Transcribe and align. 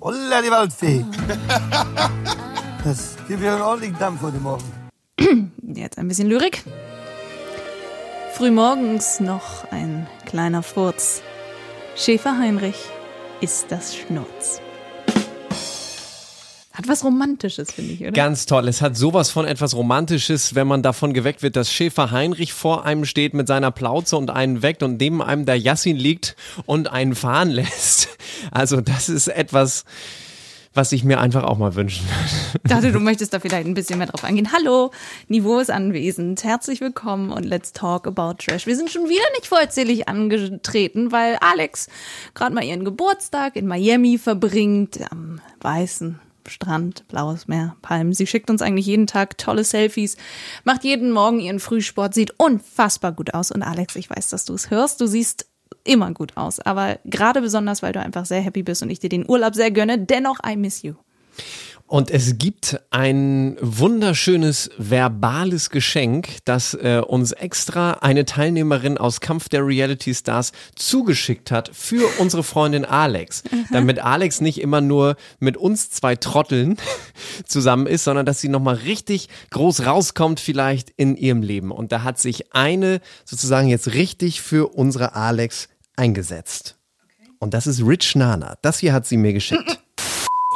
Holla 0.00 0.42
die 0.42 0.50
Waldfee. 0.50 1.04
Das 2.84 3.16
gibt 3.26 3.42
ja 3.42 3.54
einen 3.54 3.62
ordentlichen 3.62 3.98
Dampf 3.98 4.22
heute 4.22 4.38
Morgen. 4.38 4.64
Jetzt 5.62 5.98
ein 5.98 6.08
bisschen 6.08 6.28
Lyrik. 6.28 6.62
Frühmorgens 8.34 9.20
noch 9.20 9.70
ein 9.70 10.06
kleiner 10.26 10.62
Furz. 10.62 11.22
Schäfer 11.96 12.38
Heinrich 12.38 12.76
ist 13.40 13.66
das 13.70 13.96
Schnurz. 13.96 14.60
Hat 16.76 16.88
was 16.88 17.04
Romantisches, 17.04 17.72
finde 17.72 17.94
ich, 17.94 18.02
oder? 18.02 18.12
Ganz 18.12 18.44
toll. 18.44 18.68
Es 18.68 18.82
hat 18.82 18.98
sowas 18.98 19.30
von 19.30 19.46
etwas 19.46 19.74
Romantisches, 19.74 20.54
wenn 20.54 20.66
man 20.66 20.82
davon 20.82 21.14
geweckt 21.14 21.42
wird, 21.42 21.56
dass 21.56 21.72
Schäfer 21.72 22.10
Heinrich 22.10 22.52
vor 22.52 22.84
einem 22.84 23.06
steht 23.06 23.32
mit 23.32 23.48
seiner 23.48 23.70
Plauze 23.70 24.18
und 24.18 24.28
einen 24.28 24.60
weckt 24.60 24.82
und 24.82 25.00
neben 25.00 25.22
einem 25.22 25.46
der 25.46 25.58
Yassin 25.58 25.96
liegt 25.96 26.36
und 26.66 26.92
einen 26.92 27.14
fahren 27.14 27.48
lässt. 27.48 28.10
Also 28.50 28.82
das 28.82 29.08
ist 29.08 29.28
etwas, 29.28 29.86
was 30.74 30.92
ich 30.92 31.02
mir 31.02 31.18
einfach 31.18 31.44
auch 31.44 31.56
mal 31.56 31.74
wünschen 31.76 32.04
würde. 32.04 32.60
Ich 32.62 32.70
dachte, 32.70 32.92
du 32.92 33.00
möchtest 33.00 33.32
da 33.32 33.40
vielleicht 33.40 33.66
ein 33.66 33.72
bisschen 33.72 33.96
mehr 33.96 34.08
drauf 34.08 34.22
eingehen. 34.22 34.50
Hallo, 34.52 34.90
Niveau 35.28 35.58
ist 35.58 35.70
anwesend. 35.70 36.44
Herzlich 36.44 36.82
willkommen 36.82 37.32
und 37.32 37.44
let's 37.44 37.72
talk 37.72 38.06
about 38.06 38.34
Trash. 38.34 38.66
Wir 38.66 38.76
sind 38.76 38.90
schon 38.90 39.08
wieder 39.08 39.24
nicht 39.32 39.46
vollzählig 39.46 40.10
angetreten, 40.10 41.10
weil 41.10 41.38
Alex 41.40 41.88
gerade 42.34 42.54
mal 42.54 42.64
ihren 42.64 42.84
Geburtstag 42.84 43.56
in 43.56 43.66
Miami 43.66 44.18
verbringt, 44.18 45.00
am 45.10 45.40
weißen 45.62 46.20
Strand, 46.50 47.06
blaues 47.08 47.48
Meer, 47.48 47.76
Palmen. 47.82 48.12
Sie 48.12 48.26
schickt 48.26 48.50
uns 48.50 48.62
eigentlich 48.62 48.86
jeden 48.86 49.06
Tag 49.06 49.38
tolle 49.38 49.64
Selfies, 49.64 50.16
macht 50.64 50.84
jeden 50.84 51.12
Morgen 51.12 51.40
ihren 51.40 51.60
Frühsport, 51.60 52.14
sieht 52.14 52.38
unfassbar 52.38 53.12
gut 53.12 53.34
aus. 53.34 53.50
Und 53.50 53.62
Alex, 53.62 53.96
ich 53.96 54.10
weiß, 54.10 54.28
dass 54.28 54.44
du 54.44 54.54
es 54.54 54.70
hörst. 54.70 55.00
Du 55.00 55.06
siehst 55.06 55.46
immer 55.84 56.12
gut 56.12 56.36
aus, 56.36 56.60
aber 56.60 56.98
gerade 57.04 57.40
besonders, 57.40 57.82
weil 57.82 57.92
du 57.92 58.00
einfach 58.00 58.26
sehr 58.26 58.40
happy 58.40 58.62
bist 58.62 58.82
und 58.82 58.90
ich 58.90 58.98
dir 58.98 59.08
den 59.08 59.28
Urlaub 59.28 59.54
sehr 59.54 59.70
gönne. 59.70 59.98
Dennoch, 59.98 60.38
I 60.46 60.56
miss 60.56 60.82
you. 60.82 60.94
Und 61.88 62.10
es 62.10 62.36
gibt 62.36 62.80
ein 62.90 63.56
wunderschönes 63.60 64.70
verbales 64.76 65.70
Geschenk, 65.70 66.38
das 66.44 66.74
äh, 66.74 67.00
uns 67.06 67.30
extra 67.30 67.92
eine 68.00 68.24
Teilnehmerin 68.24 68.98
aus 68.98 69.20
Kampf 69.20 69.48
der 69.48 69.64
Reality 69.64 70.12
Stars 70.12 70.50
zugeschickt 70.74 71.52
hat 71.52 71.70
für 71.72 72.08
unsere 72.18 72.42
Freundin 72.42 72.84
Alex. 72.84 73.44
Damit 73.70 74.00
Alex 74.00 74.40
nicht 74.40 74.60
immer 74.60 74.80
nur 74.80 75.14
mit 75.38 75.56
uns 75.56 75.90
zwei 75.90 76.16
Trotteln 76.16 76.76
zusammen 77.46 77.86
ist, 77.86 78.02
sondern 78.02 78.26
dass 78.26 78.40
sie 78.40 78.48
nochmal 78.48 78.74
richtig 78.74 79.28
groß 79.50 79.86
rauskommt 79.86 80.40
vielleicht 80.40 80.90
in 80.90 81.16
ihrem 81.16 81.42
Leben. 81.42 81.70
Und 81.70 81.92
da 81.92 82.02
hat 82.02 82.18
sich 82.18 82.52
eine 82.52 83.00
sozusagen 83.24 83.68
jetzt 83.68 83.94
richtig 83.94 84.42
für 84.42 84.74
unsere 84.74 85.14
Alex 85.14 85.68
eingesetzt. 85.94 86.78
Und 87.38 87.54
das 87.54 87.68
ist 87.68 87.80
Rich 87.86 88.16
Nana. 88.16 88.56
Das 88.62 88.80
hier 88.80 88.92
hat 88.92 89.06
sie 89.06 89.18
mir 89.18 89.32
geschickt. 89.32 89.78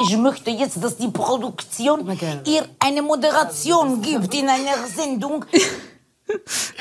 Ich 0.03 0.17
möchte 0.17 0.51
jetzt, 0.51 0.83
dass 0.83 0.97
die 0.97 1.09
Produktion 1.09 2.09
ihr 2.47 2.65
eine 2.79 3.03
Moderation 3.03 4.01
gibt 4.03 4.34
in 4.34 4.48
einer 4.48 4.87
Sendung. 4.95 5.45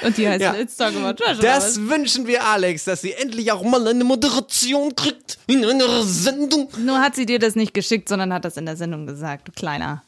Und 0.04 0.16
die 0.18 0.28
heißt 0.28 0.42
Ja. 0.42 0.52
Let's 0.52 0.76
Talk 0.78 0.96
About 0.96 1.14
Trash. 1.24 1.40
oder 1.40 1.48
Das 1.48 1.64
was? 1.78 1.90
wünschen 1.90 2.28
wir 2.28 2.46
Alex, 2.46 2.84
dass 2.84 3.02
sie 3.02 3.14
endlich 3.14 3.52
auch 3.52 3.64
mal 3.64 3.88
eine 3.88 4.04
Moderation 4.04 4.96
kriegt 4.96 5.40
in 5.48 5.66
einer 5.66 6.04
Sendung. 6.04 6.70
Nur 6.78 7.00
hat 7.02 7.16
sie 7.16 7.26
dir 7.26 7.40
das 7.40 7.56
nicht 7.56 7.74
geschickt, 7.74 8.10
sondern 8.10 8.32
hat 8.32 8.46
das 8.46 8.58
in 8.58 8.66
der 8.68 8.78
Sendung 8.78 9.08
gesagt, 9.08 9.48
du 9.48 9.52
kleiner 9.52 10.04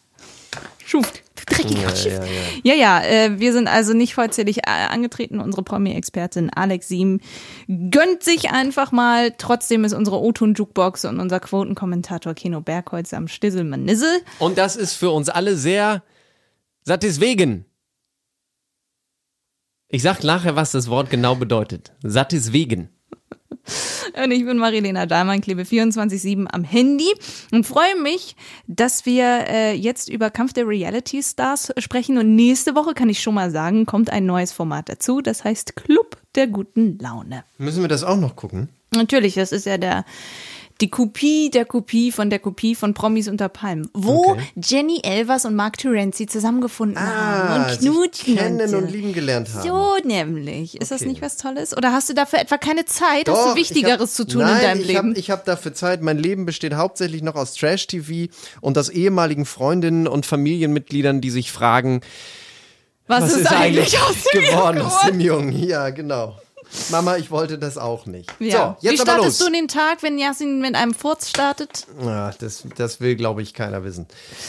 Schuft. 0.86 1.24
Du 1.48 1.56
dreckiger 1.56 1.96
Schiff. 1.96 2.20
Ja, 2.64 2.74
ja, 2.74 3.02
äh, 3.04 3.40
wir 3.40 3.54
sind 3.54 3.68
also 3.68 3.94
nicht 3.94 4.14
vollzählig 4.14 4.60
äh, 4.60 4.62
angetreten. 4.70 5.40
Unsere 5.40 5.64
Promi-Expertin 5.64 6.50
Alex 6.50 6.88
Siem 6.88 7.20
gönnt 7.68 8.24
sich 8.24 8.52
einfach 8.52 8.92
mal. 8.92 9.34
Trotzdem 9.38 9.84
ist 9.84 9.94
unsere 9.94 10.20
O-Ton-Jukebox 10.22 11.06
und 11.06 11.20
unser 11.20 11.40
Quotenkommentator 11.40 12.34
Keno 12.34 12.62
Bergholz 12.62 13.14
am 13.14 13.28
Stisselmanissel. 13.28 14.22
Und 14.40 14.58
das 14.58 14.76
ist 14.76 14.94
für 14.94 15.12
uns 15.12 15.30
alle 15.30 15.56
sehr 15.56 16.04
satiswegen. 16.84 17.66
Ich 19.88 20.04
sag 20.04 20.24
nachher, 20.24 20.56
was 20.56 20.72
das 20.72 20.90
Wort 20.90 21.10
genau 21.10 21.36
bedeutet. 21.36 21.92
Satiswegen. 22.02 22.90
Und 24.24 24.32
ich 24.32 24.46
bin 24.46 24.58
Marilena 24.58 25.06
Dahlmann, 25.06 25.42
klebe 25.42 25.64
24-7 25.64 26.48
am 26.52 26.64
Handy 26.64 27.14
und 27.52 27.66
freue 27.66 27.96
mich, 28.02 28.36
dass 28.68 29.06
wir 29.06 29.46
äh, 29.48 29.74
jetzt 29.74 30.10
über 30.10 30.30
Kampf 30.30 30.54
der 30.54 30.68
Reality 30.68 31.22
Stars 31.24 31.72
sprechen. 31.78 32.18
Und 32.18 32.36
nächste 32.36 32.76
Woche 32.76 32.94
kann 32.94 33.10
ich 33.10 33.22
schon 33.22 33.36
mal 33.36 33.52
sagen, 33.52 33.86
kommt 33.86 34.10
ein 34.10 34.26
neues 34.26 34.52
Format 34.52 34.90
dazu. 34.90 35.22
Das 35.22 35.44
heißt 35.44 35.76
Club 35.76 36.18
der 36.36 36.48
guten 36.48 36.98
Laune. 37.00 37.44
Müssen 37.58 37.82
wir 37.82 37.90
das 37.90 38.04
auch 38.04 38.18
noch 38.18 38.36
gucken? 38.36 38.70
Natürlich, 38.94 39.36
das 39.36 39.52
ist 39.52 39.66
ja 39.66 39.78
der 39.78 40.06
die 40.82 40.90
Kopie 40.90 41.50
der 41.52 41.66
Kopie 41.66 42.12
von 42.12 42.30
der 42.30 42.40
Kopie 42.40 42.76
von 42.76 42.94
Promis 42.94 43.28
unter 43.28 43.50
Palmen, 43.50 43.90
wo 43.94 44.32
Okay. 44.32 44.42
Jenny 44.56 45.00
Elvers 45.04 45.46
und 45.46 45.56
Mark 45.56 45.78
Terenzi 45.78 46.26
zusammengefunden 46.26 47.00
haben 47.00 47.64
und 47.64 47.80
knutschen 47.80 48.36
kennen 48.36 48.68
so. 48.68 48.78
und 48.78 48.92
lieben 48.92 49.14
gelernt 49.14 49.54
haben. 49.54 49.68
So 49.68 49.96
nämlich. 50.04 50.80
Ist 50.80 50.92
das 50.92 51.02
Okay. 51.02 51.10
nicht 51.10 51.22
was 51.22 51.38
Tolles? 51.38 51.76
Oder 51.76 51.92
hast 51.94 52.10
du 52.10 52.14
dafür 52.14 52.40
etwa 52.40 52.58
keine 52.58 52.86
Zeit? 52.86 53.30
hast 53.30 53.52
du 53.52 53.56
Wichtigeres 53.56 54.14
zu 54.14 54.26
tun 54.26 54.42
nein, 54.42 54.56
in 54.58 54.62
deinem 54.62 54.82
ich 54.82 54.88
Leben? 54.88 55.10
Hab, 55.12 55.18
ich 55.18 55.32
habe 55.32 55.44
dafür 55.46 55.74
Zeit. 55.74 56.02
Mein 56.02 56.18
Leben 56.18 56.46
besteht 56.46 56.74
hauptsächlich 56.74 57.22
noch 57.22 57.36
aus 57.36 57.54
Trash-TV 57.54 58.32
und 58.62 58.78
aus 58.78 58.90
ehemaligen 58.90 59.46
Freundinnen 59.46 60.08
und 60.08 60.26
Familienmitgliedern, 60.26 61.22
die 61.22 61.30
sich 61.30 61.52
fragen, 61.52 62.02
was, 63.08 63.36
ist, 63.36 63.52
eigentlich 63.52 64.00
aus 64.00 64.16
dem 64.34 64.42
geworden 64.42 64.82
aus 64.82 65.02
dem 65.06 65.20
Jungen? 65.20 65.52
Ja, 65.52 65.90
genau. 65.90 66.38
Mama, 66.90 67.18
ich 67.18 67.32
wollte 67.32 67.58
das 67.58 67.78
auch 67.78 68.06
nicht. 68.06 68.32
Ja. 68.40 68.78
So, 68.82 68.88
jetzt 68.88 69.00
Wie 69.00 69.02
aber 69.02 69.18
los. 69.18 69.38
startest 69.38 69.42
du 69.42 69.46
in 69.48 69.54
den 69.54 69.68
Tag, 69.68 70.04
wenn 70.04 70.18
Yasin 70.18 70.62
mit 70.62 70.76
einem 70.76 70.94
Furz 70.94 71.30
startet? 71.30 71.86
Ja, 72.04 72.32
das, 72.40 72.64
das 72.78 73.00
will, 73.02 73.16
glaube 73.16 73.42
ich, 73.42 73.54
keiner 73.54 73.84
wissen. 73.84 74.08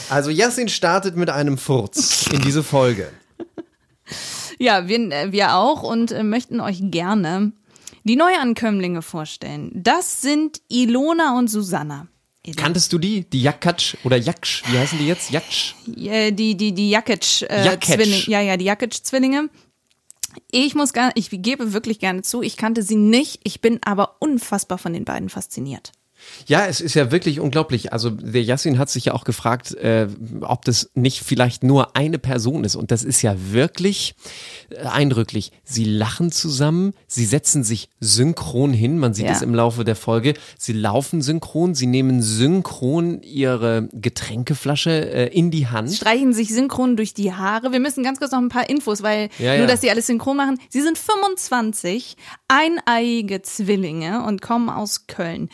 Also 0.08 0.30
Yassin 0.30 0.68
startet 0.68 1.16
mit 1.16 1.30
einem 1.30 1.58
Furz 1.58 2.26
in 2.32 2.40
diese 2.40 2.62
Folge. 2.62 3.10
Ja, 4.58 4.86
wir, 4.86 4.98
äh, 5.10 5.32
wir 5.32 5.56
auch 5.56 5.82
und 5.82 6.12
äh, 6.12 6.22
möchten 6.22 6.60
euch 6.60 6.78
gerne 6.82 7.52
die 8.04 8.14
Neuankömmlinge 8.14 9.02
vorstellen. 9.02 9.70
Das 9.74 10.20
sind 10.20 10.60
Ilona 10.68 11.36
und 11.36 11.48
Susanna. 11.48 12.06
Kanntest 12.56 12.92
du 12.92 12.98
die? 12.98 13.28
Die 13.28 13.42
Jakatsch 13.42 13.94
oder 14.04 14.16
Jaksch? 14.16 14.62
Wie 14.66 14.78
heißen 14.78 14.98
die 14.98 15.06
jetzt? 15.06 15.30
Jaksch? 15.30 15.74
Äh, 15.96 16.32
die 16.32 16.56
die 16.56 16.72
die 16.72 16.90
Jakic 16.90 17.42
äh, 17.42 17.64
Jakic. 17.64 17.94
Zwillinge. 17.94 18.24
Ja, 18.26 18.40
ja, 18.40 18.56
die 18.56 18.64
Jakic 18.64 18.94
Zwillinge. 19.04 19.48
Ich 20.50 20.74
muss 20.74 20.92
gar 20.92 21.12
ich 21.14 21.30
gebe 21.30 21.72
wirklich 21.72 21.98
gerne 21.98 22.22
zu, 22.22 22.42
ich 22.42 22.56
kannte 22.56 22.82
sie 22.82 22.96
nicht, 22.96 23.40
ich 23.44 23.60
bin 23.60 23.80
aber 23.84 24.16
unfassbar 24.20 24.78
von 24.78 24.92
den 24.92 25.04
beiden 25.04 25.28
fasziniert. 25.28 25.92
Ja, 26.46 26.66
es 26.66 26.80
ist 26.80 26.94
ja 26.94 27.10
wirklich 27.12 27.38
unglaublich. 27.40 27.92
Also 27.92 28.10
der 28.10 28.42
Yassin 28.42 28.78
hat 28.78 28.90
sich 28.90 29.04
ja 29.06 29.14
auch 29.14 29.24
gefragt, 29.24 29.74
äh, 29.74 30.08
ob 30.40 30.64
das 30.64 30.90
nicht 30.94 31.20
vielleicht 31.22 31.62
nur 31.62 31.96
eine 31.96 32.18
Person 32.18 32.64
ist. 32.64 32.74
Und 32.76 32.90
das 32.90 33.04
ist 33.04 33.22
ja 33.22 33.34
wirklich 33.38 34.14
äh, 34.70 34.76
eindrücklich. 34.86 35.52
Sie 35.64 35.84
lachen 35.84 36.32
zusammen, 36.32 36.94
sie 37.06 37.24
setzen 37.24 37.62
sich 37.64 37.88
synchron 38.00 38.72
hin. 38.72 38.98
Man 38.98 39.14
sieht 39.14 39.26
Ja. 39.26 39.32
es 39.32 39.42
im 39.42 39.54
Laufe 39.54 39.84
der 39.84 39.96
Folge. 39.96 40.34
Sie 40.58 40.72
laufen 40.72 41.22
synchron, 41.22 41.74
sie 41.74 41.86
nehmen 41.86 42.22
synchron 42.22 43.22
ihre 43.22 43.88
Getränkeflasche 43.92 44.90
äh, 45.12 45.26
in 45.28 45.50
die 45.50 45.68
Hand. 45.68 45.92
Streichen 45.92 46.32
sich 46.32 46.52
synchron 46.52 46.96
durch 46.96 47.14
die 47.14 47.32
Haare. 47.32 47.72
Wir 47.72 47.80
müssen 47.80 48.02
ganz 48.02 48.18
kurz 48.18 48.32
noch 48.32 48.40
ein 48.40 48.48
paar 48.48 48.68
Infos, 48.68 49.02
weil 49.02 49.28
Ja, 49.38 49.52
nur, 49.52 49.62
ja. 49.62 49.66
dass 49.66 49.80
sie 49.80 49.90
alles 49.90 50.06
synchron 50.06 50.36
machen. 50.36 50.58
Sie 50.68 50.80
sind 50.80 50.98
25, 50.98 52.16
eineiige 52.48 53.42
Zwillinge 53.42 54.24
und 54.26 54.42
kommen 54.42 54.68
aus 54.68 55.06
Köln. 55.06 55.48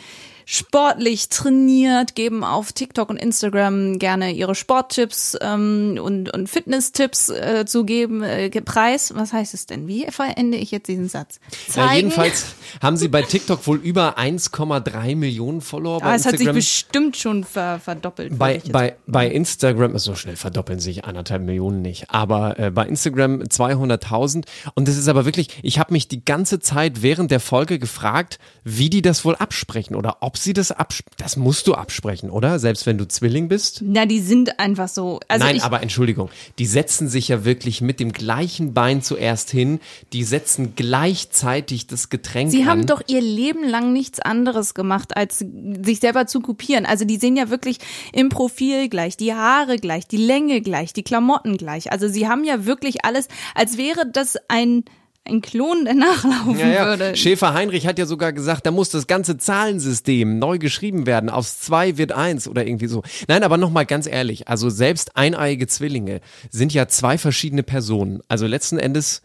Sportlich 0.51 1.29
trainiert, 1.29 2.15
geben 2.15 2.43
auf 2.43 2.73
TikTok 2.73 3.11
und 3.11 3.17
Instagram 3.17 3.99
gerne 3.99 4.31
ihre 4.31 4.55
Sporttipps 4.55 5.37
ähm, 5.41 5.99
und, 6.01 6.33
und 6.33 6.49
Fitnesstipps 6.49 7.29
äh, 7.29 7.65
zu 7.67 7.85
geben. 7.85 8.23
Äh, 8.23 8.49
Preis, 8.49 9.13
was 9.13 9.31
heißt 9.31 9.53
es 9.53 9.67
denn? 9.67 9.87
Wie 9.87 10.07
verende 10.09 10.57
ich 10.57 10.71
jetzt 10.71 10.87
diesen 10.87 11.07
Satz? 11.07 11.39
Ja, 11.75 11.93
jedenfalls 11.93 12.55
haben 12.81 12.97
sie 12.97 13.09
bei 13.09 13.21
TikTok 13.21 13.67
wohl 13.67 13.77
über 13.77 14.17
1,3 14.17 15.15
Millionen 15.15 15.61
Follower. 15.61 15.99
Bei 15.99 16.07
Ah, 16.07 16.15
es 16.15 16.25
hat 16.25 16.31
sich 16.31 16.39
Instagram 16.39 16.55
bestimmt 16.55 17.17
schon 17.17 17.43
ver, 17.43 17.79
verdoppelt. 17.79 18.39
Bei, 18.39 18.59
bei, 18.71 18.95
bei 19.05 19.27
Instagram, 19.27 19.99
so 19.99 20.15
schnell 20.15 20.35
verdoppeln 20.35 20.79
sich 20.79 21.05
anderthalb 21.05 21.43
Millionen 21.43 21.83
nicht, 21.83 22.09
aber 22.09 22.57
äh, 22.57 22.71
bei 22.71 22.87
Instagram 22.87 23.43
200.000 23.43 24.45
und 24.73 24.87
das 24.87 24.97
ist 24.97 25.09
aber 25.09 25.25
wirklich, 25.25 25.59
ich 25.61 25.77
habe 25.77 25.93
mich 25.93 26.07
die 26.07 26.25
ganze 26.25 26.59
Zeit 26.59 27.03
während 27.03 27.29
der 27.29 27.39
Folge 27.39 27.77
gefragt, 27.77 28.39
wie 28.63 28.89
die 28.89 29.03
das 29.03 29.23
wohl 29.25 29.35
absprechen 29.35 29.95
oder 29.95 30.17
ob 30.21 30.38
sie 30.43 30.53
das 30.53 30.71
abs 30.71 31.03
Das 31.17 31.37
musst 31.37 31.67
du 31.67 31.73
absprechen, 31.73 32.29
oder? 32.29 32.59
Selbst 32.59 32.85
wenn 32.85 32.97
du 32.97 33.07
Zwilling 33.07 33.47
bist? 33.47 33.81
Na, 33.83 34.05
die 34.05 34.19
sind 34.19 34.59
einfach 34.59 34.87
so. 34.87 35.19
Also 35.27 35.45
Nein, 35.45 35.61
aber 35.61 35.81
Entschuldigung, 35.81 36.29
die 36.57 36.65
setzen 36.65 37.07
sich 37.07 37.27
ja 37.27 37.45
wirklich 37.45 37.81
mit 37.81 37.99
dem 37.99 38.11
gleichen 38.11 38.73
Bein 38.73 39.01
zuerst 39.01 39.49
hin, 39.51 39.79
die 40.13 40.23
setzen 40.23 40.73
gleichzeitig 40.75 41.87
das 41.87 42.09
Getränk 42.09 42.51
Sie 42.51 42.63
an. 42.63 42.67
haben 42.69 42.85
doch 42.85 43.01
ihr 43.07 43.21
Leben 43.21 43.67
lang 43.67 43.93
nichts 43.93 44.19
anderes 44.19 44.73
gemacht, 44.73 45.15
als 45.17 45.39
sich 45.39 45.99
selber 45.99 46.27
zu 46.27 46.41
kopieren. 46.41 46.85
Also 46.85 47.05
die 47.05 47.17
sehen 47.17 47.35
ja 47.35 47.49
wirklich 47.49 47.79
im 48.13 48.29
Profil 48.29 48.89
gleich, 48.89 49.17
die 49.17 49.33
Haare 49.33 49.77
gleich, 49.77 50.07
die 50.07 50.17
Länge 50.17 50.61
gleich, 50.61 50.93
die 50.93 51.03
Klamotten 51.03 51.57
gleich. 51.57 51.91
Also 51.91 52.07
sie 52.07 52.27
haben 52.27 52.43
ja 52.43 52.65
wirklich 52.65 53.05
alles, 53.05 53.27
als 53.55 53.77
wäre 53.77 54.09
das 54.11 54.37
ein, 54.47 54.83
ein 55.29 55.41
Klon, 55.41 55.85
der 55.85 55.93
nachlaufen 55.95 56.57
Ja, 56.57 56.67
ja. 56.67 56.85
würde. 56.85 57.15
Schäfer 57.15 57.53
Heinrich 57.53 57.87
hat 57.87 57.99
ja 57.99 58.05
sogar 58.05 58.33
gesagt, 58.33 58.65
da 58.65 58.71
muss 58.71 58.89
das 58.89 59.07
ganze 59.07 59.37
Zahlensystem 59.37 60.39
neu 60.39 60.57
geschrieben 60.57 61.05
werden. 61.05 61.29
Aus 61.29 61.59
zwei 61.59 61.97
wird 61.97 62.11
eins 62.11 62.47
oder 62.47 62.65
irgendwie 62.65 62.87
so. 62.87 63.03
Nein, 63.27 63.43
aber 63.43 63.57
nochmal 63.57 63.85
ganz 63.85 64.07
ehrlich. 64.07 64.47
Also 64.47 64.69
selbst 64.69 65.15
eineiige 65.15 65.67
Zwillinge 65.67 66.21
sind 66.49 66.73
ja 66.73 66.87
zwei 66.87 67.17
verschiedene 67.17 67.63
Personen. 67.63 68.21
Also 68.27 68.47
letzten 68.47 68.77
Endes, 68.79 69.21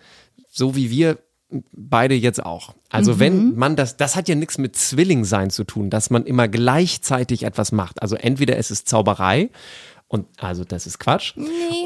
so 0.50 0.76
wie 0.76 0.90
wir 0.90 1.18
beide 1.72 2.14
jetzt 2.14 2.44
auch. 2.44 2.74
Also 2.90 3.18
wenn 3.20 3.54
man 3.54 3.76
das, 3.76 3.96
das 3.96 4.16
hat 4.16 4.28
ja 4.28 4.34
nichts 4.34 4.58
mit 4.58 4.76
Zwilling 4.76 5.24
sein 5.24 5.50
zu 5.50 5.64
tun, 5.64 5.90
dass 5.90 6.10
man 6.10 6.24
immer 6.26 6.48
gleichzeitig 6.48 7.42
etwas 7.44 7.72
macht. 7.72 8.02
Also 8.02 8.16
entweder 8.16 8.56
es 8.56 8.70
ist 8.70 8.88
Zauberei 8.88 9.50
und 10.08 10.26
also 10.38 10.64
das 10.64 10.86
ist 10.86 10.98
Quatsch. 10.98 11.34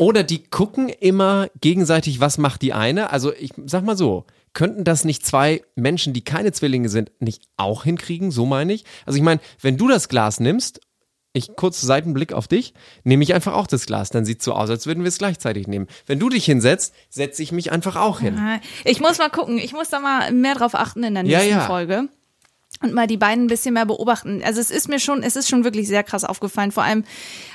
Oder 0.01 0.23
die 0.23 0.43
gucken 0.45 0.89
immer 0.89 1.49
gegenseitig, 1.61 2.21
was 2.21 2.39
macht 2.39 2.63
die 2.63 2.73
eine. 2.73 3.11
Also 3.11 3.33
ich 3.33 3.53
sag 3.65 3.85
mal 3.85 3.97
so, 3.97 4.25
könnten 4.53 4.85
das 4.85 5.05
nicht 5.05 5.25
zwei 5.25 5.63
Menschen, 5.77 6.13
die 6.13 6.23
keine 6.23 6.53
Zwillinge 6.53 6.89
sind, 6.89 7.13
nicht 7.21 7.45
auch 7.57 7.85
hinkriegen? 7.85 8.31
So 8.31 8.45
meine 8.45 8.73
ich. 8.73 8.85
Also 9.07 9.17
ich 9.17 9.23
meine, 9.23 9.41
wenn 9.61 9.77
du 9.77 9.89
das 9.89 10.09
Glas 10.09 10.41
nimmst, 10.41 10.81
ich 11.33 11.55
kurz 11.57 11.81
Seitenblick 11.81 12.33
auf 12.33 12.49
dich, 12.49 12.75
nehme 13.05 13.23
ich 13.23 13.35
einfach 13.35 13.55
auch 13.55 13.67
das 13.67 13.87
Glas. 13.87 14.11
Dann 14.11 14.25
sieht 14.25 14.43
so 14.43 14.55
aus, 14.55 14.71
als 14.71 14.87
würden 14.87 15.05
wir 15.05 15.09
es 15.09 15.19
gleichzeitig 15.19 15.69
nehmen. 15.69 15.87
Wenn 16.07 16.19
du 16.19 16.29
dich 16.29 16.45
hinsetzt, 16.45 16.95
setze 17.11 17.43
ich 17.43 17.53
mich 17.53 17.71
einfach 17.71 17.97
auch 17.97 18.21
hin. 18.21 18.39
Ich 18.85 19.01
muss 19.01 19.19
mal 19.19 19.29
gucken, 19.29 19.59
ich 19.59 19.73
muss 19.73 19.91
da 19.91 20.01
mal 20.01 20.33
mehr 20.33 20.55
drauf 20.55 20.75
achten 20.75 21.05
in 21.05 21.15
der 21.15 21.25
Ja, 21.25 21.39
nächsten 21.39 21.59
ja. 21.59 21.67
Folge. 21.67 22.09
Und 22.81 22.95
mal 22.95 23.07
die 23.09 23.17
beiden 23.17 23.45
ein 23.45 23.49
bisschen 23.49 23.75
mehr 23.75 23.87
beobachten. 23.87 24.41
Also 24.45 24.61
es 24.61 24.71
ist 24.71 24.89
mir 24.89 25.01
schon, 25.01 25.23
es 25.23 25.35
ist 25.35 25.49
schon 25.49 25.65
wirklich 25.65 25.89
sehr 25.89 26.05
krass 26.05 26.23
aufgefallen. 26.25 26.71
Vor 26.71 26.85
allem 26.85 27.05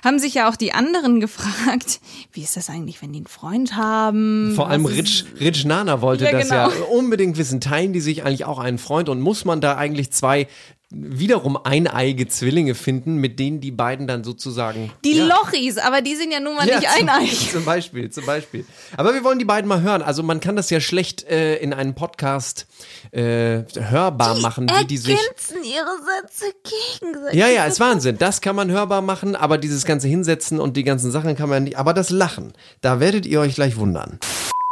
haben 0.04 0.20
sich 0.20 0.34
ja 0.34 0.50
auch 0.50 0.56
die 0.58 0.74
anderen 0.74 1.20
gefragt, 1.22 2.02
wie 2.34 2.42
ist 2.42 2.58
das 2.58 2.70
eigentlich, 2.70 3.02
wenn 3.02 3.14
die 3.14 3.20
einen 3.20 3.28
Freund 3.28 3.76
haben? 3.76 4.54
Vor 4.56 4.70
allem 4.70 4.86
Rich, 4.86 5.26
Rich 5.40 5.66
Nana 5.66 6.02
wollte 6.02 6.26
Ja, 6.26 6.32
das 6.32 6.50
ja 6.50 6.68
genau. 6.68 6.86
unbedingt 6.88 7.38
wissen. 7.38 7.62
Teilen 7.62 7.94
die 7.94 8.02
sich 8.02 8.24
eigentlich 8.26 8.46
auch 8.46 8.60
einen 8.60 8.78
Freund 8.78 9.08
und 9.08 9.22
muss 9.22 9.46
man 9.46 9.62
da 9.62 9.78
eigentlich 9.78 10.12
zwei 10.12 10.48
wiederum 10.94 11.58
eineige 11.58 12.28
Zwillinge 12.28 12.76
finden, 12.76 13.16
mit 13.16 13.40
denen 13.40 13.60
die 13.60 13.72
beiden 13.72 14.08
dann 14.08 14.24
sozusagen. 14.24 14.92
Die 15.04 15.18
ja. 15.18 15.26
Lochis, 15.26 15.78
aber 15.78 16.02
die 16.02 16.16
sind 16.16 16.32
ja 16.32 16.40
nun 16.40 16.56
mal 16.56 16.66
nicht 16.66 16.82
zum, 16.82 17.10
eineig. 17.10 17.30
Zum 17.52 17.66
Beispiel, 17.66 18.10
zum 18.10 18.26
Beispiel. 18.26 18.66
Aber 18.96 19.14
wir 19.14 19.24
wollen 19.24 19.40
die 19.40 19.46
beiden 19.46 19.68
mal 19.68 19.82
hören. 19.82 20.02
Also 20.02 20.24
man 20.24 20.40
kann 20.40 20.56
das 20.56 20.70
ja 20.70 20.80
schlecht 20.80 21.24
äh, 21.24 21.56
in 21.58 21.74
einem 21.74 21.96
Podcast 21.96 22.68
äh, 23.12 23.64
hörbar 23.74 24.40
machen, 24.40 24.70
wie 24.70 24.86
die 24.86 24.98
sich. 24.98 25.18
Ihre 25.18 25.86
Sätze 26.22 26.54
gegenseitig. 27.00 27.40
Ja, 27.40 27.48
ja, 27.48 27.66
ist 27.66 27.80
Wahnsinn. 27.80 28.18
Das 28.18 28.42
kann 28.42 28.56
man 28.56 28.70
hörbar 28.70 29.02
machen, 29.02 29.36
aber 29.36 29.58
dieses 29.58 29.86
ganze 29.86 30.08
Hinsetzen 30.08 30.60
und 30.60 30.78
die 30.78 30.84
ganzen 30.84 31.12
Sachen 31.12 31.36
kann 31.36 31.50
man 31.50 31.64
nicht. 31.64 31.78
Aber 31.78 31.94
das 31.94 32.10
Lachen, 32.10 32.54
da 32.82 33.00
werdet 33.00 33.26
ihr 33.26 33.40
euch 33.40 33.56
gleich 33.56 33.78
wundern. 33.78 34.20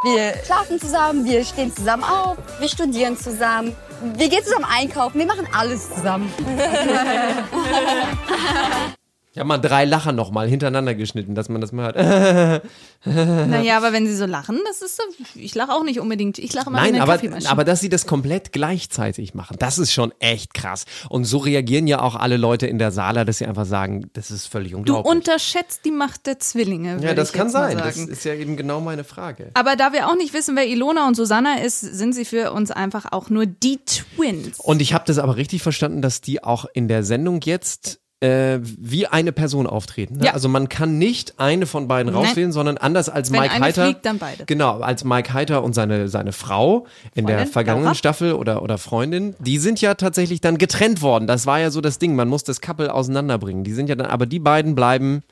Wir 0.04 0.34
schlafen 0.44 0.80
zusammen, 0.80 1.26
wir 1.26 1.46
stehen 1.46 1.76
zusammen 1.76 2.04
auf, 2.04 2.36
wir 2.60 2.68
studieren 2.68 3.16
zusammen, 3.16 3.76
wir 4.16 4.30
gehen 4.30 4.44
zusammen 4.44 4.66
einkaufen, 4.66 5.20
wir 5.20 5.28
machen 5.28 5.48
alles 5.54 5.94
zusammen. 5.94 6.34
Ich 9.34 9.40
habe 9.40 9.48
mal 9.48 9.58
drei 9.60 9.86
Lacher 9.86 10.12
nochmal 10.12 10.50
hintereinander 10.50 10.94
geschnitten, 10.94 11.36
dass 11.36 11.48
man 11.48 11.62
das 11.62 11.72
mal 11.72 11.94
hört. 11.94 12.64
Naja, 13.04 13.78
aber 13.78 13.94
wenn 13.94 14.06
sie 14.06 14.16
so 14.16 14.28
lachen, 14.28 14.60
das 14.68 14.84
ist 14.84 14.96
so, 14.98 15.04
ich 15.34 15.56
lache 15.56 15.72
auch 15.72 15.84
nicht 15.84 16.00
unbedingt. 16.00 16.38
Ich 16.38 16.54
lache 16.54 16.70
immer 16.70 16.78
wie 16.78 16.84
Nein, 16.84 16.94
eine 16.96 17.04
aber, 17.04 17.14
Kaffeemaschine. 17.14 17.50
aber 17.50 17.64
dass 17.64 17.80
sie 17.80 17.90
das 17.90 18.06
komplett 18.06 18.52
gleichzeitig 18.52 19.34
machen, 19.34 19.56
das 19.58 19.80
ist 19.80 19.92
schon 19.92 20.14
echt 20.20 20.54
krass. 20.54 20.86
Und 21.10 21.24
so 21.26 21.40
reagieren 21.40 21.88
ja 21.88 22.00
auch 22.02 22.16
alle 22.16 22.38
Leute 22.38 22.68
in 22.68 22.78
der 22.78 22.92
Sala, 22.92 23.26
dass 23.26 23.40
sie 23.40 23.48
einfach 23.48 23.66
sagen, 23.66 24.10
das 24.14 24.30
ist 24.30 24.46
völlig 24.46 24.74
du 24.74 24.78
unglaublich. 24.80 25.12
unterschätzt 25.12 25.82
die 25.86 25.92
Macht 25.92 26.28
der 26.28 26.38
Zwillinge. 26.38 27.00
ja, 27.02 27.16
das 27.16 27.32
kann 27.34 27.48
mal 27.48 27.72
sein. 27.72 27.78
Das 27.80 27.98
ist 27.98 28.24
ja 28.24 28.36
eben 28.36 28.56
genau 28.56 28.82
meine 28.82 29.04
Frage. 29.04 29.50
Aber 29.56 29.76
da 29.76 29.94
wir 29.94 30.08
auch 30.08 30.16
nicht 30.16 30.34
wissen, 30.36 30.56
wer 30.56 30.68
Ilona 30.68 31.08
und 31.08 31.16
Susanna 31.16 31.56
ist, 31.62 31.80
sind 31.80 32.14
sie 32.14 32.26
für 32.26 32.52
uns 32.52 32.70
einfach 32.70 33.12
auch 33.12 33.30
nur 33.32 33.48
die 33.48 33.80
Twins. 33.84 34.60
Und 34.60 34.80
ich 34.82 34.94
habe 34.94 35.06
das 35.08 35.18
aber 35.18 35.38
richtig 35.38 35.64
verstanden, 35.64 36.04
dass 36.04 36.22
die 36.22 36.44
auch 36.44 36.66
in 36.74 36.88
der 36.88 37.04
Sendung 37.04 37.42
jetzt 37.42 38.00
äh, 38.22 38.60
wie 38.62 39.08
eine 39.08 39.32
Person 39.32 39.66
auftreten. 39.68 40.18
Ne? 40.18 40.28
Ja. 40.28 40.34
Also 40.34 40.48
man 40.48 40.70
kann 40.70 40.98
nicht 40.98 41.40
eine 41.40 41.66
von 41.66 41.88
beiden 41.88 42.14
Nein. 42.14 42.24
rauswählen, 42.24 42.52
sondern 42.52 42.78
anders 42.78 43.10
als 43.10 43.32
Wenn 43.32 43.42
Mike 43.42 43.60
Heiter. 43.60 43.86
fliegt, 43.86 44.06
dann 44.06 44.20
beide. 44.20 44.46
Genau, 44.46 44.80
als 44.80 45.04
Mike 45.04 45.34
Heiter 45.34 45.64
und 45.64 45.74
seine, 45.74 46.08
seine 46.08 46.32
Frau 46.32 46.86
in 47.16 47.26
der 47.26 47.38
Freundin, 47.38 47.54
vergangenen 47.54 47.84
Laura. 47.86 47.96
Staffel 47.96 48.34
oder, 48.34 48.62
oder 48.62 48.78
Freundin, 48.78 49.36
die 49.40 49.58
sind 49.58 49.82
ja 49.82 49.96
tatsächlich 49.96 50.40
dann 50.40 50.60
getrennt 50.60 51.02
worden. 51.02 51.26
Das 51.26 51.48
war 51.48 51.60
ja 51.60 51.72
so 51.72 51.82
das 51.82 51.98
Ding. 51.98 52.16
Man 52.16 52.28
muss 52.28 52.44
das 52.44 52.62
Couple 52.62 52.94
auseinanderbringen. 52.94 53.64
Die 53.64 53.74
sind 53.74 53.90
ja 53.90 53.96
dann, 53.96 54.08
aber 54.08 54.28
die 54.28 54.40
beiden 54.40 54.76
bleiben 54.76 55.24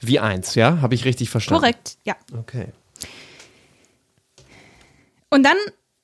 wie 0.00 0.18
eins, 0.18 0.54
ja? 0.54 0.80
Habe 0.80 0.94
ich 0.94 1.04
richtig 1.04 1.28
verstanden? 1.28 1.60
Korrekt, 1.60 1.98
ja. 2.04 2.14
Okay. 2.38 2.68
Und 5.28 5.42
dann 5.42 5.56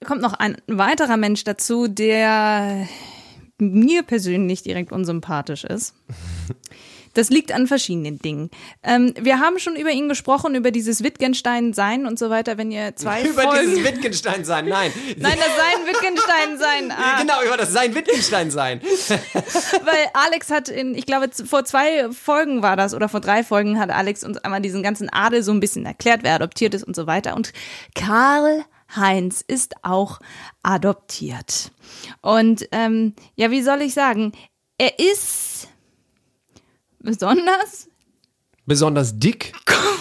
kommt 0.05 0.21
noch 0.21 0.35
ein 0.35 0.57
weiterer 0.67 1.17
Mensch 1.17 1.45
dazu, 1.45 1.89
der 1.89 2.87
mir 3.59 4.03
persönlich 4.03 4.63
direkt 4.63 4.93
unsympathisch 4.93 5.65
ist. 5.65 5.95
Das 7.15 7.31
liegt 7.31 7.53
an 7.53 7.69
verschiedenen 7.69 8.19
Dingen. 8.19 8.51
Ähm, 8.83 9.15
wir 9.21 9.39
haben 9.39 9.61
schon 9.61 9.77
über 9.77 9.91
ihn 9.91 10.09
gesprochen, 10.09 10.57
über 10.57 10.73
dieses 10.73 11.05
Wittgenstein-Sein 11.05 12.07
und 12.07 12.19
so 12.19 12.29
weiter. 12.29 12.59
Wenn 12.59 12.73
ihr 12.73 12.97
zwei 12.97 13.23
Über 13.29 13.43
Folgen... 13.43 13.71
dieses 13.71 13.85
Wittgenstein 13.85 14.45
sein, 14.45 14.67
nein. 14.67 14.93
Nein, 15.17 15.39
das 15.39 15.47
Sein 15.57 15.87
Wittgenstein-Sein. 15.87 16.93
Ah, 16.97 17.21
Genau, 17.21 17.43
über 17.45 17.57
das 17.57 17.73
sein 17.73 17.95
Wittgenstein 17.95 18.51
sein. 18.51 18.81
Weil 19.09 20.07
Alex 20.15 20.51
hat 20.51 20.69
in, 20.69 20.95
ich 20.95 21.07
glaube, 21.07 21.29
vor 21.45 21.65
zwei 21.65 22.11
Folgen 22.11 22.63
war 22.63 22.77
das 22.77 22.95
oder 22.95 23.09
vor 23.09 23.21
drei 23.21 23.45
Folgen 23.45 23.79
hat 23.79 23.91
Alex 23.91 24.25
uns 24.25 24.39
einmal 24.39 24.61
diesen 24.61 24.83
ganzen 24.83 25.09
Adel 25.13 25.43
so 25.43 25.53
ein 25.53 25.61
bisschen 25.61 25.87
erklärt, 25.87 26.21
wer 26.23 26.35
adoptiert 26.35 26.75
ist 26.75 26.83
und 26.85 26.97
so 26.97 27.07
weiter. 27.07 27.37
Und 27.37 27.53
Karl 27.95 28.65
Heinz 28.97 29.43
ist 29.47 29.75
auch 29.83 30.21
adoptiert. 30.63 31.71
Und 32.21 32.69
ähm, 32.73 33.15
ja, 33.37 33.51
wie 33.51 33.63
soll 33.63 33.83
ich 33.83 33.95
sagen? 33.95 34.33
Er 34.79 34.99
ist 34.99 35.69
besonders 37.01 37.89
Besonders 38.67 39.19
dick, 39.19 39.53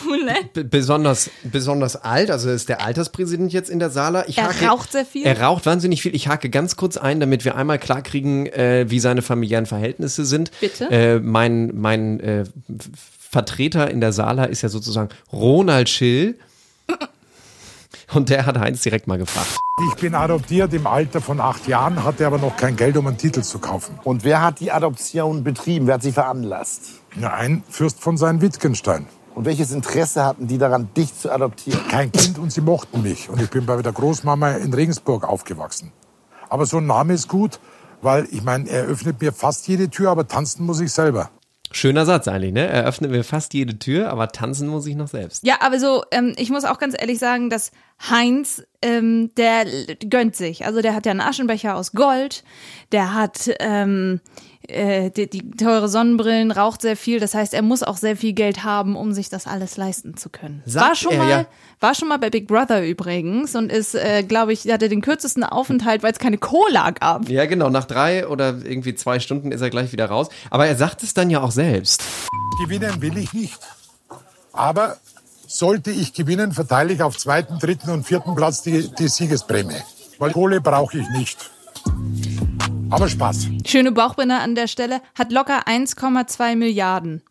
cool. 0.07 0.25
b- 0.53 0.63
besonders, 0.63 1.29
besonders 1.43 1.97
alt, 1.97 2.31
also 2.31 2.49
ist 2.49 2.69
der 2.69 2.79
Alterspräsident 2.81 3.51
jetzt 3.51 3.69
in 3.69 3.77
der 3.79 3.89
Sala. 3.89 4.23
Ich 4.29 4.37
Er 4.37 4.45
hake, 4.47 4.67
raucht 4.67 4.93
sehr 4.93 5.05
viel. 5.05 5.25
Er 5.25 5.41
raucht 5.41 5.65
wahnsinnig 5.65 6.01
viel. 6.01 6.15
Ich 6.15 6.29
hake 6.29 6.49
ganz 6.49 6.77
kurz 6.77 6.95
ein, 6.95 7.19
damit 7.19 7.43
wir 7.43 7.55
einmal 7.57 7.77
klarkriegen, 7.77 8.45
äh, 8.47 8.85
wie 8.87 9.01
seine 9.01 9.21
familiären 9.21 9.65
Verhältnisse 9.65 10.23
sind. 10.23 10.49
Bitte? 10.61 10.89
Äh, 10.89 11.19
mein 11.19 11.71
mein 11.75 12.21
äh, 12.21 12.45
Vertreter 13.19 13.91
in 13.91 13.99
der 13.99 14.13
Sala 14.13 14.45
ist 14.45 14.61
ja 14.61 14.69
sozusagen 14.69 15.09
Ronald 15.33 15.89
Schill. 15.89 16.39
Und 18.13 18.29
der 18.29 18.45
hat 18.45 18.59
Heinz 18.59 18.81
direkt 18.81 19.07
mal 19.07 19.17
gefragt. 19.17 19.59
Ich 19.89 19.95
bin 19.95 20.13
adoptiert 20.13 20.73
im 20.73 20.85
Alter 20.85 21.19
von 21.19 21.39
acht 21.39 21.67
Jahren, 21.67 22.03
hatte 22.03 22.27
aber 22.27 22.37
noch 22.37 22.55
kein 22.55 22.75
Geld, 22.75 22.95
um 22.97 23.07
einen 23.07 23.17
Titel 23.17 23.41
zu 23.41 23.59
kaufen. 23.59 23.99
Und 24.03 24.23
wer 24.23 24.41
hat 24.41 24.59
die 24.59 24.71
Adoption 24.71 25.43
betrieben? 25.43 25.87
Wer 25.87 25.95
hat 25.95 26.03
sie 26.03 26.11
veranlasst? 26.11 27.01
Ja, 27.19 27.33
ein 27.33 27.63
Fürst 27.69 27.99
von 27.99 28.17
Sein 28.17 28.41
Wittgenstein. 28.41 29.07
Und 29.33 29.45
welches 29.45 29.71
Interesse 29.71 30.23
hatten 30.23 30.45
die 30.47 30.59
daran, 30.59 30.89
dich 30.95 31.17
zu 31.17 31.31
adoptieren? 31.31 31.79
Kein 31.89 32.11
Kind 32.11 32.37
und 32.37 32.51
sie 32.51 32.61
mochten 32.61 33.01
mich. 33.01 33.29
Und 33.29 33.41
ich 33.41 33.49
bin 33.49 33.65
bei 33.65 33.81
der 33.81 33.91
Großmama 33.91 34.51
in 34.57 34.73
Regensburg 34.73 35.27
aufgewachsen. 35.27 35.91
Aber 36.49 36.67
so 36.67 36.77
ein 36.77 36.85
Name 36.85 37.13
ist 37.13 37.27
gut, 37.27 37.59
weil 38.03 38.27
ich 38.29 38.43
meine, 38.43 38.69
er 38.69 38.83
öffnet 38.83 39.21
mir 39.21 39.33
fast 39.33 39.67
jede 39.67 39.89
Tür, 39.89 40.11
aber 40.11 40.27
tanzen 40.27 40.67
muss 40.67 40.79
ich 40.79 40.91
selber. 40.91 41.31
Schöner 41.75 42.05
Satz 42.05 42.27
eigentlich, 42.27 42.53
ne? 42.53 42.67
Er 42.67 42.85
öffnet 42.85 43.11
mir 43.11 43.23
fast 43.23 43.53
jede 43.53 43.79
Tür, 43.79 44.09
aber 44.09 44.29
tanzen 44.29 44.67
muss 44.67 44.85
ich 44.85 44.95
noch 44.95 45.07
selbst. 45.07 45.45
Ja, 45.45 45.55
aber 45.61 45.79
so, 45.79 46.03
ähm, 46.11 46.33
ich 46.37 46.49
muss 46.49 46.65
auch 46.65 46.77
ganz 46.77 46.95
ehrlich 46.97 47.19
sagen, 47.19 47.49
dass 47.49 47.71
Heinz, 48.09 48.63
ähm, 48.81 49.31
der 49.35 49.65
gönnt 50.09 50.35
sich. 50.35 50.65
Also 50.65 50.81
der 50.81 50.93
hat 50.93 51.05
ja 51.05 51.11
einen 51.11 51.21
Aschenbecher 51.21 51.75
aus 51.75 51.93
Gold, 51.93 52.43
der 52.91 53.13
hat 53.13 53.49
ähm, 53.59 54.21
äh, 54.67 55.09
die, 55.11 55.29
die 55.29 55.51
teure 55.51 55.89
Sonnenbrillen, 55.89 56.51
raucht 56.51 56.81
sehr 56.81 56.95
viel. 56.95 57.19
Das 57.19 57.33
heißt, 57.33 57.53
er 57.53 57.61
muss 57.61 57.83
auch 57.83 57.97
sehr 57.97 58.15
viel 58.15 58.33
Geld 58.33 58.63
haben, 58.63 58.95
um 58.95 59.13
sich 59.13 59.29
das 59.29 59.47
alles 59.47 59.77
leisten 59.77 60.15
zu 60.15 60.29
können. 60.29 60.61
Sagt 60.65 60.87
war 60.87 60.95
schon 60.95 61.11
er, 61.13 61.17
mal, 61.17 61.29
ja. 61.29 61.45
war 61.79 61.95
schon 61.95 62.07
mal 62.07 62.17
bei 62.17 62.29
Big 62.29 62.47
Brother 62.47 62.85
übrigens 62.85 63.55
und 63.55 63.71
ist, 63.71 63.95
äh, 63.95 64.23
glaube 64.23 64.53
ich, 64.53 64.65
hatte 64.71 64.89
den 64.89 65.01
kürzesten 65.01 65.43
Aufenthalt, 65.43 66.03
weil 66.03 66.11
es 66.11 66.19
keine 66.19 66.37
Cola 66.37 66.91
gab. 66.91 67.29
Ja, 67.29 67.45
genau. 67.45 67.69
Nach 67.69 67.85
drei 67.85 68.27
oder 68.27 68.59
irgendwie 68.63 68.95
zwei 68.95 69.19
Stunden 69.19 69.51
ist 69.51 69.61
er 69.61 69.69
gleich 69.69 69.91
wieder 69.91 70.05
raus. 70.05 70.29
Aber 70.49 70.65
er 70.65 70.75
sagt 70.75 71.03
es 71.03 71.13
dann 71.13 71.29
ja 71.29 71.41
auch 71.41 71.51
selbst. 71.51 72.03
Gewinnen 72.63 73.01
will 73.01 73.17
ich 73.17 73.33
nicht. 73.33 73.59
Aber 74.53 74.97
sollte 75.47 75.91
ich 75.91 76.13
gewinnen, 76.13 76.51
verteile 76.51 76.93
ich 76.93 77.01
auf 77.01 77.17
zweiten, 77.17 77.59
dritten 77.59 77.89
und 77.89 78.05
vierten 78.05 78.35
Platz 78.35 78.61
die, 78.61 78.89
die 78.97 79.07
Siegesprämie. 79.07 79.81
Weil 80.19 80.31
Kohle 80.31 80.61
brauche 80.61 80.97
ich 80.97 81.09
nicht. 81.09 81.51
Aber 82.93 83.09
Spaß. 83.09 83.47
Schöne 83.65 83.91
Bauchbinde 83.91 84.35
an 84.35 84.53
der 84.53 84.67
Stelle. 84.67 85.01
Hat 85.17 85.31
locker 85.31 85.63
1,2 85.67 86.55
Milliarden. 86.55 87.23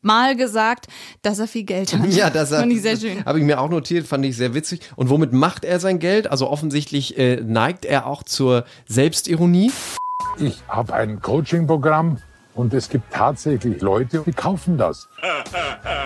Mal 0.00 0.36
gesagt, 0.36 0.86
dass 1.20 1.38
er 1.38 1.46
viel 1.46 1.64
Geld 1.64 1.92
hat. 1.92 2.00
Ja, 2.08 2.30
das 2.30 2.48
fand 2.48 2.72
ich 2.72 2.80
sehr 2.80 2.96
schön. 2.96 3.22
Habe 3.26 3.38
ich 3.38 3.44
mir 3.44 3.60
auch 3.60 3.68
notiert, 3.68 4.06
fand 4.06 4.24
ich 4.24 4.38
sehr 4.38 4.54
witzig. 4.54 4.80
Und 4.96 5.10
womit 5.10 5.34
macht 5.34 5.66
er 5.66 5.80
sein 5.80 5.98
Geld? 5.98 6.30
Also 6.30 6.48
offensichtlich 6.48 7.18
äh, 7.18 7.36
neigt 7.36 7.84
er 7.84 8.06
auch 8.06 8.22
zur 8.22 8.64
Selbstironie. 8.88 9.70
Ich 10.38 10.62
habe 10.66 10.94
ein 10.94 11.20
Coaching-Programm 11.20 12.16
und 12.54 12.72
es 12.72 12.88
gibt 12.88 13.12
tatsächlich 13.12 13.82
Leute, 13.82 14.22
die 14.24 14.32
kaufen 14.32 14.78
das. 14.78 15.08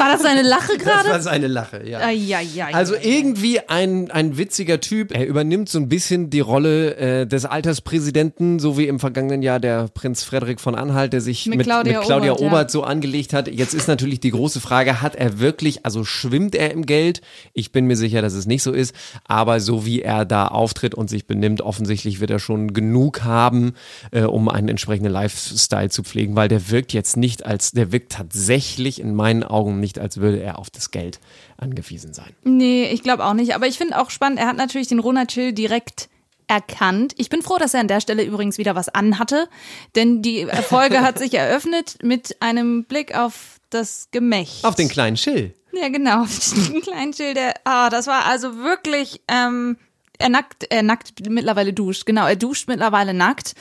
War 0.00 0.12
das 0.12 0.22
seine 0.22 0.42
Lache 0.42 0.78
Das 0.78 0.86
war 0.86 1.02
gerade? 1.04 1.22
seine 1.22 1.46
Lache, 1.46 1.86
ja. 1.86 1.98
Eieiei. 2.00 2.72
Also 2.72 2.94
irgendwie 3.00 3.60
ein, 3.68 4.10
ein 4.10 4.38
witziger 4.38 4.80
Typ. 4.80 5.14
Er 5.14 5.26
übernimmt 5.26 5.68
so 5.68 5.78
ein 5.78 5.88
bisschen 5.88 6.30
die 6.30 6.40
Rolle 6.40 6.96
äh, 6.96 7.26
des 7.26 7.44
Alterspräsidenten, 7.44 8.58
so 8.58 8.78
wie 8.78 8.86
im 8.86 8.98
vergangenen 8.98 9.42
Jahr 9.42 9.60
der 9.60 9.88
Prinz 9.88 10.24
Frederik 10.24 10.60
von 10.60 10.74
Anhalt, 10.74 11.12
der 11.12 11.20
sich 11.20 11.46
Mit 11.46 11.58
mit, 11.58 11.66
Claudia 11.66 11.98
mit 11.98 12.06
Claudia 12.06 12.32
Obert, 12.32 12.40
ja. 12.40 12.46
Obert 12.48 12.70
so 12.70 12.82
angelegt 12.82 13.32
hat. 13.34 13.48
Jetzt 13.48 13.74
ist 13.74 13.88
natürlich 13.88 14.20
die 14.20 14.30
große 14.30 14.60
Frage, 14.60 15.02
hat 15.02 15.16
er 15.16 15.38
wirklich, 15.38 15.84
also 15.84 16.04
schwimmt 16.04 16.54
er 16.54 16.70
im 16.70 16.86
Geld? 16.86 17.20
Ich 17.52 17.70
bin 17.72 17.86
mir 17.86 17.96
sicher, 17.96 18.22
dass 18.22 18.32
es 18.32 18.46
nicht 18.46 18.62
so 18.62 18.72
ist. 18.72 18.94
Aber 19.26 19.60
so 19.60 19.84
wie 19.84 20.00
er 20.02 20.24
da 20.24 20.46
auftritt 20.48 20.94
und 20.94 21.10
sich 21.10 21.26
benimmt, 21.26 21.60
offensichtlich 21.60 22.20
wird 22.20 22.30
er 22.30 22.38
schon 22.38 22.72
genug 22.72 23.22
haben, 23.24 23.74
äh, 24.12 24.22
um 24.22 24.48
einen 24.48 24.68
entsprechenden 24.68 25.12
Lifestyle 25.12 25.90
zu 25.90 26.02
pflegen, 26.02 26.36
weil 26.36 26.48
der 26.48 26.70
wirkt 26.70 26.92
jetzt 26.92 27.16
nicht 27.16 27.44
als, 27.44 27.72
der 27.72 27.92
wirkt 27.92 28.12
tatsächlich 28.12 29.00
in 29.00 29.14
meinen 29.14 29.42
Augen 29.42 29.78
nicht, 29.80 29.89
als 29.98 30.18
würde 30.18 30.40
er 30.40 30.58
auf 30.58 30.70
das 30.70 30.90
Geld 30.90 31.20
angewiesen 31.56 32.14
sein. 32.14 32.34
Nee, 32.44 32.90
ich 32.90 33.02
glaube 33.02 33.24
auch 33.24 33.34
nicht. 33.34 33.54
Aber 33.54 33.66
ich 33.66 33.78
finde 33.78 34.00
auch 34.00 34.10
spannend, 34.10 34.38
er 34.38 34.46
hat 34.46 34.56
natürlich 34.56 34.88
den 34.88 34.98
Ronald 34.98 35.30
Chill 35.30 35.52
direkt 35.52 36.08
erkannt. 36.50 37.14
Ich 37.16 37.28
bin 37.28 37.42
froh, 37.42 37.58
dass 37.58 37.74
er 37.74 37.80
an 37.80 37.88
der 37.88 38.00
Stelle 38.00 38.24
übrigens 38.24 38.58
wieder 38.58 38.74
was 38.74 38.88
anhatte, 38.88 39.48
denn 39.94 40.20
die 40.20 40.46
Folge 40.68 41.00
hat 41.02 41.18
sich 41.18 41.32
eröffnet 41.34 41.98
mit 42.02 42.36
einem 42.40 42.84
Blick 42.84 43.16
auf 43.16 43.60
das 43.70 44.08
Gemächt. 44.10 44.64
Auf 44.64 44.74
den 44.74 44.88
kleinen 44.88 45.14
Chill. 45.16 45.54
Ja, 45.72 45.88
genau, 45.88 46.22
auf 46.22 46.50
den 46.50 46.82
kleinen 46.82 47.12
Chill, 47.12 47.34
der, 47.34 47.54
ah, 47.64 47.88
das 47.88 48.08
war 48.08 48.24
also 48.24 48.58
wirklich, 48.58 49.20
ähm, 49.28 49.76
er 50.18 50.28
nackt, 50.28 50.66
er 50.70 50.82
nackt 50.82 51.28
mittlerweile 51.28 51.72
duscht, 51.72 52.04
genau, 52.04 52.26
er 52.26 52.36
duscht 52.36 52.66
mittlerweile 52.66 53.14
nackt. 53.14 53.54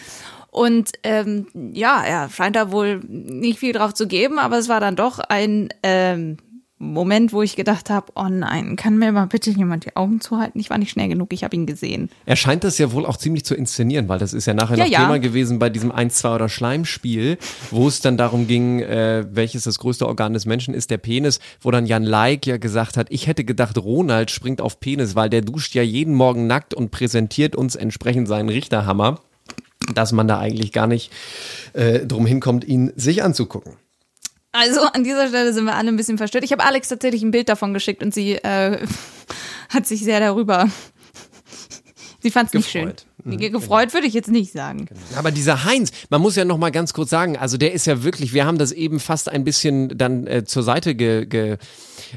Und 0.52 0.92
ähm, 1.04 1.48
ja, 1.74 2.04
er 2.04 2.30
scheint 2.30 2.56
da 2.56 2.72
wohl 2.72 3.02
nicht 3.08 3.60
viel 3.60 3.74
drauf 3.74 3.94
zu 3.94 4.08
geben, 4.08 4.40
aber 4.40 4.58
es 4.58 4.70
war 4.70 4.80
dann 4.80 4.96
doch 4.96 5.20
ein 5.20 5.70
ähm, 5.84 6.38
Moment, 6.82 7.34
wo 7.34 7.42
ich 7.42 7.58
gedacht 7.58 7.90
habe, 7.90 8.14
oh 8.16 8.30
nein, 8.30 8.78
kann 8.78 8.98
mir 8.98 9.12
mal 9.12 9.26
bitte 9.26 9.50
jemand 9.50 9.86
die 9.86 9.98
Augen 9.98 10.22
zuhalten? 10.22 10.62
Ich 10.62 10.70
war 10.70 10.78
nicht 10.78 10.92
schnell 10.92 11.10
genug, 11.10 11.34
ich 11.34 11.44
habe 11.44 11.54
ihn 11.54 11.66
gesehen. 11.66 12.10
Er 12.26 12.38
scheint 12.38 12.64
das 12.64 12.78
ja 12.78 12.94
wohl 12.94 13.06
auch 13.06 13.18
ziemlich 13.18 13.44
zu 13.44 13.54
inszenieren, 13.54 14.08
weil 14.08 14.18
das 14.18 14.34
ist 14.34 14.46
ja 14.46 14.54
nachher 14.54 14.78
Ja, 14.78 14.86
noch 14.86 14.92
ja. 14.92 15.00
Thema 15.02 15.20
gewesen 15.20 15.60
bei 15.60 15.70
diesem 15.70 15.92
1, 15.92 16.16
2 16.16 16.36
oder 16.36 16.48
Schleimspiel, 16.48 17.38
wo 17.70 17.90
es 17.90 18.00
dann 18.00 18.16
darum 18.16 18.48
ging, 18.48 18.80
äh, 18.80 19.26
welches 19.30 19.66
das 19.66 19.78
größte 19.78 20.08
Organ 20.08 20.32
des 20.32 20.46
Menschen 20.46 20.74
ist, 20.74 20.90
der 20.90 21.00
Penis, 21.00 21.42
wo 21.60 21.70
dann 21.70 21.86
Jan 21.86 22.04
Leik 22.04 22.48
ja 22.48 22.56
gesagt 22.56 22.96
hat, 22.96 23.08
ich 23.10 23.28
hätte 23.28 23.44
gedacht, 23.44 23.78
Ronald 23.78 24.32
springt 24.32 24.62
auf 24.62 24.80
Penis, 24.80 25.16
weil 25.16 25.30
der 25.30 25.42
duscht 25.42 25.76
ja 25.76 25.84
jeden 25.84 26.14
Morgen 26.14 26.48
nackt 26.48 26.74
und 26.74 26.92
präsentiert 26.92 27.58
uns 27.58 27.76
entsprechend 27.76 28.30
seinen 28.30 28.48
Richterhammer, 28.48 29.20
dass 29.94 30.12
man 30.12 30.28
da 30.28 30.40
eigentlich 30.40 30.72
gar 30.72 30.88
nicht 30.88 31.12
äh, 31.74 32.06
drum 32.06 32.26
hinkommt, 32.26 32.64
ihn 32.66 32.92
sich 32.96 33.24
anzugucken. 33.24 33.74
Also 34.52 34.82
an 34.82 35.04
dieser 35.04 35.28
Stelle 35.28 35.54
sind 35.54 35.66
wir 35.66 35.76
alle 35.76 35.90
ein 35.90 35.96
bisschen 35.96 36.18
verstört. 36.18 36.44
Ich 36.44 36.52
habe 36.52 36.64
Alex 36.64 36.88
tatsächlich 36.88 37.22
ein 37.22 37.32
Bild 37.32 37.50
davon 37.50 37.74
geschickt 37.74 38.02
und 38.02 38.14
sie 38.14 38.34
äh, 38.34 38.80
hat 39.70 39.86
sich 39.86 40.04
sehr 40.04 40.20
darüber. 40.20 40.70
Sie 42.22 42.32
fand 42.32 42.48
es 42.50 42.54
nicht 42.54 42.70
schön. 42.70 42.88
Gefreut. 42.88 43.06
Mhm, 43.24 43.38
Gefreut 43.38 43.94
würde 43.94 44.06
ich 44.06 44.14
jetzt 44.14 44.30
nicht 44.30 44.52
sagen. 44.52 44.90
Aber 45.16 45.32
dieser 45.32 45.64
Heinz, 45.64 45.92
man 46.10 46.22
muss 46.22 46.36
ja 46.36 46.44
noch 46.44 46.58
mal 46.58 46.70
ganz 46.70 46.92
kurz 46.92 47.10
sagen, 47.10 47.38
also 47.38 47.56
der 47.56 47.72
ist 47.72 47.88
ja 47.88 48.04
wirklich, 48.04 48.34
wir 48.34 48.46
haben 48.46 48.58
das 48.58 48.74
eben 48.74 49.00
fast 49.00 49.30
ein 49.30 49.46
bisschen 49.46 49.98
dann 49.98 50.28
äh, 50.28 50.44
zur 50.44 50.64
Seite 50.64 50.96
gewischt, 50.96 51.30
ge, 51.30 51.58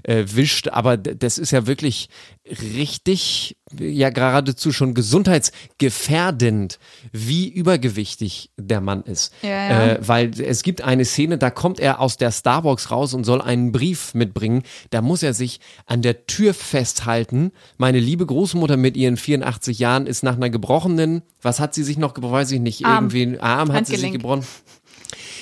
äh, 0.03 0.25
wischt, 0.27 0.69
aber 0.69 0.97
das 0.97 1.39
ist 1.39 1.51
ja 1.51 1.67
wirklich 1.67 2.09
richtig, 2.51 3.57
ja 3.79 4.11
geradezu 4.11 4.73
schon 4.73 4.95
gesundheitsgefährdend, 4.95 6.79
wie 7.13 7.49
übergewichtig 7.49 8.51
der 8.57 8.81
Mann 8.81 9.03
ist. 9.03 9.33
Ja, 9.43 9.49
ja. 9.49 9.87
Äh, 9.93 9.99
weil 10.01 10.31
es 10.41 10.63
gibt 10.63 10.83
eine 10.83 11.05
Szene, 11.05 11.39
da 11.39 11.51
kommt 11.51 11.79
er 11.81 12.01
aus 12.01 12.17
der 12.17 12.33
Starbucks 12.33 12.91
raus 12.91 13.15
und 13.15 13.25
soll 13.25 13.41
einen 13.41 13.73
Brief 13.73 14.15
mitbringen. 14.15 14.63
Da 14.91 15.03
muss 15.03 15.23
er 15.23 15.35
sich 15.35 15.61
an 15.87 16.03
der 16.03 16.27
Tür 16.27 16.55
festhalten. 16.55 17.53
Meine 17.79 18.01
liebe 18.01 18.27
Großmutter 18.27 18.77
mit 18.77 18.97
ihren 18.97 19.17
84 19.17 19.79
Jahren 19.79 20.07
ist 20.07 20.23
nach 20.23 20.37
einer 20.37 20.51
gebrochenen, 20.51 21.23
was 21.41 21.61
hat 21.61 21.75
sie 21.75 21.85
sich 21.85 21.99
noch 21.99 22.15
gebrochen, 22.15 22.33
weiß 22.33 22.51
ich 22.53 22.61
nicht, 22.61 22.85
Arm. 22.85 23.05
irgendwie 23.05 23.23
einen 23.23 23.41
Arm 23.41 23.73
hat 23.73 23.87
sie 23.87 23.95
sich 23.97 24.05
Handgelenk. 24.05 24.15
gebrochen. 24.15 24.47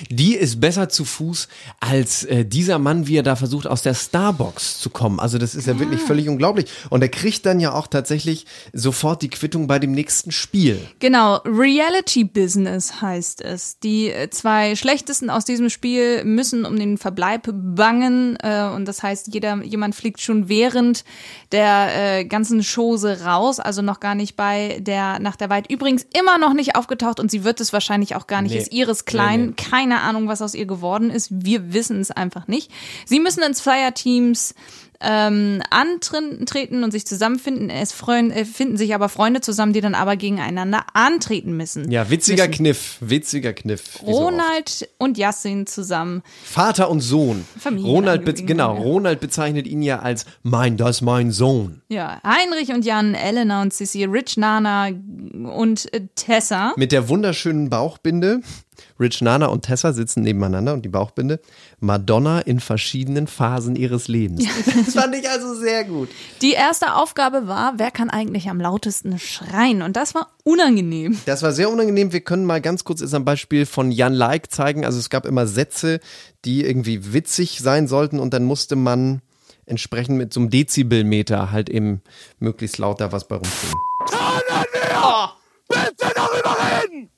Die 0.09 0.35
ist 0.35 0.61
besser 0.61 0.88
zu 0.88 1.04
Fuß 1.04 1.49
als 1.80 2.25
äh, 2.25 2.45
dieser 2.45 2.78
Mann, 2.78 3.07
wie 3.07 3.16
er 3.16 3.23
da 3.23 3.37
versucht, 3.37 3.66
aus 3.66 3.83
der 3.83 3.95
Starbucks 3.95 4.78
zu 4.78 4.90
kommen. 4.90 5.21
Also 5.21 5.38
das 5.38 5.54
ist 5.54 5.66
ja 5.66 5.78
wirklich 5.78 6.00
völlig 6.00 6.28
unglaublich. 6.28 6.66
Und 6.88 7.02
er 7.02 7.09
kriegt 7.09 7.45
dann 7.47 7.61
ja 7.61 7.73
auch 7.73 7.87
tatsächlich 7.87 8.47
sofort 8.73 9.23
die 9.23 9.30
Quittung 9.30 9.66
bei 9.66 9.78
dem 9.78 9.92
nächsten 9.92 10.33
Spiel. 10.33 10.80
Genau, 10.99 11.37
Reality 11.45 12.25
Business 12.25 13.00
heißt 13.00 13.40
es. 13.42 13.78
Die 13.78 14.11
äh, 14.11 14.30
zwei 14.30 14.76
schlechtesten 14.76 15.30
aus 15.30 15.45
diesem 15.45 15.71
Spiel 15.71 16.25
müssen 16.25 16.64
um 16.64 16.78
den 16.78 16.99
Verbleib 16.99 17.49
bangen 17.52 18.37
äh, 18.42 18.64
und 18.75 18.87
das 18.87 19.02
heißt, 19.02 19.33
jeder 19.33 19.62
jemand 19.62 19.95
fliegt 19.95 20.21
schon 20.21 20.49
während 20.49 21.04
der 21.52 22.19
äh, 22.19 22.25
ganzen 22.25 22.62
Chose 22.62 23.23
raus, 23.25 23.61
also 23.61 23.83
noch 23.83 24.00
gar 24.00 24.14
nicht 24.14 24.37
bei 24.37 24.78
der 24.80 25.19
nach 25.19 25.37
der 25.37 25.50
Weit 25.50 25.71
übrigens 25.71 26.07
immer 26.19 26.38
noch 26.38 26.54
nicht 26.54 26.76
aufgetaucht 26.76 27.21
und 27.21 27.30
sie 27.30 27.45
wird 27.45 27.61
es 27.61 27.73
wahrscheinlich 27.73 28.14
auch 28.14 28.26
gar 28.26 28.42
nicht. 28.42 28.52
Nee. 28.52 28.59
Ist 28.59 28.73
ihres 28.73 29.04
klein, 29.04 29.40
Nee, 29.40 29.47
nee. 29.47 29.54
Keine 29.90 30.02
Ahnung, 30.02 30.28
was 30.28 30.40
aus 30.40 30.54
ihr 30.54 30.66
geworden 30.66 31.11
ist. 31.11 31.44
Wir 31.44 31.73
wissen 31.73 32.00
es 32.00 32.12
einfach 32.12 32.47
nicht. 32.47 32.70
Sie 33.06 33.18
müssen 33.18 33.42
ins 33.42 33.61
Flyer-Teams 33.61 34.54
ähm, 35.00 35.62
antreten 35.71 36.85
und 36.85 36.90
sich 36.90 37.07
zusammenfinden. 37.07 37.71
Es 37.71 37.92
freuen, 37.92 38.30
äh, 38.30 38.45
finden 38.45 38.76
sich 38.76 38.95
aber 38.95 39.09
Freunde 39.09 39.40
zusammen, 39.40 39.73
die 39.73 39.80
dann 39.80 39.95
aber 39.95 40.16
gegeneinander 40.16 40.85
antreten 40.92 41.57
müssen. 41.57 41.90
Ja, 41.90 42.11
witziger 42.11 42.47
Müssen. 42.47 42.57
Kniff, 42.57 42.99
witziger 43.00 43.52
Kniff. 43.52 44.00
wie 44.04 44.12
so. 44.12 44.19
Ronald 44.19 44.88
und 44.99 45.16
Yassin 45.16 45.66
zusammen. 45.66 46.23
Vater 46.45 46.90
und 46.90 47.00
Sohn. 47.00 47.47
Familie 47.59 47.90
Ronald, 47.90 48.47
genau, 48.47 48.75
ja. 48.75 48.80
Ronald 48.80 49.21
bezeichnet 49.21 49.66
ihn 49.66 49.83
ja 49.83 50.00
als 50.00 50.26
mein, 50.42 50.76
das 50.76 50.97
ist 50.97 51.02
mein 51.02 51.30
Sohn. 51.30 51.83
Ja, 51.88 52.21
Heinrich 52.23 52.73
und 52.73 52.85
Jan, 52.85 53.14
Elena 53.14 53.62
und 53.62 53.73
Sissy, 53.73 54.04
Rich 54.04 54.37
Nana 54.37 54.88
und 54.88 55.92
äh, 55.95 56.02
Tessa. 56.14 56.75
Mit 56.76 56.92
der 56.92 57.09
wunderschönen 57.09 57.71
Bauchbinde. 57.71 58.40
Rich 58.99 59.23
Nana 59.23 59.47
und 59.47 59.62
Tessa 59.62 59.92
sitzen 59.92 60.23
nebeneinander 60.23 60.75
und 60.75 60.85
die 60.85 60.88
Bauchbinde. 60.88 61.40
Madonna 61.80 62.40
in 62.40 62.60
verschiedenen 62.60 63.26
Phasen 63.26 63.75
ihres 63.76 64.08
Lebens. 64.08 64.44
Das 64.80 64.94
fand 64.94 65.14
ich 65.14 65.28
also 65.28 65.54
sehr 65.54 65.84
gut. 65.84 66.08
Die 66.42 66.52
erste 66.52 66.94
Aufgabe 66.94 67.46
war, 67.46 67.75
wer 67.76 67.90
kann 67.90 68.10
eigentlich 68.10 68.49
am 68.49 68.60
lautesten 68.60 69.18
schreien? 69.18 69.82
Und 69.82 69.96
das 69.96 70.14
war 70.14 70.28
unangenehm. 70.44 71.18
Das 71.26 71.42
war 71.42 71.52
sehr 71.52 71.70
unangenehm. 71.70 72.12
Wir 72.12 72.20
können 72.20 72.44
mal 72.44 72.60
ganz 72.60 72.84
kurz 72.84 73.00
jetzt 73.00 73.14
am 73.14 73.25
Beispiel 73.25 73.66
von 73.66 73.90
Jan 73.90 74.14
Like 74.14 74.50
zeigen. 74.50 74.84
Also 74.84 74.99
es 74.99 75.10
gab 75.10 75.26
immer 75.26 75.46
Sätze, 75.46 76.00
die 76.44 76.64
irgendwie 76.64 77.12
witzig 77.12 77.58
sein 77.60 77.88
sollten 77.88 78.20
und 78.20 78.32
dann 78.32 78.44
musste 78.44 78.76
man 78.76 79.22
entsprechend 79.66 80.18
mit 80.18 80.32
so 80.32 80.40
einem 80.40 80.50
Dezibelmeter 80.50 81.50
halt 81.50 81.68
eben 81.68 82.02
möglichst 82.38 82.78
laut 82.78 83.00
da 83.00 83.12
was 83.12 83.26
bei 83.26 83.37
rumsingen. 83.37 83.75
Bitte 85.70 86.12
darüber 86.14 86.56
reden! 86.58 87.10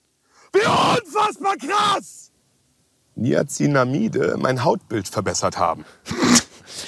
Wie 0.52 0.60
unfassbar 0.60 1.56
krass! 1.56 2.21
Niacinamide 3.22 4.36
mein 4.38 4.64
Hautbild 4.64 5.08
verbessert 5.08 5.58
haben. 5.58 5.84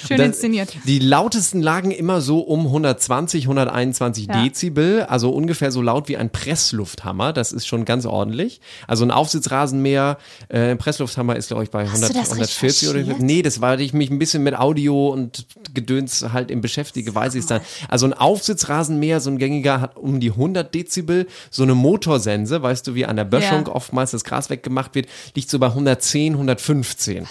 Schön 0.07 0.17
Dann- 0.17 0.27
inszeniert. 0.27 0.69
Die 0.85 0.99
lautesten 0.99 1.61
lagen 1.61 1.91
immer 1.91 2.21
so 2.21 2.39
um 2.39 2.65
120, 2.65 3.45
121 3.47 4.27
Ja. 4.27 4.43
Dezibel, 4.43 5.03
also 5.03 5.29
ungefähr 5.31 5.71
so 5.71 5.81
laut 5.81 6.07
wie 6.07 6.17
ein 6.17 6.29
Presslufthammer. 6.29 7.33
Das 7.33 7.51
ist 7.51 7.67
schon 7.67 7.85
ganz 7.85 8.05
ordentlich. 8.05 8.61
Also 8.87 9.05
ein 9.05 9.11
Aufsitzrasenmäher, 9.11 10.17
äh, 10.49 10.71
ein 10.71 10.77
Presslufthammer 10.77 11.35
ist 11.35 11.47
glaube 11.47 11.63
ich 11.63 11.71
bei 11.71 11.83
100, 11.87 12.09
du 12.09 12.13
das 12.13 12.29
140 12.31 12.89
oder 12.89 13.01
nee, 13.19 13.41
das 13.41 13.61
war, 13.61 13.65
weil 13.75 13.81
ich 13.81 13.93
mich 13.93 14.09
ein 14.09 14.19
bisschen 14.19 14.43
mit 14.43 14.55
Audio 14.57 15.09
und 15.09 15.45
Gedöns 15.73 16.25
halt 16.31 16.51
im 16.51 16.61
beschäftige, 16.61 17.13
weiß 17.13 17.35
ich 17.35 17.41
es 17.41 17.45
dann. 17.47 17.61
Also 17.89 18.05
ein 18.05 18.13
Aufsitzrasenmäher, 18.13 19.19
so 19.19 19.29
ein 19.29 19.37
gängiger 19.37 19.81
hat 19.81 19.97
um 19.97 20.19
die 20.19 20.31
100 20.31 20.73
Dezibel. 20.73 21.27
So 21.51 21.63
eine 21.63 21.75
Motorsense, 21.75 22.61
weißt 22.61 22.87
du, 22.87 22.95
wie 22.95 23.05
an 23.05 23.15
der 23.17 23.25
Böschung 23.25 23.65
Ja. 23.67 23.73
oftmals 23.73 24.11
das 24.11 24.23
Gras 24.23 24.49
weggemacht 24.49 24.95
wird, 24.95 25.07
liegt 25.35 25.49
so 25.49 25.59
bei 25.59 25.67
110, 25.73 26.33
115. 26.35 27.25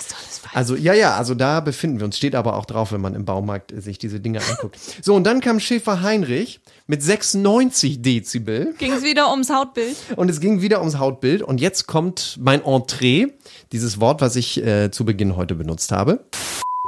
Also 0.53 0.77
ja, 0.77 0.93
ja, 0.93 1.15
also 1.15 1.35
da 1.35 1.61
befinden 1.61 1.99
wir 2.01 2.05
uns. 2.05 2.17
Steht 2.17 2.35
aber 2.35 2.44
auch 2.53 2.67
drauf, 2.67 2.93
wenn 2.93 3.01
man 3.01 3.15
im 3.15 3.25
Baumarkt 3.25 3.73
sich 3.75 3.97
diese 3.97 4.21
Dinge 4.21 4.43
anguckt. 4.47 4.79
So, 5.03 5.15
und 5.15 5.25
dann 5.25 5.41
kam 5.41 5.59
Schäfer 5.59 6.03
Heinrich 6.03 6.61
mit 6.87 7.03
96 7.03 8.03
Dezibel 8.03 8.75
Ging 8.79 8.93
es 8.93 9.03
wieder 9.03 9.31
ums 9.31 9.49
Hautbild? 9.49 9.97
und 10.17 10.29
es 10.31 10.41
ging 10.41 10.61
wieder 10.61 10.81
ums 10.81 10.99
Hautbild. 10.99 11.41
Und 11.43 11.61
jetzt 11.61 11.87
kommt 11.87 12.37
mein 12.39 12.63
Entree, 12.63 13.29
dieses 13.73 13.99
Wort, 14.01 14.21
was 14.21 14.37
ich 14.37 14.63
äh, 14.63 14.91
zu 14.91 15.07
Beginn 15.07 15.37
heute 15.37 15.55
benutzt 15.55 15.91
habe. 15.91 16.25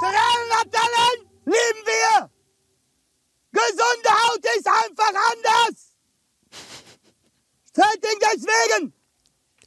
Latellen 0.03 1.27
lieben 1.47 1.83
wir! 1.87 2.31
Gesunde 3.53 4.11
Haut 4.11 4.45
ist 4.57 4.67
einfach 4.67 5.13
anders! 5.33 5.93
Setting 7.73 8.96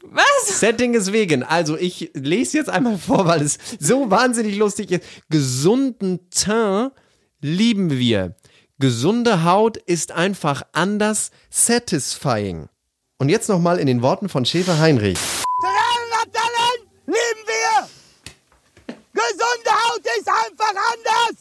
deswegen 0.01 0.59
Setting 0.59 0.93
ist 0.93 1.13
vegan. 1.13 1.43
Also 1.43 1.77
ich 1.77 2.11
lese 2.13 2.57
jetzt 2.57 2.69
einmal 2.69 2.97
vor, 2.97 3.25
weil 3.25 3.41
es 3.41 3.57
so 3.79 4.09
wahnsinnig 4.09 4.57
lustig 4.57 4.91
ist. 4.91 5.03
Gesunden 5.29 6.29
Teint 6.29 6.93
lieben 7.41 7.91
wir. 7.91 8.35
Gesunde 8.79 9.43
Haut 9.43 9.77
ist 9.77 10.11
einfach 10.11 10.63
anders 10.71 11.31
satisfying. 11.49 12.69
Und 13.17 13.27
jetzt 13.29 13.49
nochmal 13.49 13.79
in 13.79 13.87
den 13.87 14.01
Worten 14.01 14.29
von 14.29 14.45
Schäfer 14.45 14.79
Heinrich. 14.79 15.19
Taranatalen 15.61 16.89
lieben 17.05 17.45
wir. 17.45 17.89
Gesunde 19.13 19.71
Haut 19.71 20.05
ist 20.17 20.27
einfach 20.27 20.73
anders. 20.93 21.37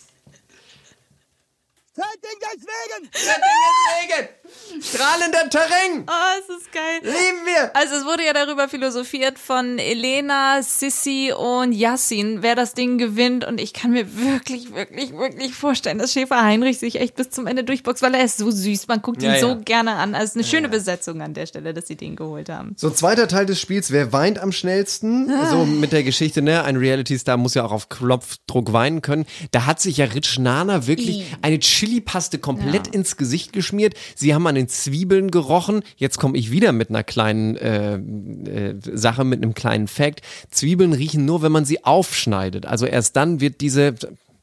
Setting 1.94 2.38
deswegen. 2.40 3.10
Setting 3.12 3.42
ist 3.44 4.18
vegan. 4.18 4.37
Strahlender 4.82 5.48
Terrain. 5.50 6.04
Oh, 6.06 6.38
es 6.40 6.56
ist 6.56 6.72
geil. 6.72 7.00
Lieben 7.02 7.46
wir. 7.46 7.74
Also 7.74 7.94
es 7.96 8.04
wurde 8.04 8.24
ja 8.24 8.32
darüber 8.32 8.68
philosophiert 8.68 9.38
von 9.38 9.78
Elena, 9.78 10.62
Sissi 10.62 11.32
und 11.36 11.72
Yassin, 11.72 12.42
wer 12.42 12.54
das 12.54 12.74
Ding 12.74 12.98
gewinnt. 12.98 13.44
Und 13.44 13.60
ich 13.60 13.72
kann 13.72 13.90
mir 13.92 14.06
wirklich, 14.16 14.74
wirklich, 14.74 15.12
wirklich 15.12 15.54
vorstellen, 15.54 15.98
dass 15.98 16.12
Schäfer 16.12 16.42
Heinrich 16.42 16.78
sich 16.78 17.00
echt 17.00 17.16
bis 17.16 17.30
zum 17.30 17.46
Ende 17.46 17.64
durchboxt, 17.64 18.02
weil 18.02 18.14
er 18.14 18.24
ist 18.24 18.38
so 18.38 18.50
süß. 18.50 18.88
Man 18.88 19.02
guckt 19.02 19.22
ihn 19.22 19.30
Ja, 19.30 19.40
so 19.40 19.48
ja. 19.48 19.54
gerne 19.54 19.92
an. 19.94 20.14
Also 20.14 20.24
es 20.24 20.30
ist 20.30 20.36
eine 20.36 20.44
schöne 20.44 20.68
Besetzung 20.68 21.22
an 21.22 21.34
der 21.34 21.46
Stelle, 21.46 21.74
dass 21.74 21.86
sie 21.86 21.96
den 21.96 22.16
geholt 22.16 22.48
haben. 22.48 22.74
So, 22.76 22.90
zweiter 22.90 23.28
Teil 23.28 23.46
des 23.46 23.60
Spiels, 23.60 23.90
wer 23.90 24.12
weint 24.12 24.38
am 24.38 24.52
schnellsten? 24.52 25.30
So 25.50 25.64
mit 25.64 25.92
der 25.92 26.02
Geschichte, 26.02 26.42
ne? 26.42 26.64
Ein 26.64 26.76
Reality-Star 26.76 27.36
muss 27.36 27.54
ja 27.54 27.64
auch 27.64 27.72
auf 27.72 27.88
Knopfdruck 27.88 28.72
weinen 28.72 29.02
können. 29.02 29.26
Da 29.50 29.66
hat 29.66 29.80
sich 29.80 29.96
ja 29.98 30.06
Rich 30.06 30.38
Nana 30.38 30.86
wirklich 30.86 31.24
eine 31.42 31.58
Chili-Paste 31.58 32.38
komplett 32.38 32.88
ins 32.88 33.16
Gesicht 33.16 33.52
geschmiert. 33.52 33.94
Sie 34.14 34.34
haben 34.34 34.46
an 34.46 34.56
den 34.58 34.68
Zwiebeln 34.68 35.30
gerochen. 35.30 35.82
Jetzt 35.96 36.18
komme 36.18 36.36
ich 36.36 36.50
wieder 36.50 36.72
mit 36.72 36.90
einer 36.90 37.04
kleinen 37.04 37.56
äh, 37.56 37.94
äh, 37.96 38.74
Sache, 38.94 39.24
mit 39.24 39.42
einem 39.42 39.54
kleinen 39.54 39.88
Fact. 39.88 40.22
Zwiebeln 40.50 40.92
riechen 40.92 41.24
nur, 41.24 41.42
wenn 41.42 41.52
man 41.52 41.64
sie 41.64 41.84
aufschneidet. 41.84 42.66
Also 42.66 42.86
erst 42.86 43.16
dann 43.16 43.40
wird 43.40 43.60
diese 43.60 43.94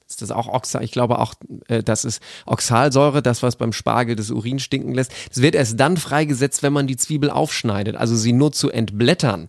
ist 0.08 0.22
das 0.22 0.32
auch 0.32 0.48
Oxal? 0.48 0.84
Ich 0.84 0.92
glaube 0.92 1.20
auch, 1.20 1.34
äh, 1.68 1.82
das 1.82 2.06
ist 2.06 2.22
Oxalsäure, 2.46 3.24
das, 3.24 3.42
was 3.42 3.56
beim 3.56 3.74
Spargel 3.74 4.16
das 4.16 4.30
Urin 4.30 4.60
stinken 4.60 4.94
lässt. 4.94 5.12
Das 5.30 5.42
wird 5.42 5.56
erst 5.56 5.80
dann 5.80 5.98
freigesetzt, 5.98 6.62
wenn 6.64 6.74
man 6.74 6.88
die 6.88 6.98
Zwiebel 6.98 7.30
aufschneidet. 7.30 7.96
Also 7.96 8.16
sie 8.16 8.32
nur 8.32 8.52
zu 8.52 8.70
entblättern, 8.70 9.48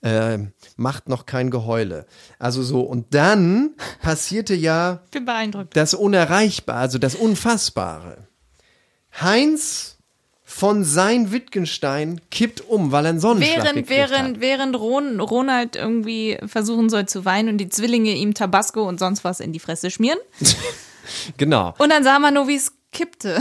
äh, 0.00 0.38
macht 0.76 1.08
noch 1.08 1.26
kein 1.26 1.50
Geheule. 1.50 2.06
Also 2.38 2.62
so, 2.62 2.80
und 2.80 3.14
dann 3.14 3.74
passierte 4.00 4.54
ja 4.54 5.02
Ich 5.06 5.10
bin 5.10 5.26
beeindruckt. 5.26 5.76
das 5.76 5.92
Unerreichbare, 5.92 6.78
also 6.78 6.98
das 6.98 7.14
Unfassbare. 7.14 8.28
Heinz 9.20 9.97
von 10.58 10.82
sein 10.82 11.30
Wittgenstein 11.30 12.20
kippt 12.32 12.68
um, 12.68 12.90
weil 12.90 13.06
er 13.06 13.10
einen 13.10 13.20
Sonnenschlag 13.20 13.64
Während, 13.64 13.86
gekriegt 13.86 14.02
hat. 14.02 14.10
während, 14.10 14.40
während 14.40 14.76
Ron, 14.76 15.20
Ronald 15.20 15.76
irgendwie 15.76 16.36
versuchen 16.46 16.90
soll 16.90 17.06
zu 17.06 17.24
weinen 17.24 17.50
und 17.50 17.58
die 17.58 17.68
Zwillinge 17.68 18.10
ihm 18.10 18.34
Tabasco 18.34 18.82
und 18.82 18.98
sonst 18.98 19.22
was 19.22 19.38
in 19.38 19.52
die 19.52 19.60
Fresse 19.60 19.90
schmieren. 19.90 20.18
Genau. 21.38 21.74
Und 21.78 21.90
dann 21.90 22.04
sah 22.04 22.18
man 22.18 22.34
nur, 22.34 22.48
wie 22.48 22.56
es 22.56 22.70
kippte. 22.92 23.38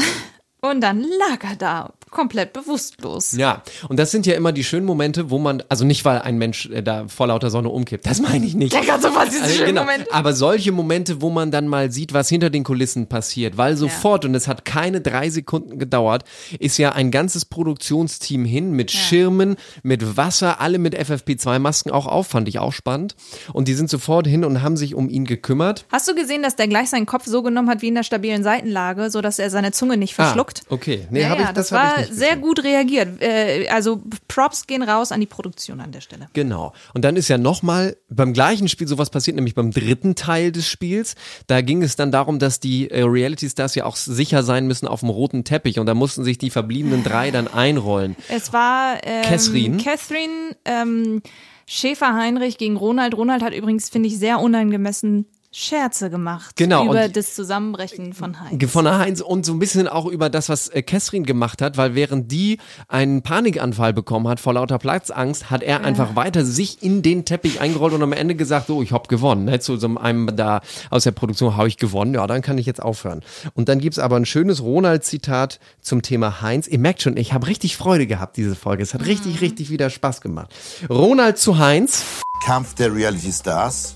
Und 0.62 0.80
dann 0.80 1.02
lag 1.02 1.44
er 1.44 1.58
da, 1.58 1.94
komplett 2.10 2.54
bewusstlos. 2.54 3.34
Ja, 3.34 3.64
und 3.90 3.98
das 4.00 4.12
sind 4.12 4.26
ja 4.26 4.34
immer 4.34 4.52
die 4.52 4.64
schönen 4.64 4.86
Momente, 4.86 5.30
wo 5.30 5.40
man, 5.40 5.64
also 5.70 5.86
nicht, 5.86 6.06
weil 6.06 6.20
ein 6.20 6.38
Mensch 6.38 6.68
äh, 6.68 6.82
da 6.82 7.08
vor 7.08 7.28
lauter 7.28 7.50
Sonne 7.50 7.70
umkippt, 7.70 8.06
das 8.06 8.22
meine 8.22 8.46
ich 8.46 8.56
nicht. 8.56 8.74
Ja, 8.74 8.82
ganz 8.82 9.04
so 9.04 9.14
was, 9.14 9.30
diese 9.30 9.50
schönen 9.50 9.68
genau. 9.68 9.82
Momente. 9.82 10.14
Aber 10.14 10.34
solche 10.34 10.72
Momente, 10.72 11.22
wo 11.22 11.30
man 11.30 11.52
dann 11.52 11.68
mal 11.68 11.92
sieht, 11.92 12.14
was 12.14 12.30
hinter 12.30 12.50
den 12.50 12.64
Kulissen 12.64 13.08
passiert, 13.08 13.58
weil 13.58 13.76
sofort, 13.76 14.26
und 14.26 14.36
es 14.36 14.48
hat 14.48 14.66
keine 14.66 15.02
drei 15.02 15.30
Sekunden 15.30 15.80
gedauert, 15.80 16.24
ist 16.60 16.78
ja 16.78 16.94
ein 16.94 17.12
ganzes 17.12 17.46
Produktionsteam 17.46 18.46
hin 18.46 18.72
mit 18.72 18.92
Schirmen, 18.92 19.58
mit 19.84 20.18
Wasser, 20.18 20.62
alle 20.62 20.80
mit 20.80 20.98
FFP2-Masken 20.98 21.92
auch 21.92 22.08
auf, 22.08 22.28
fand 22.28 22.48
ich 22.48 22.60
auch 22.60 22.74
spannend. 22.74 23.16
Und 23.54 23.68
die 23.68 23.74
sind 23.74 23.90
sofort 23.90 24.28
hin 24.28 24.44
und 24.44 24.62
haben 24.62 24.78
sich 24.78 24.96
um 24.96 25.10
ihn 25.10 25.26
gekümmert. 25.26 25.86
Hast 25.92 26.08
du 26.08 26.16
gesehen, 26.16 26.44
dass 26.44 26.56
der 26.56 26.68
gleich 26.68 26.90
seinen 26.90 27.06
Kopf 27.06 27.26
so 27.26 27.44
genommen 27.44 27.70
hat 27.70 27.82
wie 27.82 27.90
in 27.90 27.96
der 27.96 28.04
stabilen 28.04 28.44
Seitenlage, 28.44 29.10
sodass 29.10 29.40
er 29.40 29.50
seine 29.50 29.72
Zunge 29.72 29.98
nicht 29.98 30.16
verschluckt? 30.16 30.62
Ah, 30.66 30.74
okay. 30.74 31.08
Nee, 31.10 31.22
ja, 31.22 31.30
hab 31.30 31.40
ja, 31.40 31.44
ich, 31.46 31.50
das, 31.50 31.70
das, 31.70 31.72
war 31.72 31.97
sehr 32.04 32.36
gesehen. 32.36 32.42
gut 32.42 32.64
reagiert. 32.64 33.22
Äh, 33.22 33.68
also 33.70 34.02
Props 34.28 34.68
gehen 34.68 34.84
raus 34.84 35.12
an 35.12 35.20
die 35.20 35.26
Produktion 35.26 35.80
an 35.80 35.92
der 35.92 36.02
Stelle. 36.02 36.28
Genau. 36.34 36.74
Und 36.94 37.04
dann 37.06 37.16
ist 37.16 37.28
ja 37.28 37.38
nochmal 37.38 37.98
beim 38.10 38.34
gleichen 38.34 38.68
Spiel 38.68 38.88
sowas 38.88 39.10
passiert, 39.10 39.36
nämlich 39.36 39.56
beim 39.56 39.72
dritten 39.72 40.16
Teil 40.16 40.52
des 40.52 40.68
Spiels. 40.68 41.16
Da 41.48 41.62
ging 41.62 41.82
es 41.84 41.96
dann 41.96 42.12
darum, 42.12 42.40
dass 42.40 42.60
die 42.60 42.90
äh, 42.90 43.04
Reality 43.04 43.50
Stars 43.50 43.76
ja 43.76 43.86
auch 43.86 43.96
sicher 43.96 44.44
sein 44.44 44.68
müssen 44.68 44.88
auf 44.88 45.02
dem 45.02 45.10
roten 45.10 45.44
Teppich. 45.44 45.80
Und 45.80 45.86
da 45.86 45.94
mussten 45.94 46.24
sich 46.24 46.38
die 46.38 46.50
verbliebenen 46.50 47.04
drei 47.04 47.32
dann 47.32 47.48
einrollen. 47.48 48.16
Es 48.30 48.54
war 48.54 48.98
ähm, 49.04 49.24
Catherine. 49.24 49.78
Catherine 49.78 50.56
ähm, 50.66 51.22
Schäfer-Heinrich 51.68 52.58
gegen 52.58 52.78
Ronald. 52.78 53.16
Ronald 53.16 53.44
hat 53.44 53.54
übrigens, 53.54 53.90
finde 53.90 54.08
ich, 54.08 54.18
sehr 54.18 54.40
unangemessen 54.40 55.26
Scherze 55.52 56.10
gemacht 56.10 56.56
Genau, 56.58 56.86
über 56.92 57.06
und- 57.06 57.16
das 57.16 57.34
Zusammenbrechen 57.34 58.14
von 58.14 58.40
Heinz. 58.42 58.72
Von 58.72 58.88
Heinz 58.90 59.22
und 59.22 59.46
so 59.46 59.54
ein 59.54 59.60
bisschen 59.60 59.88
auch 59.88 60.06
über 60.06 60.30
das, 60.30 60.50
was 60.50 60.68
äh, 60.68 60.82
Kessrin 60.82 61.24
gemacht 61.24 61.62
hat, 61.62 61.78
weil 61.78 61.96
während 61.96 62.32
die 62.32 62.60
einen 62.90 63.22
Panikanfall 63.22 63.94
bekommen 63.94 64.28
hat 64.28 64.40
vor 64.42 64.54
lauter 64.54 64.78
Platzangst, 64.78 65.50
hat 65.50 65.64
er 65.64 65.84
einfach 65.84 66.16
weiter 66.16 66.44
sich 66.44 66.84
in 66.84 67.02
den 67.02 67.24
Teppich 67.26 67.62
eingerollt 67.62 67.94
und 67.94 68.04
am 68.04 68.12
Ende 68.14 68.36
gesagt, 68.36 68.68
so, 68.68 68.82
ich 68.82 68.92
hab 68.92 69.08
gewonnen. 69.08 69.46
Ne? 69.46 69.60
Zu 69.60 69.78
so 69.78 69.88
einem 69.98 70.36
da 70.36 70.62
aus 70.90 71.06
der 71.06 71.12
Produktion 71.12 71.56
habe 71.56 71.70
ich 71.70 71.78
gewonnen, 71.78 72.14
ja, 72.14 72.28
dann 72.28 72.42
kann 72.42 72.58
ich 72.58 72.66
jetzt 72.66 72.82
aufhören. 72.82 73.22
Und 73.54 73.70
dann 73.70 73.80
gibt's 73.80 74.00
aber 74.00 74.18
ein 74.18 74.26
schönes 74.26 74.62
Ronald-Zitat 74.62 75.60
zum 75.82 76.02
Thema 76.02 76.42
Heinz. 76.42 76.68
Ihr 76.68 76.80
merkt 76.80 77.02
schon, 77.02 77.16
ich 77.16 77.32
habe 77.34 77.48
richtig 77.48 77.78
Freude 77.78 78.06
gehabt, 78.06 78.36
diese 78.38 78.56
Folge. 78.56 78.84
Es 78.84 78.94
hat 78.94 79.06
richtig, 79.06 79.40
richtig 79.42 79.70
wieder 79.70 79.90
Spaß 79.90 80.20
gemacht. 80.22 80.54
Ronald 80.90 81.38
zu 81.38 81.58
Heinz. 81.58 82.04
Kampf 82.46 82.76
der 82.76 82.94
Reality 82.94 83.32
Stars 83.32 83.96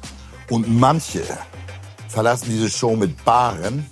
und 0.51 0.67
manche 0.67 1.23
verlassen 2.09 2.49
diese 2.49 2.69
Show 2.69 2.97
mit 2.97 3.23
Baren 3.23 3.85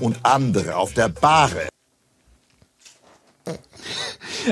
und 0.00 0.18
andere 0.24 0.74
auf 0.76 0.92
der 0.92 1.08
Bahre. 1.08 1.68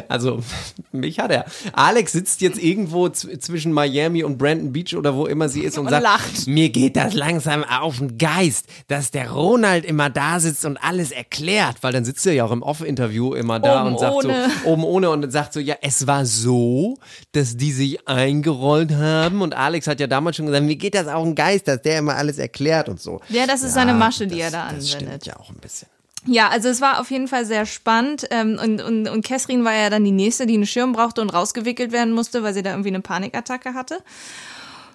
Also, 0.08 0.40
mich 0.92 1.18
hat 1.18 1.30
er. 1.30 1.44
Alex 1.72 2.12
sitzt 2.12 2.40
jetzt 2.40 2.58
irgendwo 2.62 3.08
zwischen 3.08 3.72
Miami 3.72 4.24
und 4.24 4.38
Brandon 4.38 4.72
Beach 4.72 4.94
oder 4.96 5.14
wo 5.16 5.26
immer 5.26 5.48
sie 5.48 5.60
ist 5.62 5.78
und, 5.78 5.86
Und 5.86 5.90
sagt, 5.90 6.02
lacht. 6.02 6.46
mir 6.46 6.68
geht 6.70 6.96
das 6.96 7.14
langsam 7.14 7.64
auf 7.64 7.98
den 7.98 8.18
Geist, 8.18 8.66
dass 8.88 9.10
der 9.10 9.30
Ronald 9.30 9.84
immer 9.84 10.10
da 10.10 10.40
sitzt 10.40 10.64
und 10.64 10.76
alles 10.82 11.10
erklärt, 11.10 11.76
weil 11.82 11.92
dann 11.92 12.04
sitzt 12.04 12.26
er 12.26 12.32
ja 12.32 12.44
auch 12.44 12.52
im 12.52 12.62
Off-Interview 12.62 13.34
immer 13.34 13.60
da 13.60 13.82
Oben 13.82 13.92
und 13.94 14.00
sagt 14.00 14.14
ohne. 14.14 14.50
so, 14.64 14.68
oben 14.70 14.84
ohne 14.84 15.10
und 15.10 15.30
sagt 15.30 15.52
so, 15.52 15.60
ja, 15.60 15.76
es 15.82 16.06
war 16.06 16.26
so, 16.26 16.98
dass 17.32 17.56
die 17.56 17.72
sich 17.72 18.08
eingerollt 18.08 18.92
haben 18.94 19.42
und 19.42 19.54
Alex 19.54 19.86
hat 19.86 20.00
ja 20.00 20.06
damals 20.06 20.36
schon 20.36 20.46
gesagt, 20.46 20.64
mir 20.64 20.76
geht 20.76 20.94
das 20.94 21.06
auf 21.08 21.24
den 21.24 21.34
Geist, 21.34 21.68
dass 21.68 21.82
der 21.82 21.98
immer 21.98 22.16
alles 22.16 22.38
erklärt 22.38 22.88
und 22.88 23.00
so. 23.00 23.20
Ja, 23.28 23.46
das 23.46 23.62
ist 23.62 23.74
seine 23.74 23.94
Masche, 23.94 24.26
die 24.26 24.38
das, 24.38 24.44
er 24.46 24.50
da 24.50 24.72
Das 24.72 24.88
stimmt 24.88 25.02
anwendet. 25.04 25.26
ja 25.26 25.36
auch 25.38 25.50
ein 25.50 25.56
bisschen. 25.56 25.88
Ja, 26.26 26.48
also 26.48 26.68
es 26.68 26.80
war 26.80 27.00
auf 27.00 27.10
jeden 27.10 27.26
Fall 27.26 27.44
sehr 27.44 27.66
spannend 27.66 28.28
ähm, 28.30 28.58
und, 28.62 28.80
und, 28.80 29.08
und 29.08 29.24
Kesrin 29.24 29.64
war 29.64 29.74
ja 29.74 29.90
dann 29.90 30.04
die 30.04 30.12
nächste, 30.12 30.46
die 30.46 30.54
einen 30.54 30.66
Schirm 30.66 30.92
brauchte 30.92 31.20
und 31.20 31.30
rausgewickelt 31.30 31.90
werden 31.90 32.12
musste, 32.12 32.42
weil 32.42 32.54
sie 32.54 32.62
da 32.62 32.70
irgendwie 32.70 32.90
eine 32.90 33.00
Panikattacke 33.00 33.74
hatte. 33.74 33.98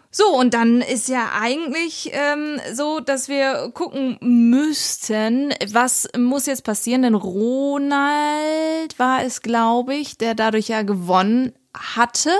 So, 0.10 0.36
und 0.36 0.54
dann 0.54 0.82
ist 0.82 1.10
ja 1.10 1.32
eigentlich 1.40 2.12
ähm, 2.14 2.60
so, 2.74 3.02
dass 3.02 3.28
wir 3.28 3.72
gucken 3.74 4.18
müssten, 4.22 5.54
was 5.72 6.08
muss 6.18 6.46
jetzt 6.46 6.64
passieren, 6.64 7.02
denn 7.02 7.14
Ronald 7.14 8.98
war 8.98 9.24
es, 9.24 9.42
glaube 9.42 9.96
ich, 9.96 10.18
der 10.18 10.34
dadurch 10.34 10.70
ja 10.70 10.84
gewonnen 10.84 11.54
hatte. 11.78 12.32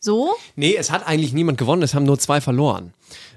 So? 0.00 0.34
Nee, 0.54 0.76
es 0.76 0.90
hat 0.90 1.06
eigentlich 1.06 1.32
niemand 1.32 1.58
gewonnen, 1.58 1.82
es 1.82 1.94
haben 1.94 2.04
nur 2.04 2.18
zwei 2.18 2.40
verloren. 2.40 2.92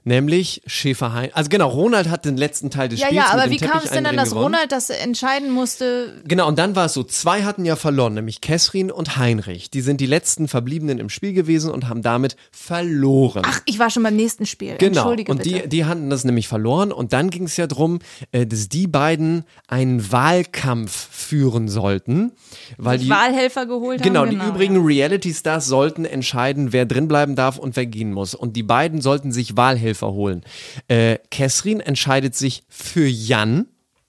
Nämlich 0.07 0.61
Schäfer 0.67 1.13
Hein. 1.13 1.29
Also 1.33 1.49
genau, 1.49 1.67
Ronald 1.67 2.09
hat 2.09 2.25
den 2.25 2.37
letzten 2.37 2.69
Teil 2.69 2.89
des 2.89 2.99
Ja, 2.99 3.07
Spiels 3.07 3.25
ja, 3.25 3.33
aber 3.33 3.47
mit 3.47 3.59
wie 3.59 3.65
kam 3.65 3.81
es 3.83 3.89
denn 3.89 4.03
dann, 4.03 4.15
dass 4.15 4.29
gewonnen. 4.29 4.53
Ronald 4.53 4.71
das 4.71 4.91
entscheiden 4.91 5.51
musste? 5.51 6.21
Genau, 6.27 6.47
und 6.47 6.59
dann 6.59 6.75
war 6.75 6.85
es 6.85 6.93
so, 6.93 7.03
zwei 7.03 7.41
hatten 7.43 7.65
ja 7.65 7.75
verloren, 7.75 8.13
nämlich 8.13 8.39
Kessrin 8.39 8.91
und 8.91 9.17
Heinrich. 9.17 9.71
Die 9.71 9.81
sind 9.81 9.99
die 10.01 10.05
letzten 10.05 10.47
Verbliebenen 10.47 10.99
im 10.99 11.09
Spiel 11.09 11.33
gewesen 11.33 11.71
und 11.71 11.89
haben 11.89 12.03
damit 12.03 12.35
verloren. 12.51 13.41
Ach, 13.47 13.61
ich 13.65 13.79
war 13.79 13.89
schon 13.89 14.03
beim 14.03 14.15
nächsten 14.15 14.45
Spiel. 14.45 14.75
Genau, 14.77 14.99
Entschuldige 15.01 15.31
und 15.31 15.39
bitte. 15.43 15.61
die, 15.63 15.69
die 15.69 15.85
hatten 15.85 16.11
das 16.11 16.23
nämlich 16.23 16.47
verloren 16.47 16.91
und 16.91 17.11
dann 17.11 17.31
ging 17.31 17.45
es 17.45 17.57
ja 17.57 17.65
drum, 17.65 17.97
äh, 18.31 18.45
dass 18.45 18.69
die 18.69 18.85
beiden 18.85 19.43
einen 19.67 20.11
Wahlkampf 20.11 21.09
führen 21.11 21.67
sollten, 21.67 22.31
weil 22.77 22.99
die 22.99 23.09
Wahlhelfer 23.09 23.65
geholt 23.65 24.03
Genau, 24.03 24.21
haben. 24.21 24.29
die 24.29 24.35
übrigen 24.45 24.85
Reality-Stars 24.85 25.65
sollten 25.65 26.05
entscheiden, 26.05 26.73
wer 26.73 26.85
drinbleiben 26.85 27.35
darf 27.35 27.57
und 27.57 27.75
wer 27.75 27.87
gehen 27.87 28.13
muss. 28.13 28.35
Und 28.35 28.55
die 28.55 28.61
beiden 28.63 29.01
sollten 29.01 29.31
sich 29.31 29.57
Wahlhelfer 29.57 29.94
holen. 30.01 30.43
Äh, 30.87 31.17
Kessrin 31.31 31.79
entscheidet 31.79 32.35
sich 32.35 32.63
für 32.69 33.07
Jan. 33.07 33.67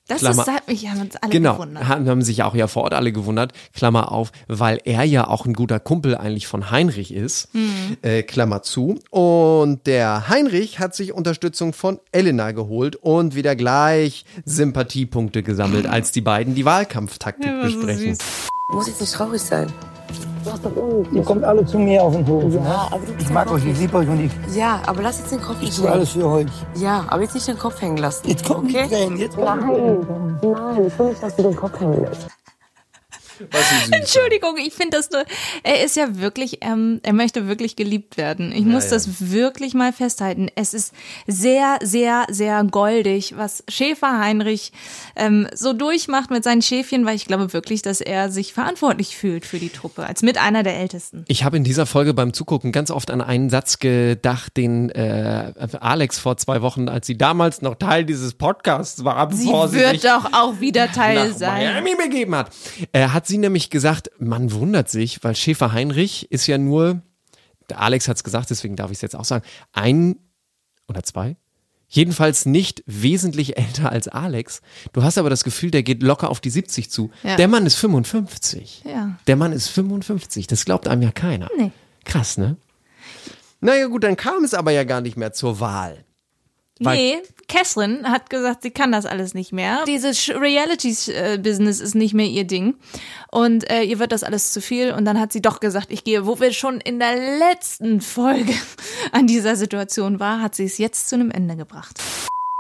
Das 0.09 0.21
Klammer- 0.21 0.43
ist, 0.43 0.49
hat 0.49 0.69
mich 0.69 0.89
haben 0.89 1.01
uns 1.01 1.17
alle 1.17 1.33
Genau, 1.33 1.55
gewundert. 1.55 1.89
haben, 1.89 2.09
haben 2.09 2.23
sich 2.23 2.45
auch 2.45 2.55
ja 2.55 2.69
vor 2.69 2.85
Ort 2.85 2.95
alle 2.95 3.11
gewundert, 3.11 3.53
Klammer 3.75 4.13
auf, 4.13 4.31
weil 4.47 4.79
er 4.85 5.03
ja 5.03 5.27
auch 5.27 5.47
ein 5.47 5.53
guter 5.53 5.81
Kumpel 5.81 6.17
eigentlich 6.17 6.47
von 6.47 6.71
Heinrich 6.71 7.13
ist, 7.13 7.49
Hm. 7.53 7.97
äh, 8.03 8.23
Klammer 8.23 8.63
zu. 8.63 9.01
Und 9.11 9.85
der 9.89 10.29
Heinrich 10.29 10.79
hat 10.79 10.95
sich 10.95 11.13
Unterstützung 11.13 11.73
von 11.73 11.99
Elena 12.13 12.53
geholt 12.53 12.95
und 12.95 13.35
wieder 13.35 13.57
gleich 13.57 14.25
Sympathiepunkte 14.45 15.43
gesammelt, 15.43 15.87
als 15.87 16.13
die 16.13 16.21
beiden 16.21 16.55
die 16.55 16.65
Wahlkampftaktik 16.65 17.45
Ja, 17.51 17.69
so 17.69 17.77
besprechen. 17.81 18.15
süß. 18.15 18.19
Muss 18.69 18.89
jetzt 18.89 19.01
nicht 19.01 19.13
traurig 19.13 19.41
sein. 19.41 19.73
Ihr 21.13 21.23
kommt 21.23 21.45
alle 21.45 21.65
zu 21.65 21.79
mir 21.79 22.03
auf 22.03 22.15
den 22.15 22.27
Hof. 22.27 22.45
Ja, 22.53 22.61
ne? 22.61 22.75
aber 22.91 23.07
du 23.07 23.13
bist 23.13 23.29
ich 23.29 23.31
mag 23.31 23.51
euch, 23.51 23.65
ich 23.65 23.79
liebe 23.79 23.97
euch 23.97 24.09
und 24.09 24.21
ich, 24.21 24.33
Ja, 24.55 24.81
aber 24.87 25.03
lass 25.03 25.19
jetzt 25.19 25.33
den 25.33 25.41
Kopf 25.41 25.57
ich 25.61 25.69
nicht 25.69 25.79
tue 25.79 25.91
alles 25.91 26.11
für 26.11 26.27
euch. 26.27 26.47
Ja, 26.75 27.05
aber 27.09 27.23
jetzt 27.23 27.35
nicht 27.35 27.49
den 27.49 27.59
Kopf 27.59 27.81
hängen 27.81 27.97
lassen. 27.97 28.29
Jetzt 28.29 28.45
kommen 28.45 28.69
die 28.69 28.77
okay? 28.77 28.89
Tränen, 28.89 29.19
jetzt 29.19 29.37
kommen 29.37 30.39
die 30.41 30.47
Nein, 30.47 30.53
nein, 30.53 30.87
ich 30.87 30.99
will 30.99 31.07
nicht, 31.09 31.23
dass 31.23 31.37
du 31.37 31.43
den 31.43 31.57
Kopf 31.57 31.81
hängen 31.81 32.01
lässt. 32.01 32.27
Entschuldigung, 33.91 34.57
ich 34.59 34.73
finde 34.73 34.97
das 34.97 35.11
nur, 35.11 35.25
er 35.63 35.85
ist 35.85 35.97
ja 35.97 36.19
wirklich, 36.19 36.59
ähm, 36.63 37.01
er 37.03 37.13
möchte 37.13 37.49
wirklich 37.49 37.77
geliebt 37.77 38.17
werden. 38.17 38.53
Ich 38.53 38.65
muss 38.65 38.85
ja. 38.85 38.91
das 38.91 39.31
wirklich 39.31 39.75
mal 39.75 39.93
festhalten. 39.93 40.49
Es 40.55 40.75
ist 40.75 40.93
sehr, 41.27 41.79
sehr, 41.83 42.27
sehr 42.31 42.65
goldig, 42.65 43.35
was 43.37 43.65
Schäfer 43.69 44.19
Heinrich 44.19 44.73
ähm, 45.17 45.49
so 45.55 45.73
durchmacht 45.73 46.31
mit 46.31 46.45
seinen 46.45 46.63
Schäfchen, 46.63 47.07
weil 47.07 47.17
ich 47.17 47.27
glaube 47.27 47.53
wirklich, 47.53 47.83
dass 47.83 48.01
er 48.01 48.31
sich 48.31 48.53
verantwortlich 48.53 49.17
fühlt 49.17 49.45
für 49.45 49.59
die 49.59 49.71
Truppe, 49.71 50.07
als 50.07 50.23
mit 50.23 50.39
einer 50.39 50.63
der 50.63 50.77
Ältesten. 50.79 51.25
Ich 51.29 51.45
habe 51.45 51.57
in 51.57 51.65
dieser 51.65 51.87
Folge 51.87 52.15
beim 52.15 52.33
Zugucken 52.33 52.73
ganz 52.73 52.91
oft 52.91 53.11
an 53.11 53.21
einen 53.21 53.51
Satz 53.51 53.79
gedacht, 53.79 54.57
den 54.57 54.91
äh, 54.91 55.53
Alex 55.81 56.19
vor 56.19 56.37
zwei 56.37 56.63
Wochen, 56.63 56.89
als 56.89 57.07
sie 57.07 57.17
damals 57.17 57.63
noch 57.63 57.75
Teil 57.77 58.05
dieses 58.05 58.35
Podcasts 58.35 59.05
war, 59.05 59.31
Sie 59.33 59.47
bevor 59.47 59.69
sie 59.69 59.79
wird 59.79 60.05
doch 60.05 60.33
auch 60.33 60.61
wieder 60.61 60.91
Teil 60.91 61.29
nach 61.29 61.37
sein. 61.37 61.75
Miami 61.75 61.95
begeben 61.97 62.35
hat, 62.35 62.51
äh, 62.93 63.09
hat 63.09 63.26
sie 63.27 63.39
nämlich 63.39 63.71
gesagt, 63.71 64.11
man 64.19 64.53
wundert 64.53 64.89
sich, 64.89 65.23
weil 65.25 65.35
Schäfer 65.37 65.73
Heinrich 65.73 66.31
ist 66.31 66.47
ja 66.47 66.59
nur, 66.59 67.03
der 67.69 67.81
Alex 67.81 68.09
hat 68.09 68.17
es 68.17 68.25
gesagt, 68.25 68.51
deswegen 68.51 68.77
darf 68.77 68.91
ich 68.91 68.99
es 68.99 69.03
jetzt 69.03 69.17
auch 69.17 69.25
sagen, 69.25 69.45
ein 69.73 70.17
oder 70.89 71.03
zwei. 71.03 71.37
Jedenfalls 71.89 72.47
nicht 72.47 72.83
wesentlich 72.87 73.57
älter 73.57 73.93
als 73.93 74.09
Alex. 74.09 74.61
Du 74.93 75.05
hast 75.05 75.19
aber 75.19 75.31
das 75.31 75.45
Gefühl, 75.45 75.71
der 75.71 75.85
geht 75.85 76.03
locker 76.03 76.31
auf 76.31 76.41
die 76.41 76.51
70 76.51 76.91
zu. 76.91 77.11
Ja. 77.23 77.37
Der 77.37 77.47
Mann 77.47 77.65
ist 77.65 77.77
55. 77.77 78.83
Ja. 78.85 79.17
Der 79.29 79.37
Mann 79.37 79.53
ist 79.53 79.69
55. 79.69 80.49
Das 80.49 80.65
glaubt 80.65 80.89
einem 80.89 81.03
ja 81.03 81.13
keiner. 81.13 81.49
Nee. 81.57 81.71
Krass, 82.05 82.39
ne? 82.39 82.57
Naja, 83.61 83.87
gut, 83.87 84.03
dann 84.05 84.17
kam 84.17 84.45
es 84.45 84.53
aber 84.53 84.73
ja 84.73 84.85
gar 84.85 85.01
nicht 85.01 85.17
mehr 85.17 85.33
zur 85.33 85.61
Wahl. 85.61 86.05
Weil- 86.81 86.97
Nee, 86.97 87.19
Catherine 87.49 88.11
hat 88.11 88.29
gesagt, 88.29 88.63
sie 88.63 88.71
kann 88.71 88.93
das 88.93 89.07
alles 89.07 89.33
nicht 89.35 89.53
mehr. 89.53 89.85
Dieses 89.87 90.29
Reality-Business 90.29 91.81
ist 91.81 91.95
nicht 91.95 92.13
mehr 92.15 92.27
ihr 92.27 92.45
Ding. 92.45 92.75
Und 93.31 93.69
äh, 93.71 93.83
ihr 93.83 93.99
wird 93.99 94.13
das 94.13 94.23
alles 94.25 94.53
zu 94.53 94.61
viel. 94.61 94.93
Und 94.93 95.05
dann 95.05 95.19
hat 95.21 95.33
sie 95.33 95.41
doch 95.43 95.61
gesagt, 95.61 95.87
ich 95.91 96.05
gehe, 96.05 96.27
wo 96.27 96.39
wir 96.41 96.53
schon 96.53 96.81
in 96.81 96.99
der 96.99 97.15
letzten 97.39 98.01
Folge 98.01 98.53
an 99.13 99.27
dieser 99.27 99.57
Situation 99.57 100.21
war, 100.21 100.41
hat 100.43 100.55
sie 100.55 100.65
es 100.65 100.79
jetzt 100.79 101.09
zu 101.09 101.15
einem 101.15 101.31
Ende 101.31 101.57
gebracht. 101.57 102.01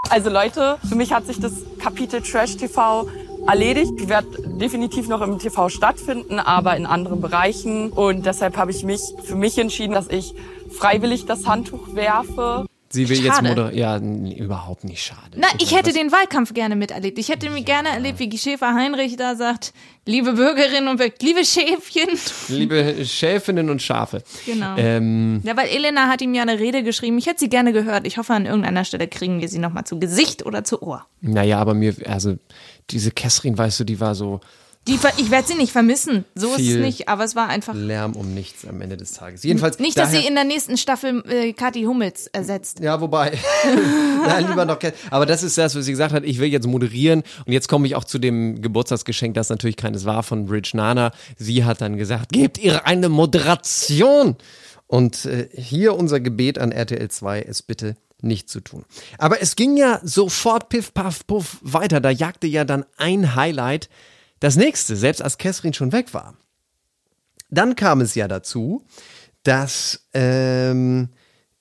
Also 0.08 0.30
Leute, 0.30 0.78
für 0.88 0.94
mich 0.94 1.12
hat 1.12 1.26
sich 1.26 1.40
das 1.40 1.52
Kapitel 1.80 2.22
Trash 2.22 2.56
TV 2.56 3.08
erledigt. 3.48 3.92
Ich 3.98 4.08
werde 4.08 4.28
definitiv 4.56 5.08
noch 5.08 5.20
im 5.20 5.38
TV 5.40 5.68
stattfinden, 5.68 6.38
aber 6.38 6.76
in 6.76 6.86
anderen 6.86 7.20
Bereichen. 7.20 7.90
Und 7.90 8.24
deshalb 8.24 8.56
habe 8.56 8.70
ich 8.70 8.84
mich 8.84 9.00
für 9.24 9.34
mich 9.34 9.58
entschieden, 9.58 9.94
dass 9.94 10.06
ich 10.08 10.32
freiwillig 10.70 11.26
das 11.26 11.46
Handtuch 11.46 11.94
werfe. 11.96 12.66
Sie 12.96 13.08
will 13.08 13.18
jetzt 13.24 13.36
Schade. 13.36 13.48
moderieren. 13.48 13.76
Ja, 13.78 13.96
n- 13.96 14.30
überhaupt 14.32 14.84
nicht 14.84 15.02
schade. 15.02 15.20
Na, 15.36 15.46
ich 15.58 15.70
mal, 15.70 15.78
hätte 15.78 15.88
was- 15.90 15.94
den 15.94 16.12
Wahlkampf 16.12 16.52
gerne 16.54 16.76
miterlebt. 16.76 17.18
Ich 17.18 17.28
hätte 17.28 17.48
mir 17.50 17.62
gerne 17.62 17.90
erlebt, 17.90 18.18
wie 18.18 18.36
Schäfer 18.36 18.74
Heinrich 18.74 19.16
da 19.16 19.34
sagt, 19.36 19.72
liebe 20.04 20.32
Bürgerinnen 20.32 20.88
und 20.88 20.96
Bürger, 20.98 21.14
liebe 21.22 21.44
Schäfchen. 21.44 22.08
Liebe 22.48 23.04
Schäfinnen 23.04 23.70
und 23.70 23.80
Schafe. 23.82 24.22
Genau. 24.44 24.74
Ähm, 24.76 25.40
Ja, 25.44 25.56
weil 25.56 25.68
Elena 25.68 26.08
hat 26.08 26.20
ihm 26.22 26.34
ja 26.34 26.42
eine 26.42 26.58
Rede 26.58 26.82
geschrieben. 26.82 27.18
Ich 27.18 27.26
hätte 27.26 27.40
sie 27.40 27.48
gerne 27.48 27.72
gehört. 27.72 28.06
Ich 28.06 28.18
hoffe, 28.18 28.32
an 28.34 28.46
irgendeiner 28.46 28.84
Stelle 28.84 29.08
kriegen 29.08 29.40
wir 29.40 29.48
sie 29.48 29.58
nochmal 29.58 29.84
zu 29.84 29.98
Gesicht 29.98 30.44
oder 30.46 30.64
zu 30.64 30.82
Ohr. 30.82 31.06
naja, 31.20 31.58
aber 31.58 31.74
mir, 31.74 31.94
also 32.06 32.36
diese 32.90 33.10
Kessrin, 33.10 33.56
weißt 33.58 33.80
du, 33.80 33.84
die 33.84 34.00
war 34.00 34.14
so 34.14 34.40
Die, 34.86 34.98
ich 35.16 35.30
werde 35.30 35.48
sie 35.48 35.54
nicht 35.56 35.72
vermissen. 35.72 36.24
So 36.36 36.54
ist 36.54 36.60
es 36.68 36.76
nicht. 36.76 37.08
Aber 37.08 37.24
es 37.24 37.34
war 37.34 37.48
einfach. 37.48 37.74
Lärm 37.74 38.14
um 38.14 38.32
nichts 38.34 38.64
am 38.66 38.80
Ende 38.80 38.96
des 38.96 39.12
Tages. 39.12 39.42
Jedenfalls. 39.42 39.78
Nicht, 39.80 39.98
dass 39.98 40.10
daher- 40.10 40.20
sie 40.22 40.28
in 40.28 40.34
der 40.36 40.44
nächsten 40.44 40.76
Staffel 40.76 41.24
äh, 41.28 41.52
Kathi 41.52 41.82
Hummels 41.82 42.28
ersetzt. 42.28 42.78
Ja, 42.80 43.00
wobei. 43.00 43.36
Nein, 44.26 44.46
lieber 44.48 44.64
noch. 44.64 44.78
Aber 45.10 45.26
das 45.26 45.42
ist 45.42 45.58
das, 45.58 45.74
was 45.74 45.84
sie 45.86 45.90
gesagt 45.90 46.12
hat. 46.14 46.24
Ich 46.24 46.38
will 46.38 46.48
jetzt 46.48 46.66
moderieren. 46.66 47.22
Und 47.46 47.52
jetzt 47.52 47.68
komme 47.68 47.86
ich 47.86 47.96
auch 47.96 48.04
zu 48.04 48.18
dem 48.18 48.62
Geburtstagsgeschenk, 48.62 49.34
das 49.34 49.48
natürlich 49.48 49.76
keines 49.76 50.04
war 50.04 50.22
von 50.22 50.46
Bridge 50.46 50.70
Nana. 50.74 51.10
Sie 51.36 51.64
hat 51.64 51.80
dann 51.80 51.96
gesagt, 51.96 52.32
gebt 52.32 52.58
ihr 52.58 52.86
eine 52.86 53.08
Moderation. 53.08 54.36
Und 54.86 55.24
äh, 55.24 55.48
hier 55.52 55.96
unser 55.96 56.20
Gebet 56.20 56.58
an 56.58 56.70
RTL 56.70 57.08
2, 57.08 57.42
es 57.42 57.62
bitte 57.62 57.96
nicht 58.22 58.48
zu 58.48 58.60
tun. 58.60 58.84
Aber 59.18 59.42
es 59.42 59.56
ging 59.56 59.76
ja 59.76 60.00
sofort 60.04 60.68
piff, 60.68 60.94
paff, 60.94 61.26
puff 61.26 61.58
weiter. 61.60 62.00
Da 62.00 62.10
jagte 62.10 62.46
ja 62.46 62.64
dann 62.64 62.84
ein 62.96 63.34
Highlight 63.34 63.88
das 64.40 64.56
nächste, 64.56 64.96
selbst 64.96 65.22
als 65.22 65.38
Kessrin 65.38 65.72
schon 65.74 65.92
weg 65.92 66.12
war. 66.14 66.36
Dann 67.50 67.76
kam 67.76 68.00
es 68.00 68.14
ja 68.14 68.28
dazu, 68.28 68.84
dass 69.42 70.08
ähm, 70.12 71.08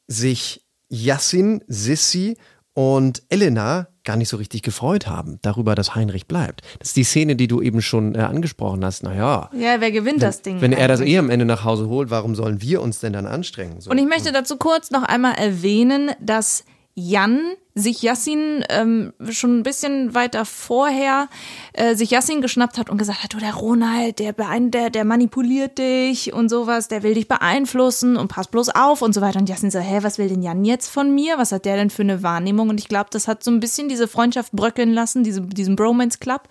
sich 0.07 0.65
Yassin, 0.89 1.63
Sissi 1.67 2.37
und 2.73 3.23
Elena 3.29 3.87
gar 4.03 4.17
nicht 4.17 4.29
so 4.29 4.37
richtig 4.37 4.61
gefreut 4.61 5.07
haben 5.07 5.39
darüber, 5.41 5.73
dass 5.75 5.95
Heinrich 5.95 6.27
bleibt. 6.27 6.61
Das 6.79 6.89
ist 6.89 6.97
die 6.97 7.03
Szene, 7.03 7.35
die 7.35 7.47
du 7.47 7.61
eben 7.61 7.81
schon 7.81 8.13
äh, 8.15 8.19
angesprochen 8.19 8.83
hast. 8.85 9.01
Naja, 9.03 9.49
Ja, 9.53 9.79
wer 9.79 9.91
gewinnt 9.91 10.21
das 10.21 10.41
Ding? 10.41 10.61
wenn 10.61 10.73
er 10.73 10.87
das 10.87 10.99
eigentlich? 10.99 11.13
eh 11.13 11.17
am 11.19 11.29
Ende 11.29 11.45
nach 11.45 11.63
Hause 11.63 11.87
holt, 11.87 12.09
warum 12.11 12.35
sollen 12.35 12.61
wir 12.61 12.81
uns 12.81 12.99
denn 12.99 13.13
dann 13.13 13.25
anstrengen? 13.25 13.81
So. 13.81 13.89
Und 13.89 13.97
ich 13.97 14.05
möchte 14.05 14.31
dazu 14.31 14.57
kurz 14.57 14.91
noch 14.91 15.03
einmal 15.03 15.35
erwähnen, 15.35 16.11
dass 16.21 16.65
Jan 16.93 17.39
sich 17.77 18.01
Yassin 18.01 18.63
ähm, 18.69 19.11
schon 19.29 19.59
ein 19.59 19.63
bisschen 19.63 20.15
weiter 20.15 20.45
vorher 20.45 21.27
äh, 21.73 21.95
sich 21.95 22.09
Yassin 22.09 22.41
geschnappt 22.41 22.77
hat 22.77 22.89
und 22.89 22.97
gesagt 22.97 23.21
hat, 23.21 23.33
du 23.33 23.37
der 23.37 23.53
Ronald, 23.53 24.19
der, 24.19 24.31
der 24.31 24.89
der 24.89 25.03
manipuliert 25.03 25.77
dich 25.77 26.31
und 26.31 26.47
sowas, 26.47 26.87
der 26.87 27.03
will 27.03 27.15
dich 27.15 27.27
beeinflussen 27.27 28.15
und 28.15 28.29
pass 28.29 28.47
bloß 28.47 28.69
auf 28.69 29.01
und 29.01 29.13
so 29.13 29.19
weiter. 29.19 29.39
Und 29.39 29.49
Yassin 29.49 29.71
so, 29.71 29.79
hä, 29.79 29.99
was 30.03 30.17
will 30.17 30.29
denn 30.29 30.41
Jan 30.41 30.63
jetzt 30.63 30.87
von 30.87 31.13
mir? 31.13 31.37
Was 31.37 31.51
hat 31.51 31.65
der 31.65 31.75
denn 31.75 31.89
für 31.89 32.03
eine 32.03 32.23
Wahrnehmung? 32.23 32.69
Und 32.69 32.79
ich 32.79 32.87
glaube, 32.87 33.09
das 33.11 33.27
hat 33.27 33.43
so 33.43 33.51
ein 33.51 33.59
bisschen 33.59 33.89
diese 33.89 34.07
Freundschaft 34.07 34.53
bröckeln 34.53 34.93
lassen, 34.93 35.25
diese, 35.25 35.41
diesen 35.41 35.75
Bromance 35.75 36.19
Club. 36.19 36.47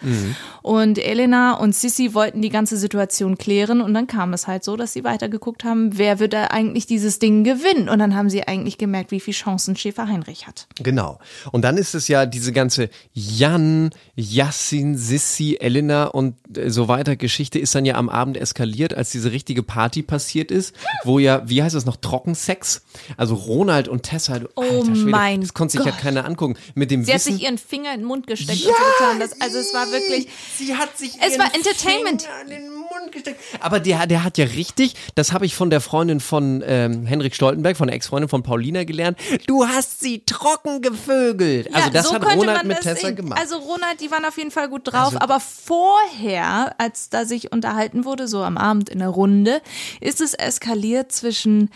Und 0.61 0.99
Elena 0.99 1.55
und 1.55 1.75
Sissy 1.75 2.13
wollten 2.13 2.43
die 2.43 2.51
ganze 2.51 2.77
Situation 2.77 3.39
klären 3.39 3.81
und 3.81 3.95
dann 3.95 4.07
kam 4.07 4.35
es 4.35 4.47
halt 4.47 4.63
so, 4.63 4.77
dass 4.77 4.93
sie 4.93 5.05
weitergeguckt 5.05 5.65
haben, 5.65 5.97
wer 5.97 6.19
wird 6.19 6.35
da 6.35 6.49
eigentlich 6.49 6.87
dieses 6.87 7.19
Ding 7.19 7.45
gewinnen? 7.45 7.89
Und 7.89 7.99
dann 7.99 8.15
haben 8.15 8.29
sie 8.29 8.47
eigentlich 8.47 8.77
gemerkt, 8.77 9.11
wie 9.11 9.21
viele 9.21 9.35
Chancen 9.35 9.75
Schäfer 9.75 10.07
Heinrich 10.07 10.47
hat. 10.47 10.67
Genau. 10.83 11.14
Und 11.53 11.63
dann 11.63 11.77
ist 11.77 11.95
es 11.95 12.09
ja 12.09 12.27
diese 12.27 12.53
ganze 12.53 12.89
Jan, 13.13 13.91
Yassin, 14.17 14.97
Sissi, 14.97 15.57
Elena 15.61 16.05
und 16.05 16.37
äh, 16.57 16.71
so 16.71 16.89
weiter 16.89 17.17
Geschichte 17.17 17.59
ist 17.59 17.75
dann 17.75 17.85
ja 17.85 17.95
am 17.95 18.09
Abend 18.09 18.37
eskaliert, 18.37 18.95
als 18.95 19.11
diese 19.11 19.33
richtige 19.33 19.63
Party 19.63 20.03
passiert 20.03 20.51
ist, 20.51 20.75
wo 21.05 21.19
ja, 21.19 21.43
wie 21.49 21.63
heißt 21.63 21.75
das 21.75 21.85
noch, 21.87 21.97
Trockensex? 21.97 22.83
Also 23.17 23.35
Ronald 23.35 23.89
und 23.89 24.03
Tessa, 24.03 24.39
du, 24.39 24.49
Oh 24.57 24.63
alter 24.63 24.95
Schwede, 24.95 25.11
mein 25.11 25.41
das 25.41 25.55
konnte 25.55 25.77
sich 25.79 25.87
ja 25.87 25.93
keiner 25.93 26.25
angucken. 26.25 26.57
Mit 26.75 26.91
dem 26.91 27.05
Sie 27.05 27.13
hat 27.13 27.17
Wissen, 27.17 27.35
sich 27.35 27.43
ihren 27.43 27.59
Finger 27.59 27.93
in 27.95 28.01
den 28.01 28.07
Mund 28.07 28.27
gesteckt 28.27 28.61
Ja, 28.61 28.69
und 28.69 28.77
so 28.77 29.05
getan. 29.05 29.21
Das, 29.21 29.41
also 29.41 29.59
es 29.59 29.75
war 29.75 29.91
wirklich. 29.91 30.29
Sie 30.57 30.75
hat 30.75 30.97
sich 30.97 31.13
Es 31.21 31.33
ihren 31.33 31.41
war 31.41 31.55
Entertainment. 31.55 32.23
Finger 32.23 32.43
in 32.43 32.49
den 32.51 32.71
Mund 32.71 33.13
gesteckt. 33.13 33.41
Aber 33.61 33.81
der, 33.81 34.07
der 34.07 34.25
hat 34.25 34.39
ja 34.39 34.45
richtig, 34.47 34.95
das 35.15 35.33
habe 35.33 35.47
ich 35.47 35.55
von 35.55 35.71
der 35.71 35.81
Freundin 35.81 36.21
von 36.21 36.63
ähm, 36.67 37.07
Henrik 37.07 37.35
Stoltenberg, 37.35 37.77
von 37.77 37.89
der 37.89 37.97
Ex-Freundin 37.97 38.29
von 38.29 38.43
Paulina 38.43 38.85
gelernt. 38.85 39.19
Du 39.47 39.67
hast 39.67 40.01
sie 40.01 40.25
trocken 40.25 40.83
gevögelt. 40.83 41.04
Also 41.09 41.71
Ja, 41.71 41.91
das 41.91 42.09
so 42.09 42.15
hat 42.15 42.25
Ronald 42.37 42.65
mit 42.65 42.81
Tessa 42.81 43.07
sehen. 43.09 43.17
gemacht. 43.17 43.39
Also 43.41 43.57
Ronald, 43.59 44.01
die 44.01 44.11
waren 44.11 44.25
auf 44.25 44.37
jeden 44.39 44.51
Fall 44.51 44.69
gut 44.69 44.83
drauf, 44.93 45.15
Also- 45.15 45.19
aber 45.21 45.41
vorher, 45.41 46.75
als 46.79 47.11
da 47.11 47.25
sich 47.25 47.53
unterhalten 47.53 48.05
wurde, 48.05 48.29
so 48.29 48.43
am 48.43 48.57
Abend 48.57 48.89
in 48.89 48.99
der 48.99 49.09
Runde, 49.09 49.61
ist 50.01 50.21
es 50.21 50.35
eskaliert 50.35 51.13
zwischen 51.13 51.71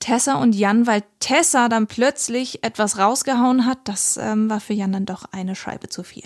Tessa 0.00 0.34
und 0.34 0.54
Jan, 0.54 0.86
weil 0.86 1.02
Tessa 1.20 1.68
dann 1.68 1.86
plötzlich 1.86 2.62
etwas 2.62 2.98
rausgehauen 2.98 3.64
hat. 3.64 3.78
Das 3.84 4.18
ähm, 4.18 4.50
war 4.50 4.60
für 4.60 4.74
Jan 4.74 4.92
dann 4.92 5.06
doch 5.06 5.24
eine 5.32 5.54
Scheibe 5.54 5.88
zu 5.88 6.02
viel. 6.02 6.24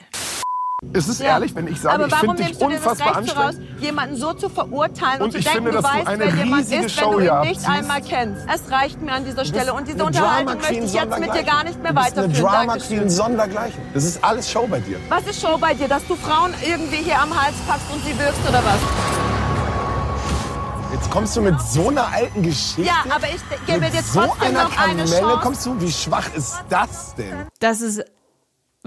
Es 0.93 1.09
ist 1.09 1.21
ehrlich, 1.21 1.53
wenn 1.57 1.67
ich 1.67 1.81
sage, 1.81 1.97
Aber 1.97 2.07
ich 2.07 2.13
warum 2.13 2.37
finde 2.37 2.43
dich 2.45 2.47
nimmst 2.59 2.63
du 2.63 2.69
dir 2.69 2.77
das 2.77 2.85
unfassbar 2.87 3.19
Recht 3.19 3.31
voraus, 3.33 3.47
anstrengend. 3.57 3.81
jemanden 3.83 4.17
so 4.17 4.33
zu 4.33 4.49
verurteilen 4.49 5.17
und, 5.21 5.23
Und 5.27 5.33
zu 5.33 5.39
ich 5.39 5.45
denken, 5.45 5.65
finde, 5.65 5.79
du 5.79 5.83
weißt, 5.83 6.07
wer 6.19 6.35
jemand 6.37 6.71
ist, 6.73 6.91
Show 6.95 7.11
wenn 7.11 7.11
du 7.11 7.19
ihn 7.19 7.23
nicht 7.25 7.33
abziehst. 7.33 7.69
einmal 7.69 8.01
kennst? 8.03 8.43
Es 8.55 8.71
reicht 8.71 9.03
mir 9.03 9.13
an 9.13 9.25
dieser 9.25 9.45
Stelle 9.45 9.75
und 9.75 9.89
diese 9.89 10.05
Unterhaltung 10.05 10.55
möchte 10.55 10.75
ich 10.75 10.93
jetzt 10.93 11.19
mit 11.19 11.35
dir 11.35 11.43
gar 11.43 11.65
nicht 11.65 11.83
mehr 11.83 11.93
Du 11.93 11.99
bist 12.01 12.17
weiterführen. 12.17 12.33
Eine 12.33 12.67
Drama. 12.67 12.77
Queen 12.77 13.11
sondergleichen. 13.11 13.81
Das 13.93 14.05
ist 14.05 14.25
alles 14.25 14.49
Show 14.51 14.69
bei 14.69 14.79
dir. 14.79 14.99
Was 15.09 15.27
ist 15.27 15.41
Show 15.43 15.59
bei 15.59 15.75
dir, 15.75 15.89
dass 15.89 16.07
du 16.07 16.15
Frauen 16.15 16.55
irgendwie 16.65 16.97
hier 17.03 17.21
am 17.21 17.35
Hals 17.35 17.57
packst 17.67 17.87
und 17.93 18.05
sie 18.05 18.17
wirkst 18.17 18.41
oder 18.49 18.63
was? 18.65 18.79
Jetzt 20.93 21.11
kommst 21.11 21.37
du 21.37 21.43
mit 21.43 21.61
so 21.61 21.89
einer 21.89 22.07
alten 22.07 22.43
Geschichte. 22.43 22.83
Ja, 22.83 23.05
aber 23.15 23.27
ich 23.27 23.43
gebe 23.67 23.81
mit 23.81 23.93
dir 23.93 24.03
so 24.03 24.21
trotzdem 24.21 24.43
einer 24.57 24.63
noch 24.65 24.79
eine 24.79 25.03
Kamelle 25.05 25.21
Chance. 25.21 25.41
kommst 25.43 25.67
du. 25.67 25.81
Wie 25.81 25.93
schwach 25.93 26.33
ist 26.35 26.63
das 26.71 27.15
denn? 27.17 27.47
Das 27.59 27.81
ist. 27.81 28.05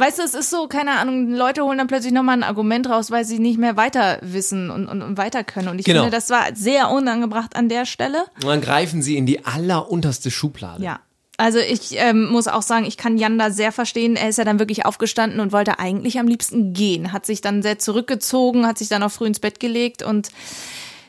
Weißt 0.02 0.18
du, 0.18 0.24
es 0.24 0.34
ist 0.34 0.50
so, 0.50 0.68
keine 0.68 0.94
Ahnung, 0.94 1.30
Leute 1.32 1.64
holen 1.64 1.78
dann 1.78 1.86
plötzlich 1.88 2.12
nochmal 2.12 2.36
ein 2.38 2.44
Argument 2.44 2.90
raus, 2.90 3.12
weil 3.12 3.24
sie 3.24 3.38
nicht 3.38 3.60
mehr 3.60 3.78
weiter 3.78 4.18
wissen 4.22 4.72
und, 4.72 4.88
und, 4.88 5.04
und 5.04 5.18
weiter 5.18 5.44
können. 5.44 5.68
Und 5.68 5.78
ich 5.80 5.86
Genau. 5.86 6.02
finde, 6.02 6.16
das 6.16 6.32
war 6.32 6.48
sehr 6.56 6.90
unangebracht 6.90 7.56
an 7.56 7.70
der 7.70 7.86
Stelle. 7.86 8.26
Und 8.42 8.48
dann 8.48 8.62
greifen 8.62 9.04
sie 9.04 9.16
in 9.16 9.28
die 9.28 9.46
allerunterste 9.46 10.32
Schublade. 10.32 10.84
Ja. 10.84 11.00
Also 11.38 11.60
ich 11.60 11.98
ähm, 11.98 12.30
muss 12.32 12.48
auch 12.48 12.64
sagen, 12.64 12.86
ich 12.86 12.98
kann 12.98 13.18
Jan 13.18 13.38
da 13.38 13.52
sehr 13.52 13.72
verstehen. 13.72 14.16
Er 14.16 14.30
ist 14.30 14.38
ja 14.38 14.44
dann 14.44 14.60
wirklich 14.60 14.86
aufgestanden 14.86 15.40
und 15.40 15.52
wollte 15.52 15.78
eigentlich 15.80 16.20
am 16.20 16.28
liebsten 16.28 16.74
gehen. 16.74 17.14
Hat 17.14 17.26
sich 17.26 17.42
dann 17.42 17.62
sehr 17.62 17.78
zurückgezogen, 17.80 18.66
hat 18.68 18.78
sich 18.78 18.90
dann 18.90 19.04
auch 19.04 19.12
früh 19.12 19.28
ins 19.28 19.40
Bett 19.40 19.60
gelegt 19.60 20.04
und 20.04 20.30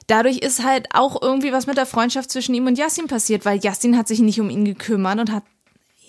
dadurch 0.07 0.39
ist 0.39 0.65
halt 0.65 0.89
auch 0.95 1.21
irgendwie 1.21 1.53
was 1.53 1.67
mit 1.67 1.77
der 1.77 1.87
Freundschaft 1.87 2.31
zwischen 2.31 2.55
ihm 2.55 2.67
und 2.67 2.79
Yassin 2.79 3.07
passiert, 3.09 3.45
weil 3.45 3.59
Yassin 3.63 3.97
hat 3.97 4.09
sich 4.09 4.21
nicht 4.21 4.41
um 4.41 4.51
ihn 4.51 4.65
gekümmert 4.65 5.19
und 5.19 5.33
hat 5.33 5.45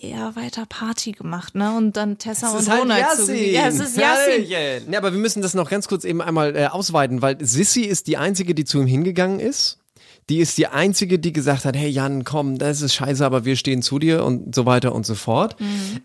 eher 0.04 0.36
weiter 0.36 0.66
Party 0.68 1.13
gemacht, 1.13 1.56
ne? 1.56 1.76
Und 1.76 1.98
dann 1.98 2.18
Tessa 2.18 2.48
Es 2.48 2.54
und 2.54 2.70
halt 2.72 2.82
Ronald 2.82 3.02
Yassin. 3.02 3.54
Ja, 3.54 3.68
es 3.68 3.80
ist 3.80 3.98
Yassin. 3.98 4.92
Ja, 4.92 4.98
aber 4.98 5.13
wir 5.13 5.20
müssen 5.20 5.42
das 5.42 5.54
noch 5.54 5.70
ganz 5.70 5.88
kurz 5.88 6.04
eben 6.04 6.22
einmal 6.22 6.56
äh, 6.56 6.68
ausweiten, 6.68 7.22
weil 7.22 7.44
Sissy 7.44 7.82
ist 7.82 8.08
die 8.08 8.18
Einzige, 8.18 8.54
die 8.54 8.66
zu 8.66 8.80
ihm 8.80 8.88
hingegangen 8.88 9.39
ist. 9.39 9.80
Die 10.29 10.38
ist 10.38 10.57
die 10.57 10.67
Einzige, 10.67 11.19
die 11.19 11.33
gesagt 11.33 11.65
hat, 11.65 11.75
hey 11.75 11.89
Jan, 11.89 12.23
komm, 12.23 12.57
das 12.57 12.81
ist 12.81 12.93
scheiße, 12.93 13.25
aber 13.25 13.45
wir 13.45 13.55
stehen 13.55 13.81
zu 13.81 13.99
dir 13.99 14.23
und 14.23 14.55
so 14.55 14.65
weiter 14.65 14.93
und 14.93 15.05
so 15.05 15.15
fort. 15.15 15.55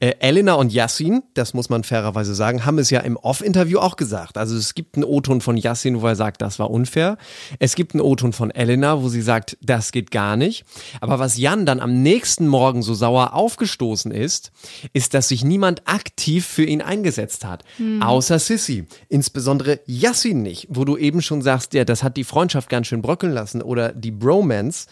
Äh, 0.00 0.14
Elena 0.20 0.54
und 0.54 0.72
Yassin, 0.72 1.22
das 1.34 1.54
muss 1.54 1.68
man 1.68 1.84
fairerweise 1.84 2.34
sagen, 2.34 2.64
haben 2.64 2.78
es 2.78 2.90
ja 2.90 3.00
im 3.00 3.16
Off-Interview 3.16 3.78
auch 3.78 3.96
gesagt. 3.96 4.38
Also 4.38 4.56
es 4.56 4.74
gibt 4.74 4.96
einen 4.96 5.04
O-Ton 5.04 5.40
von 5.40 5.56
Yassin, 5.56 6.00
wo 6.00 6.06
er 6.06 6.16
sagt, 6.16 6.42
das 6.42 6.58
war 6.58 6.70
unfair. 6.70 7.16
Es 7.58 7.74
gibt 7.74 7.94
einen 7.94 8.00
O-Ton 8.00 8.32
von 8.32 8.50
Elena, 8.50 9.02
wo 9.02 9.08
sie 9.08 9.22
sagt, 9.22 9.56
das 9.62 9.92
geht 9.92 10.10
gar 10.10 10.36
nicht. 10.36 10.64
Aber 11.00 11.18
was 11.18 11.38
Jan 11.38 11.66
dann 11.66 11.80
am 11.80 12.02
nächsten 12.02 12.46
Morgen 12.46 12.82
so 12.82 12.94
sauer 12.94 13.34
aufgestoßen 13.34 14.10
ist, 14.10 14.52
ist, 14.92 15.14
dass 15.14 15.28
sich 15.28 15.44
niemand 15.44 15.82
aktiv 15.86 16.46
für 16.46 16.64
ihn 16.64 16.82
eingesetzt 16.82 17.44
hat. 17.44 17.64
Hm. 17.76 18.02
Außer 18.02 18.38
Sissy. 18.38 18.86
Insbesondere 19.08 19.80
Yassin 19.86 20.42
nicht, 20.42 20.66
wo 20.70 20.84
du 20.84 20.96
eben 20.96 21.22
schon 21.22 21.42
sagst, 21.42 21.74
ja, 21.74 21.84
das 21.84 22.02
hat 22.02 22.16
die 22.16 22.24
Freundschaft 22.24 22.68
ganz 22.68 22.88
schön 22.88 23.02
bröckeln 23.02 23.32
lassen 23.32 23.62
oder 23.62 23.92
die 23.92 24.07
Bromance. 24.10 24.86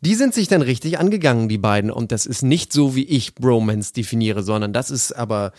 Die 0.00 0.14
sind 0.14 0.34
sich 0.34 0.48
dann 0.48 0.62
richtig 0.62 0.98
angegangen, 0.98 1.48
die 1.48 1.58
beiden. 1.58 1.90
Und 1.90 2.10
das 2.10 2.26
ist 2.26 2.42
nicht 2.42 2.72
so, 2.72 2.96
wie 2.96 3.04
ich 3.04 3.34
Bromance 3.34 3.92
definiere, 3.92 4.42
sondern 4.42 4.72
das 4.72 4.90
ist 4.90 5.12
aber 5.12 5.52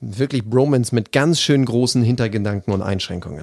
wirklich 0.00 0.44
Bromance 0.44 0.94
mit 0.94 1.10
ganz 1.10 1.40
schön 1.40 1.64
großen 1.64 2.02
Hintergedanken 2.02 2.72
und 2.72 2.82
Einschränkungen. 2.82 3.42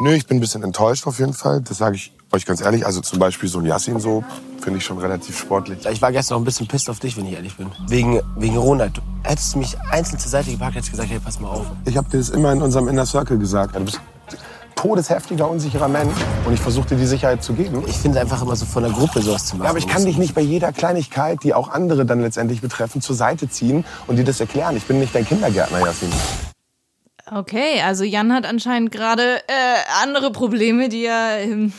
Nö, 0.00 0.14
ich 0.14 0.26
bin 0.26 0.36
ein 0.36 0.40
bisschen 0.40 0.62
enttäuscht 0.62 1.08
auf 1.08 1.18
jeden 1.18 1.34
Fall. 1.34 1.60
Das 1.60 1.78
sage 1.78 1.96
ich 1.96 2.12
euch 2.30 2.46
ganz 2.46 2.60
ehrlich. 2.60 2.86
Also 2.86 3.00
zum 3.00 3.18
Beispiel 3.18 3.48
so 3.48 3.58
ein 3.58 3.64
Yassin 3.64 3.98
so 3.98 4.22
finde 4.60 4.78
ich 4.78 4.84
schon 4.84 4.98
relativ 4.98 5.36
sportlich. 5.36 5.84
Ich 5.90 6.00
war 6.00 6.12
gestern 6.12 6.36
auch 6.36 6.40
ein 6.40 6.44
bisschen 6.44 6.68
pisst 6.68 6.88
auf 6.88 7.00
dich, 7.00 7.16
wenn 7.16 7.26
ich 7.26 7.32
ehrlich 7.32 7.56
bin. 7.56 7.68
Wegen, 7.88 8.20
wegen 8.36 8.56
Ronald. 8.56 8.96
Du 8.96 9.00
hättest 9.24 9.56
mich 9.56 9.76
einzeln 9.90 10.20
zur 10.20 10.30
Seite 10.30 10.52
gepackt, 10.52 10.76
hättest 10.76 10.92
gesagt, 10.92 11.10
hey, 11.10 11.18
pass 11.18 11.40
mal 11.40 11.48
auf. 11.48 11.66
Ich 11.84 11.96
habe 11.96 12.08
dir 12.10 12.18
das 12.18 12.28
immer 12.28 12.52
in 12.52 12.62
unserem 12.62 12.86
Inner 12.86 13.06
Circle 13.06 13.38
gesagt. 13.38 13.74
Du 13.74 13.80
bist 13.80 14.00
todesheftiger, 14.78 15.50
unsicherer 15.50 15.88
Mensch 15.88 16.14
und 16.44 16.52
ich 16.52 16.60
versuche 16.60 16.88
dir 16.88 16.96
die 16.96 17.06
Sicherheit 17.06 17.42
zu 17.42 17.52
geben. 17.52 17.82
Ich 17.88 17.96
finde 17.96 18.20
einfach 18.20 18.40
immer 18.42 18.54
so 18.54 18.64
von 18.64 18.84
der 18.84 18.92
Gruppe 18.92 19.20
sowas 19.20 19.46
zu 19.46 19.56
machen. 19.56 19.64
Ja, 19.64 19.70
aber 19.70 19.78
ich 19.78 19.88
kann 19.88 20.04
dich 20.04 20.18
nicht 20.18 20.36
bei 20.36 20.40
jeder 20.40 20.72
Kleinigkeit, 20.72 21.42
die 21.42 21.52
auch 21.52 21.70
andere 21.70 22.06
dann 22.06 22.20
letztendlich 22.20 22.60
betreffen, 22.60 23.00
zur 23.00 23.16
Seite 23.16 23.48
ziehen 23.48 23.84
und 24.06 24.16
dir 24.16 24.24
das 24.24 24.38
erklären. 24.38 24.76
Ich 24.76 24.84
bin 24.84 25.00
nicht 25.00 25.12
dein 25.14 25.26
Kindergärtner, 25.26 25.80
Jasmin. 25.80 26.12
Okay, 27.30 27.82
also 27.84 28.04
Jan 28.04 28.32
hat 28.32 28.46
anscheinend 28.46 28.92
gerade 28.92 29.38
äh, 29.48 30.02
andere 30.02 30.30
Probleme, 30.30 30.88
die 30.88 31.06
er 31.06 31.40
ähm, 31.40 31.72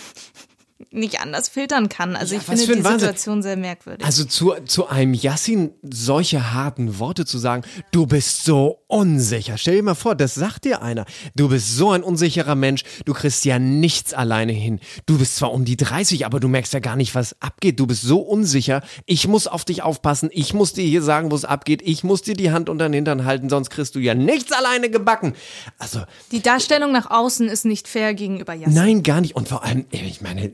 nicht 0.91 1.21
anders 1.21 1.49
filtern 1.49 1.89
kann. 1.89 2.15
Also 2.15 2.35
Ja, 2.35 2.41
ich 2.41 2.47
finde 2.47 2.65
die 2.65 2.83
Wahnsinn. 2.83 2.99
Situation 2.99 3.43
sehr 3.43 3.57
merkwürdig. 3.57 4.05
Also 4.05 4.25
zu, 4.25 4.53
zu 4.65 4.87
einem 4.87 5.13
Yassin 5.13 5.71
solche 5.83 6.53
harten 6.53 6.99
Worte 6.99 7.25
zu 7.25 7.37
sagen, 7.37 7.63
du 7.91 8.07
bist 8.07 8.43
so 8.43 8.79
unsicher. 8.87 9.57
Stell 9.57 9.75
dir 9.75 9.83
mal 9.83 9.95
vor, 9.95 10.15
das 10.15 10.35
sagt 10.35 10.65
dir 10.65 10.81
einer. 10.81 11.05
Du 11.35 11.49
bist 11.49 11.75
so 11.75 11.91
ein 11.91 12.01
unsicherer 12.03 12.55
Mensch, 12.55 12.83
du 13.05 13.13
kriegst 13.13 13.45
ja 13.45 13.59
nichts 13.59 14.13
alleine 14.13 14.51
hin. 14.51 14.79
Du 15.05 15.19
bist 15.19 15.35
zwar 15.35 15.51
um 15.53 15.63
die 15.65 15.77
30, 15.77 16.25
aber 16.25 16.39
du 16.39 16.47
merkst 16.47 16.73
ja 16.73 16.79
gar 16.79 16.95
nicht, 16.95 17.13
was 17.13 17.39
abgeht. 17.41 17.79
Du 17.79 17.85
bist 17.85 18.01
so 18.01 18.19
unsicher. 18.19 18.81
Ich 19.05 19.27
muss 19.27 19.47
auf 19.47 19.65
dich 19.65 19.83
aufpassen. 19.83 20.29
Ich 20.33 20.53
muss 20.53 20.73
dir 20.73 20.85
hier 20.85 21.01
sagen, 21.03 21.31
wo 21.31 21.35
es 21.35 21.45
abgeht. 21.45 21.81
Ich 21.83 22.03
muss 22.03 22.23
dir 22.23 22.33
die 22.35 22.51
Hand 22.51 22.67
unter 22.69 22.87
den 22.87 22.93
Hintern 22.93 23.25
halten, 23.25 23.49
sonst 23.49 23.69
kriegst 23.69 23.95
du 23.95 23.99
ja 23.99 24.15
nichts 24.15 24.51
alleine 24.51 24.89
gebacken. 24.89 25.33
Also, 25.77 26.01
die 26.31 26.41
Darstellung 26.41 26.91
nach 26.91 27.11
außen 27.11 27.47
ist 27.47 27.65
nicht 27.65 27.87
fair 27.87 28.13
gegenüber 28.13 28.53
Jan. 28.53 28.73
Nein, 28.73 29.03
gar 29.03 29.21
nicht. 29.21 29.35
Und 29.35 29.47
vor 29.49 29.63
allem, 29.63 29.85
ich 29.91 30.21
meine, 30.21 30.51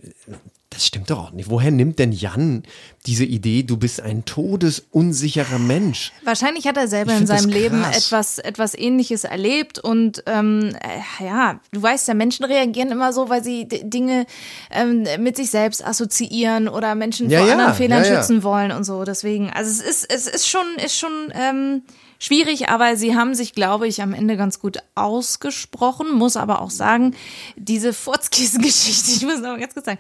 das 0.76 0.86
stimmt 0.86 1.10
doch 1.10 1.20
auch 1.20 1.32
nicht. 1.32 1.50
Woher 1.50 1.72
nimmt 1.72 2.00
denn 2.00 2.12
Jan 2.12 2.64
diese 3.06 3.24
Idee, 3.24 3.64
du 3.64 3.78
bist 3.78 4.02
ein 4.02 4.26
todesunsicherer 4.26 5.58
Mensch? 5.58 6.12
Wahrscheinlich 6.24 6.68
hat 6.68 6.76
er 6.76 6.88
selber 6.90 7.16
in 7.16 7.26
seinem 7.26 7.50
Leben 7.50 7.84
etwas, 7.84 8.40
etwas 8.40 8.76
Ähnliches 8.76 9.24
erlebt 9.24 9.80
und 9.80 10.24
ähm, 10.26 10.76
äh, 10.82 11.26
ja, 11.26 11.62
du 11.72 11.82
weißt 11.82 12.10
ja, 12.10 12.14
Menschen 12.14 12.44
reagieren 12.46 12.92
immer 12.92 13.14
so, 13.14 13.30
weil 13.30 13.44
sie 13.44 13.68
Dinge 13.68 14.26
ähm, 14.70 15.08
mit 15.20 15.38
sich 15.38 15.50
selbst 15.50 15.86
assoziieren 15.86 16.68
oder 16.68 16.94
Menschen 16.96 17.30
Ja, 17.30 17.40
vor 17.40 17.48
ja, 17.48 17.54
anderen 17.54 17.74
Fehlern 17.76 18.04
ja. 18.04 18.16
schützen 18.16 18.44
wollen 18.44 18.72
und 18.72 18.84
so. 18.84 19.06
Deswegen, 19.06 19.50
also 19.52 19.70
es 19.70 19.80
ist, 19.80 20.14
es 20.14 20.28
ist 20.28 20.48
schon, 20.48 20.66
ist 20.84 20.98
schon 20.98 21.32
ähm, 21.34 21.84
schwierig, 22.20 22.70
aber 22.70 22.96
sie 22.96 23.16
haben 23.16 23.36
sich, 23.36 23.54
glaube 23.54 23.88
ich, 23.88 24.02
am 24.02 24.14
Ende 24.14 24.38
ganz 24.38 24.60
gut 24.60 24.80
ausgesprochen. 24.96 26.12
Muss 26.12 26.38
aber 26.38 26.62
auch 26.62 26.70
sagen, 26.70 27.16
diese 27.56 27.94
Furzkissen-Geschichte, 27.94 29.12
ich 29.16 29.24
muss 29.24 29.40
noch 29.40 29.58
ganz 29.58 29.74
kurz 29.74 29.86
sagen, 29.86 30.00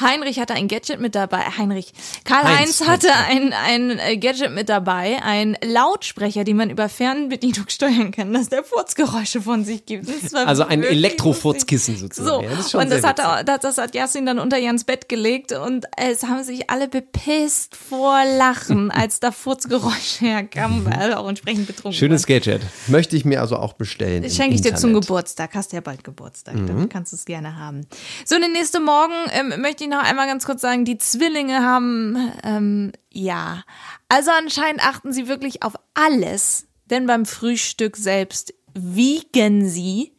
Heinrich 0.00 0.38
hatte 0.38 0.54
ein 0.54 0.68
Gadget 0.68 1.00
mit 1.00 1.14
dabei. 1.14 1.42
Heinrich, 1.58 1.92
Karl-Heinz 2.24 2.80
Heinz, 2.80 2.88
hatte 2.88 3.12
ein, 3.12 3.52
ein 3.52 3.98
äh, 3.98 4.16
Gadget 4.16 4.52
mit 4.52 4.68
dabei, 4.68 5.22
ein 5.22 5.56
Lautsprecher, 5.64 6.44
den 6.44 6.56
man 6.56 6.70
über 6.70 6.88
Fernbedienung 6.88 7.68
steuern 7.68 8.10
kann, 8.10 8.32
dass 8.32 8.48
der 8.48 8.64
Furzgeräusche 8.64 9.40
von 9.40 9.64
sich 9.64 9.86
gibt. 9.86 10.08
Also 10.34 10.64
ein 10.64 10.82
Elektrofurzkissen 10.82 11.96
So, 11.96 12.02
sozusagen. 12.02 12.44
Ja, 12.44 12.56
das 12.56 12.74
und 12.74 12.90
das 12.90 13.04
hat, 13.04 13.18
er, 13.20 13.44
das, 13.44 13.60
das 13.60 13.78
hat 13.78 13.94
Yasin 13.94 14.26
dann 14.26 14.38
unter 14.38 14.58
Jans 14.58 14.84
Bett 14.84 15.08
gelegt 15.08 15.52
und 15.52 15.86
es 15.96 16.24
haben 16.24 16.42
sich 16.42 16.70
alle 16.70 16.88
bepisst 16.88 17.76
vor 17.76 18.24
Lachen, 18.24 18.90
als 18.96 19.20
da 19.20 19.32
Furzgeräusche 19.32 20.26
herkamen, 20.26 20.84
weil 20.84 21.14
auch 21.14 21.28
entsprechend 21.28 21.65
betrunken 21.66 21.92
Schönes 21.92 22.26
Gadget. 22.26 22.62
Möchte 22.86 23.16
ich 23.16 23.24
mir 23.24 23.40
also 23.40 23.56
auch 23.56 23.74
bestellen. 23.74 24.22
das 24.22 24.36
schenke 24.36 24.54
ich 24.54 24.62
dir 24.62 24.74
zum 24.74 24.90
Internet. 24.90 25.08
Geburtstag. 25.08 25.54
Hast 25.54 25.72
ja 25.72 25.80
bald 25.80 26.04
Geburtstag. 26.04 26.54
Mhm. 26.54 26.66
Dann 26.66 26.88
kannst 26.88 27.12
du 27.12 27.16
es 27.16 27.24
gerne 27.24 27.56
haben. 27.56 27.86
So, 28.24 28.38
den 28.38 28.52
nächsten 28.52 28.84
Morgen 28.84 29.14
ähm, 29.30 29.60
möchte 29.60 29.84
ich 29.84 29.90
noch 29.90 30.02
einmal 30.02 30.26
ganz 30.26 30.46
kurz 30.46 30.60
sagen, 30.60 30.84
die 30.84 30.98
Zwillinge 30.98 31.60
haben, 31.62 32.32
ähm, 32.44 32.92
ja. 33.12 33.62
Also 34.08 34.30
anscheinend 34.30 34.82
achten 34.84 35.12
sie 35.12 35.28
wirklich 35.28 35.62
auf 35.62 35.74
alles. 35.94 36.66
Denn 36.90 37.06
beim 37.06 37.26
Frühstück 37.26 37.96
selbst 37.96 38.54
wiegen 38.74 39.68
sie 39.68 40.15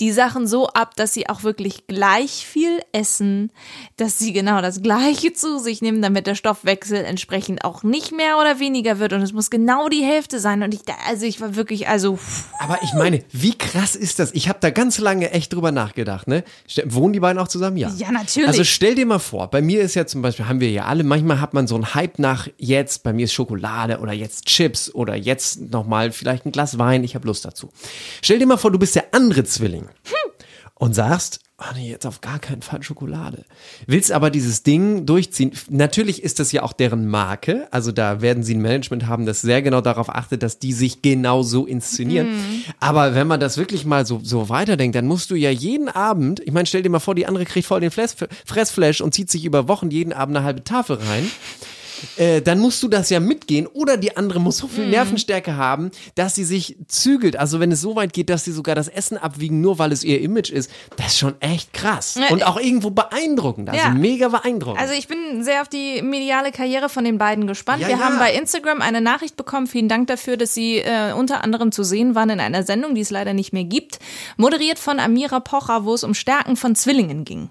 die 0.00 0.12
Sachen 0.12 0.46
so 0.46 0.66
ab, 0.68 0.94
dass 0.96 1.14
sie 1.14 1.28
auch 1.28 1.42
wirklich 1.42 1.86
gleich 1.86 2.46
viel 2.46 2.80
essen, 2.92 3.50
dass 3.96 4.18
sie 4.18 4.32
genau 4.32 4.60
das 4.60 4.82
Gleiche 4.82 5.32
zu 5.32 5.58
sich 5.58 5.80
nehmen, 5.80 6.02
damit 6.02 6.26
der 6.26 6.34
Stoffwechsel 6.34 7.04
entsprechend 7.04 7.64
auch 7.64 7.82
nicht 7.82 8.12
mehr 8.12 8.38
oder 8.38 8.60
weniger 8.60 8.98
wird. 8.98 9.12
Und 9.14 9.22
es 9.22 9.32
muss 9.32 9.48
genau 9.50 9.88
die 9.88 10.02
Hälfte 10.04 10.38
sein. 10.38 10.62
Und 10.62 10.74
ich, 10.74 10.82
da- 10.82 10.92
also 11.08 11.24
ich 11.24 11.40
war 11.40 11.56
wirklich, 11.56 11.88
also 11.88 12.18
Aber 12.58 12.78
ich 12.82 12.92
meine, 12.92 13.22
wie 13.32 13.54
krass 13.56 13.96
ist 13.96 14.18
das? 14.18 14.32
Ich 14.34 14.48
habe 14.48 14.58
da 14.60 14.70
ganz 14.70 14.98
lange 14.98 15.30
echt 15.30 15.52
drüber 15.54 15.72
nachgedacht. 15.72 16.28
Ne? 16.28 16.44
Wohnen 16.84 17.12
die 17.14 17.20
beiden 17.20 17.40
auch 17.40 17.48
zusammen? 17.48 17.76
Ja. 17.78 17.90
Ja, 17.96 18.10
natürlich. 18.12 18.48
Also 18.48 18.64
stell 18.64 18.94
dir 18.96 19.06
mal 19.06 19.18
vor, 19.18 19.48
bei 19.48 19.62
mir 19.62 19.80
ist 19.80 19.94
ja 19.94 20.06
zum 20.06 20.20
Beispiel, 20.20 20.46
haben 20.46 20.60
wir 20.60 20.70
ja 20.70 20.84
alle, 20.84 21.04
manchmal 21.04 21.40
hat 21.40 21.54
man 21.54 21.66
so 21.66 21.74
einen 21.74 21.94
Hype 21.94 22.18
nach 22.18 22.48
jetzt, 22.58 23.02
bei 23.02 23.12
mir 23.14 23.24
ist 23.24 23.32
Schokolade 23.32 23.98
oder 24.00 24.12
jetzt 24.12 24.44
Chips 24.46 24.94
oder 24.94 25.14
jetzt 25.16 25.60
nochmal 25.60 26.12
vielleicht 26.12 26.44
ein 26.44 26.52
Glas 26.52 26.78
Wein, 26.78 27.02
ich 27.04 27.14
habe 27.14 27.26
Lust 27.26 27.44
dazu. 27.46 27.70
Stell 28.22 28.38
dir 28.38 28.46
mal 28.46 28.56
vor, 28.58 28.70
du 28.70 28.78
bist 28.78 28.94
der 28.94 29.14
andere 29.14 29.44
Zwilling 29.44 29.85
und 30.74 30.94
sagst, 30.94 31.40
oh 31.58 31.74
nee, 31.74 31.90
jetzt 31.90 32.06
auf 32.06 32.20
gar 32.20 32.38
keinen 32.38 32.60
Fall 32.60 32.82
Schokolade. 32.82 33.44
Willst 33.86 34.12
aber 34.12 34.30
dieses 34.30 34.62
Ding 34.62 35.06
durchziehen. 35.06 35.52
Natürlich 35.70 36.22
ist 36.22 36.38
das 36.38 36.52
ja 36.52 36.62
auch 36.62 36.74
deren 36.74 37.06
Marke. 37.06 37.66
Also 37.70 37.92
da 37.92 38.20
werden 38.20 38.42
sie 38.42 38.54
ein 38.54 38.60
Management 38.60 39.06
haben, 39.06 39.24
das 39.24 39.40
sehr 39.40 39.62
genau 39.62 39.80
darauf 39.80 40.10
achtet, 40.10 40.42
dass 40.42 40.58
die 40.58 40.74
sich 40.74 41.00
genau 41.00 41.42
so 41.42 41.66
inszenieren. 41.66 42.28
Mhm. 42.28 42.64
Aber 42.78 43.14
wenn 43.14 43.26
man 43.26 43.40
das 43.40 43.56
wirklich 43.56 43.86
mal 43.86 44.04
so, 44.04 44.20
so 44.22 44.48
weiterdenkt, 44.50 44.96
dann 44.96 45.06
musst 45.06 45.30
du 45.30 45.34
ja 45.34 45.50
jeden 45.50 45.88
Abend, 45.88 46.40
ich 46.40 46.52
meine, 46.52 46.66
stell 46.66 46.82
dir 46.82 46.90
mal 46.90 47.00
vor, 47.00 47.14
die 47.14 47.26
andere 47.26 47.46
kriegt 47.46 47.66
voll 47.66 47.80
den 47.80 47.90
Fress, 47.90 48.14
Fressflash 48.44 49.00
und 49.00 49.14
zieht 49.14 49.30
sich 49.30 49.46
über 49.46 49.68
Wochen 49.68 49.90
jeden 49.90 50.12
Abend 50.12 50.36
eine 50.36 50.44
halbe 50.44 50.62
Tafel 50.62 50.96
rein. 50.96 51.30
Äh, 52.16 52.42
dann 52.42 52.58
musst 52.58 52.82
du 52.82 52.88
das 52.88 53.10
ja 53.10 53.20
mitgehen 53.20 53.66
oder 53.66 53.96
die 53.96 54.16
andere 54.16 54.40
muss 54.40 54.58
so 54.58 54.68
viel 54.68 54.84
Mhm. 54.84 54.90
Nervenstärke 54.90 55.56
haben, 55.56 55.90
dass 56.14 56.34
sie 56.34 56.44
sich 56.44 56.76
zügelt. 56.88 57.36
Also 57.36 57.60
wenn 57.60 57.72
es 57.72 57.80
so 57.80 57.96
weit 57.96 58.12
geht, 58.12 58.30
dass 58.30 58.44
sie 58.44 58.52
sogar 58.52 58.74
das 58.74 58.88
Essen 58.88 59.16
abwiegen, 59.18 59.60
nur 59.60 59.78
weil 59.78 59.92
es 59.92 60.04
ihr 60.04 60.20
Image 60.20 60.50
ist, 60.50 60.70
das 60.96 61.08
ist 61.08 61.18
schon 61.18 61.40
echt 61.40 61.72
krass. 61.72 62.18
Und 62.30 62.44
auch 62.44 62.58
irgendwo 62.58 62.90
beeindruckend. 62.90 63.68
Also 63.70 63.80
Ja. 63.82 63.90
mega 63.90 64.28
beeindruckend. 64.28 64.80
Also 64.80 64.94
ich 64.94 65.08
bin 65.08 65.42
sehr 65.42 65.62
auf 65.62 65.68
die 65.68 66.02
mediale 66.02 66.52
Karriere 66.52 66.88
von 66.88 67.04
den 67.04 67.18
beiden 67.18 67.46
gespannt. 67.46 67.80
Ja, 67.82 67.88
Wir 67.88 67.96
ja. 67.96 68.02
haben 68.02 68.18
bei 68.18 68.32
Instagram 68.34 68.80
eine 68.82 69.00
Nachricht 69.00 69.36
bekommen. 69.36 69.66
Vielen 69.66 69.88
Dank 69.88 70.06
dafür, 70.08 70.36
dass 70.36 70.54
Sie 70.54 70.78
äh, 70.78 71.12
unter 71.12 71.42
anderem 71.44 71.72
zu 71.72 71.82
sehen 71.82 72.14
waren 72.14 72.30
in 72.30 72.40
einer 72.40 72.62
Sendung, 72.62 72.94
die 72.94 73.00
es 73.00 73.10
leider 73.10 73.32
nicht 73.34 73.52
mehr 73.52 73.64
gibt. 73.64 73.98
Moderiert 74.36 74.78
von 74.78 74.98
Amira 75.00 75.40
Pocher, 75.40 75.84
wo 75.84 75.94
es 75.94 76.04
um 76.04 76.14
Stärken 76.14 76.56
von 76.56 76.74
Zwillingen 76.74 77.24
ging. 77.24 77.50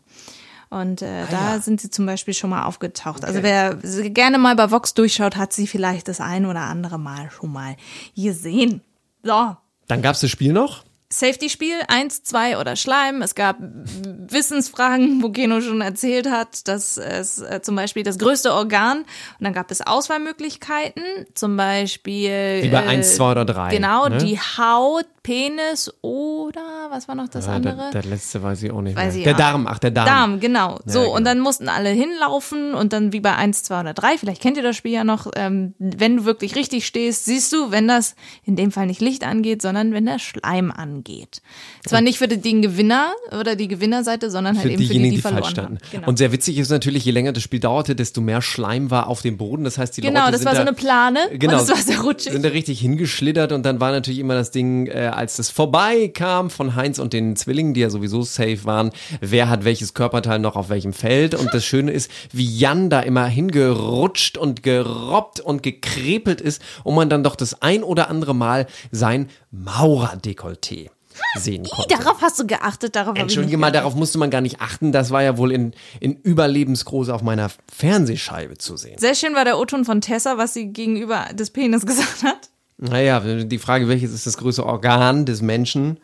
Und 0.70 1.02
Ah, 1.04 1.06
äh, 1.06 1.26
da 1.32 1.60
sind 1.60 1.80
sie 1.82 1.90
zum 1.90 2.06
Beispiel 2.06 2.34
schon 2.34 2.50
mal 2.50 2.64
aufgetaucht. 2.66 3.24
Also 3.26 3.44
wer 3.44 3.78
sie 3.84 4.12
gerne 4.12 4.38
mal 4.38 4.56
bei 4.56 4.72
Vox 4.72 4.94
durchschaut, 4.94 5.36
hat 5.36 5.54
sie 5.54 5.68
vielleicht 5.68 6.08
das 6.08 6.20
ein 6.22 6.46
oder 6.46 6.62
andere 6.62 6.98
Mal 7.00 7.30
schon 7.32 7.52
mal 7.54 7.76
gesehen. 8.16 8.82
So, 9.24 9.56
Dann 9.88 10.02
gab's 10.02 10.20
das 10.22 10.30
Spiel 10.32 10.54
noch. 10.54 10.84
Safety-Spiel, 11.14 11.76
eins, 11.88 12.24
zwei 12.24 12.58
oder 12.58 12.76
Schleim. 12.76 13.22
Es 13.22 13.36
gab 13.36 13.58
Wissensfragen, 13.60 15.22
wo 15.22 15.30
Keno 15.30 15.62
schon 15.62 15.82
erzählt 15.82 16.30
hat, 16.30 16.68
dass 16.68 16.98
es 16.98 17.40
äh, 17.42 17.62
zum 17.62 17.76
Beispiel 17.76 18.04
das 18.04 18.18
größte 18.18 18.52
Organ 18.54 19.00
und 19.00 19.06
dann 19.40 19.54
gab 19.54 19.70
es 19.72 19.82
Auswahlmöglichkeiten, 19.82 21.04
zum 21.34 21.58
Beispiel 21.58 22.60
Wie 22.64 22.70
bei 22.70 22.84
äh, 22.84 22.88
eins, 22.88 23.16
zwei 23.16 23.32
oder 23.32 23.46
drei, 23.46 23.70
Genau, 23.70 24.10
ne? 24.10 24.18
die 24.18 24.40
Haut, 24.40 25.06
Penis 25.26 25.92
oder 26.02 26.62
was 26.92 27.08
war 27.08 27.16
noch 27.16 27.28
das 27.28 27.48
Ja, 27.48 27.54
andere? 27.54 27.90
der, 27.92 28.02
der 28.04 28.12
letzte 28.12 28.44
weiß 28.44 28.62
ich 28.62 28.72
auch 28.72 28.82
nicht 28.82 28.96
Weiß 28.96 29.14
mehr. 29.14 29.18
ich 29.18 29.24
Der 29.24 29.34
auch. 29.34 29.38
Darm, 29.40 29.66
ach, 29.68 29.80
der 29.80 29.90
Darm. 29.90 30.06
Darm, 30.06 30.40
genau. 30.40 30.74
Ja, 30.74 30.80
So, 30.86 31.00
genau. 31.02 31.16
und 31.16 31.24
dann 31.26 31.40
mussten 31.40 31.68
alle 31.68 31.90
hinlaufen 31.90 32.76
und 32.76 32.94
dann 32.94 33.12
wie 33.12 33.22
bei 33.22 33.36
1, 33.36 33.64
2 33.64 33.80
oder 33.80 33.94
3, 33.96 34.20
vielleicht 34.20 34.40
kennt 34.40 34.56
ihr 34.58 34.62
das 34.64 34.76
Spiel 34.76 34.92
ja 34.92 35.04
noch, 35.04 35.32
ähm, 35.36 35.74
wenn 35.80 36.18
du 36.18 36.26
wirklich 36.26 36.56
richtig 36.56 36.86
stehst, 36.86 37.26
siehst 37.26 37.52
du, 37.54 37.72
wenn 37.72 37.88
das 37.88 38.16
in 38.44 38.56
dem 38.56 38.72
Fall 38.72 38.86
nicht 38.86 39.02
Licht 39.02 39.26
angeht, 39.26 39.64
sondern 39.64 39.94
wenn 39.94 40.06
der 40.06 40.20
Schleim 40.20 40.70
angeht. 40.72 41.42
Zwar 41.88 42.02
nicht 42.02 42.20
für 42.20 42.28
den 42.28 42.62
Gewinner 42.62 43.12
oder 43.40 43.56
die 43.56 43.68
Gewinnerseite, 43.68 44.30
sondern 44.30 44.58
halt 44.60 44.68
eben 44.68 44.84
für 44.84 44.94
die, 44.94 45.00
die, 45.02 45.10
die, 45.10 45.18
verloren 45.22 45.50
standen. 45.50 45.78
Genau. 45.92 46.08
Und 46.08 46.18
sehr 46.18 46.32
witzig 46.32 46.60
ist 46.60 46.70
natürlich, 46.70 47.04
je 47.04 47.12
länger 47.12 47.34
das 47.34 47.42
Spiel 47.42 47.60
dauerte, 47.60 47.96
desto 47.96 48.22
mehr 48.22 48.44
Schleim 48.44 48.92
war 48.92 49.08
auf 49.08 49.24
dem 49.24 49.38
Boden. 49.38 49.64
Das 49.64 49.80
heißt, 49.80 49.98
die 49.98 50.02
Genau, 50.02 50.20
Leute 50.22 50.34
das 50.34 50.42
sind 50.42 50.48
war 50.50 50.56
so 50.56 50.62
eine 50.62 50.74
Plane 50.74 51.20
und 51.32 51.40
Genau, 51.40 51.54
das 51.54 51.70
war 51.70 51.78
sehr 51.78 52.00
rutschig. 52.02 52.32
sind 52.32 52.44
da 52.46 52.50
richtig 52.50 52.80
hingeschlittert 52.80 53.52
und 53.52 53.64
dann 53.66 53.80
war 53.80 53.92
natürlich 53.92 54.20
immer 54.20 54.36
das 54.36 54.52
Ding, 54.52 54.86
äh, 54.88 55.12
als 55.16 55.38
das 55.38 55.50
vorbei 55.50 56.10
kam 56.10 56.50
von 56.50 56.76
Heinz 56.76 57.00
und 57.00 57.14
den 57.14 57.36
Zwillingen, 57.36 57.74
die 57.74 57.82
ja 57.82 57.90
sowieso 57.90 58.22
safe 58.22 58.66
waren, 58.66 58.92
wer 59.22 59.50
hat 59.50 59.64
welches 59.66 59.94
Körperteil 59.94 60.40
noch 60.40 60.56
auf 60.56 60.70
welchem 60.70 60.94
Feld. 60.94 61.36
Und 61.36 61.54
das 61.54 61.66
Schöne 61.66 61.92
ist, 61.92 62.12
wie 62.32 62.46
Jan 62.58 62.90
da 62.90 63.00
immer 63.00 63.26
hingerutscht 63.26 64.38
und 64.38 64.64
gerobbt 64.64 65.40
und 65.40 65.64
gekrepelt 65.64 66.42
ist 66.42 66.62
und 66.84 66.96
man 66.96 67.10
dann 67.10 67.24
doch 67.24 67.36
das 67.36 67.62
ein 67.62 67.84
oder 67.84 68.10
andere 68.10 68.36
Mal 68.36 68.68
sein 68.92 69.30
Maurerdekolleté 69.52 70.90
sehen 71.38 71.66
konnte. 71.66 71.96
Darauf 71.96 72.22
hast 72.22 72.40
du 72.40 72.48
geachtet, 72.48 72.96
darauf 72.96 73.18
Entschuldige 73.18 73.58
mal, 73.58 73.72
darauf 73.72 73.96
musste 73.96 74.18
man 74.18 74.30
gar 74.30 74.42
nicht 74.42 74.62
achten. 74.62 74.92
Das 74.92 75.12
war 75.12 75.24
ja 75.24 75.38
wohl 75.38 75.52
in, 75.52 75.74
in 76.00 76.16
Überlebensgroß 76.16 77.10
auf 77.10 77.22
meiner 77.22 77.50
Fernsehscheibe 77.72 78.58
zu 78.58 78.78
sehen. 78.78 78.98
Sehr 78.98 79.16
schön 79.16 79.34
war 79.36 79.46
der 79.46 79.58
O-Ton 79.58 79.86
von 79.86 80.02
Tessa, 80.02 80.38
was 80.38 80.54
sie 80.54 80.68
gegenüber 80.68 81.28
des 81.34 81.52
Penis 81.52 81.86
gesagt 81.86 82.24
hat. 82.24 82.50
Naja, 82.78 83.22
die 83.22 83.58
Frage, 83.58 83.88
welches 83.88 84.12
ist 84.12 84.28
das 84.28 84.38
größte 84.38 84.66
Organ 84.66 85.26
des 85.26 85.42
Menschen? 85.42 85.98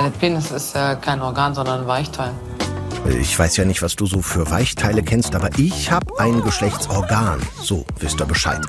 Der 0.00 0.10
Penis 0.10 0.50
ist 0.50 0.74
ja 0.74 0.96
kein 0.96 1.22
Organ, 1.22 1.54
sondern 1.54 1.82
ein 1.82 1.86
Weichteil. 1.86 2.32
Ich 3.20 3.38
weiß 3.38 3.56
ja 3.56 3.64
nicht, 3.64 3.82
was 3.82 3.94
du 3.94 4.06
so 4.06 4.20
für 4.20 4.50
Weichteile 4.50 5.04
kennst, 5.04 5.36
aber 5.36 5.50
ich 5.58 5.92
habe 5.92 6.18
ein 6.18 6.42
Geschlechtsorgan. 6.42 7.40
So, 7.60 7.84
wisst 8.00 8.20
ihr 8.20 8.26
Bescheid. 8.26 8.60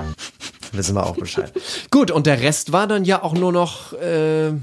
Wissen 0.73 0.95
wir 0.95 1.05
auch 1.05 1.15
Bescheid. 1.15 1.51
Gut, 1.89 2.11
und 2.11 2.27
der 2.27 2.39
Rest 2.39 2.71
war 2.71 2.85
dann 2.85 3.03
ja 3.03 3.23
auch 3.23 3.33
nur 3.33 3.51
noch. 3.51 3.93
Äh, 3.93 4.53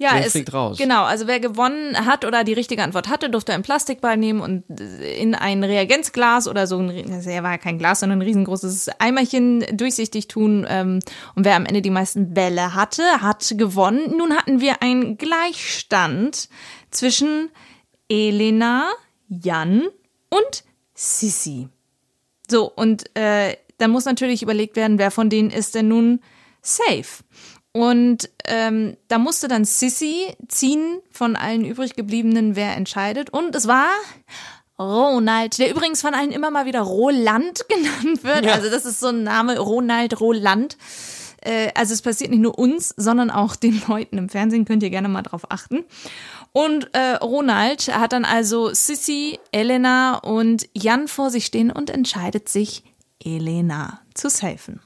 Ja, 0.00 0.14
Wer 0.14 0.24
es, 0.24 0.32
fliegt 0.32 0.54
raus? 0.54 0.78
genau. 0.78 1.04
Also 1.04 1.26
wer 1.26 1.40
gewonnen 1.40 2.06
hat 2.06 2.24
oder 2.24 2.42
die 2.42 2.54
richtige 2.54 2.82
Antwort 2.82 3.10
hatte, 3.10 3.28
durfte 3.28 3.52
einen 3.52 3.62
Plastikball 3.62 4.16
nehmen 4.16 4.40
und 4.40 4.64
in 4.80 5.34
ein 5.34 5.62
Reagenzglas 5.62 6.48
oder 6.48 6.66
so 6.66 6.78
ein, 6.78 6.88
war 6.88 7.50
ja 7.50 7.58
kein 7.58 7.76
Glas, 7.76 8.00
sondern 8.00 8.20
ein 8.20 8.22
riesengroßes 8.22 8.88
Eimerchen 8.98 9.62
durchsichtig 9.76 10.26
tun. 10.26 10.66
Ähm, 10.66 11.00
und 11.34 11.44
wer 11.44 11.54
am 11.54 11.66
Ende 11.66 11.82
die 11.82 11.90
meisten 11.90 12.32
Bälle 12.32 12.74
hatte, 12.74 13.02
hat 13.20 13.52
gewonnen. 13.58 14.16
Nun 14.16 14.34
hatten 14.34 14.62
wir 14.62 14.82
einen 14.82 15.18
Gleichstand 15.18 16.48
zwischen 16.90 17.50
Elena, 18.08 18.90
Jan 19.28 19.82
und 20.30 20.64
Sissi. 20.94 21.68
So, 22.50 22.72
und 22.74 23.14
äh, 23.18 23.54
dann 23.76 23.90
muss 23.90 24.06
natürlich 24.06 24.42
überlegt 24.42 24.76
werden, 24.76 24.98
wer 24.98 25.10
von 25.10 25.28
denen 25.28 25.50
ist 25.50 25.74
denn 25.74 25.88
nun 25.88 26.20
safe. 26.62 27.22
Und 27.72 28.28
ähm, 28.46 28.96
da 29.08 29.18
musste 29.18 29.46
dann 29.46 29.64
Sissy 29.64 30.34
ziehen 30.48 31.00
von 31.12 31.36
allen 31.36 31.64
übrig 31.64 31.94
gebliebenen, 31.94 32.56
wer 32.56 32.76
entscheidet. 32.76 33.30
Und 33.30 33.54
es 33.54 33.68
war 33.68 33.88
Ronald, 34.78 35.58
der 35.58 35.70
übrigens 35.70 36.00
von 36.00 36.14
allen 36.14 36.32
immer 36.32 36.50
mal 36.50 36.66
wieder 36.66 36.80
Roland 36.80 37.64
genannt 37.68 38.24
wird. 38.24 38.44
Ja. 38.44 38.54
Also 38.54 38.70
das 38.70 38.84
ist 38.84 38.98
so 38.98 39.08
ein 39.08 39.22
Name, 39.22 39.58
Ronald, 39.58 40.20
Roland. 40.20 40.78
Äh, 41.42 41.70
also 41.74 41.94
es 41.94 42.02
passiert 42.02 42.30
nicht 42.30 42.40
nur 42.40 42.58
uns, 42.58 42.92
sondern 42.96 43.30
auch 43.30 43.54
den 43.54 43.80
Leuten 43.86 44.18
im 44.18 44.28
Fernsehen. 44.28 44.64
Könnt 44.64 44.82
ihr 44.82 44.90
gerne 44.90 45.08
mal 45.08 45.22
drauf 45.22 45.50
achten. 45.50 45.84
Und 46.52 46.92
äh, 46.94 47.16
Ronald 47.16 47.94
hat 47.96 48.12
dann 48.12 48.24
also 48.24 48.74
Sissy, 48.74 49.38
Elena 49.52 50.16
und 50.16 50.68
Jan 50.74 51.06
vor 51.06 51.30
sich 51.30 51.46
stehen 51.46 51.70
und 51.70 51.90
entscheidet 51.90 52.48
sich, 52.48 52.82
Elena 53.22 54.00
zu 54.14 54.28
safen. 54.28 54.80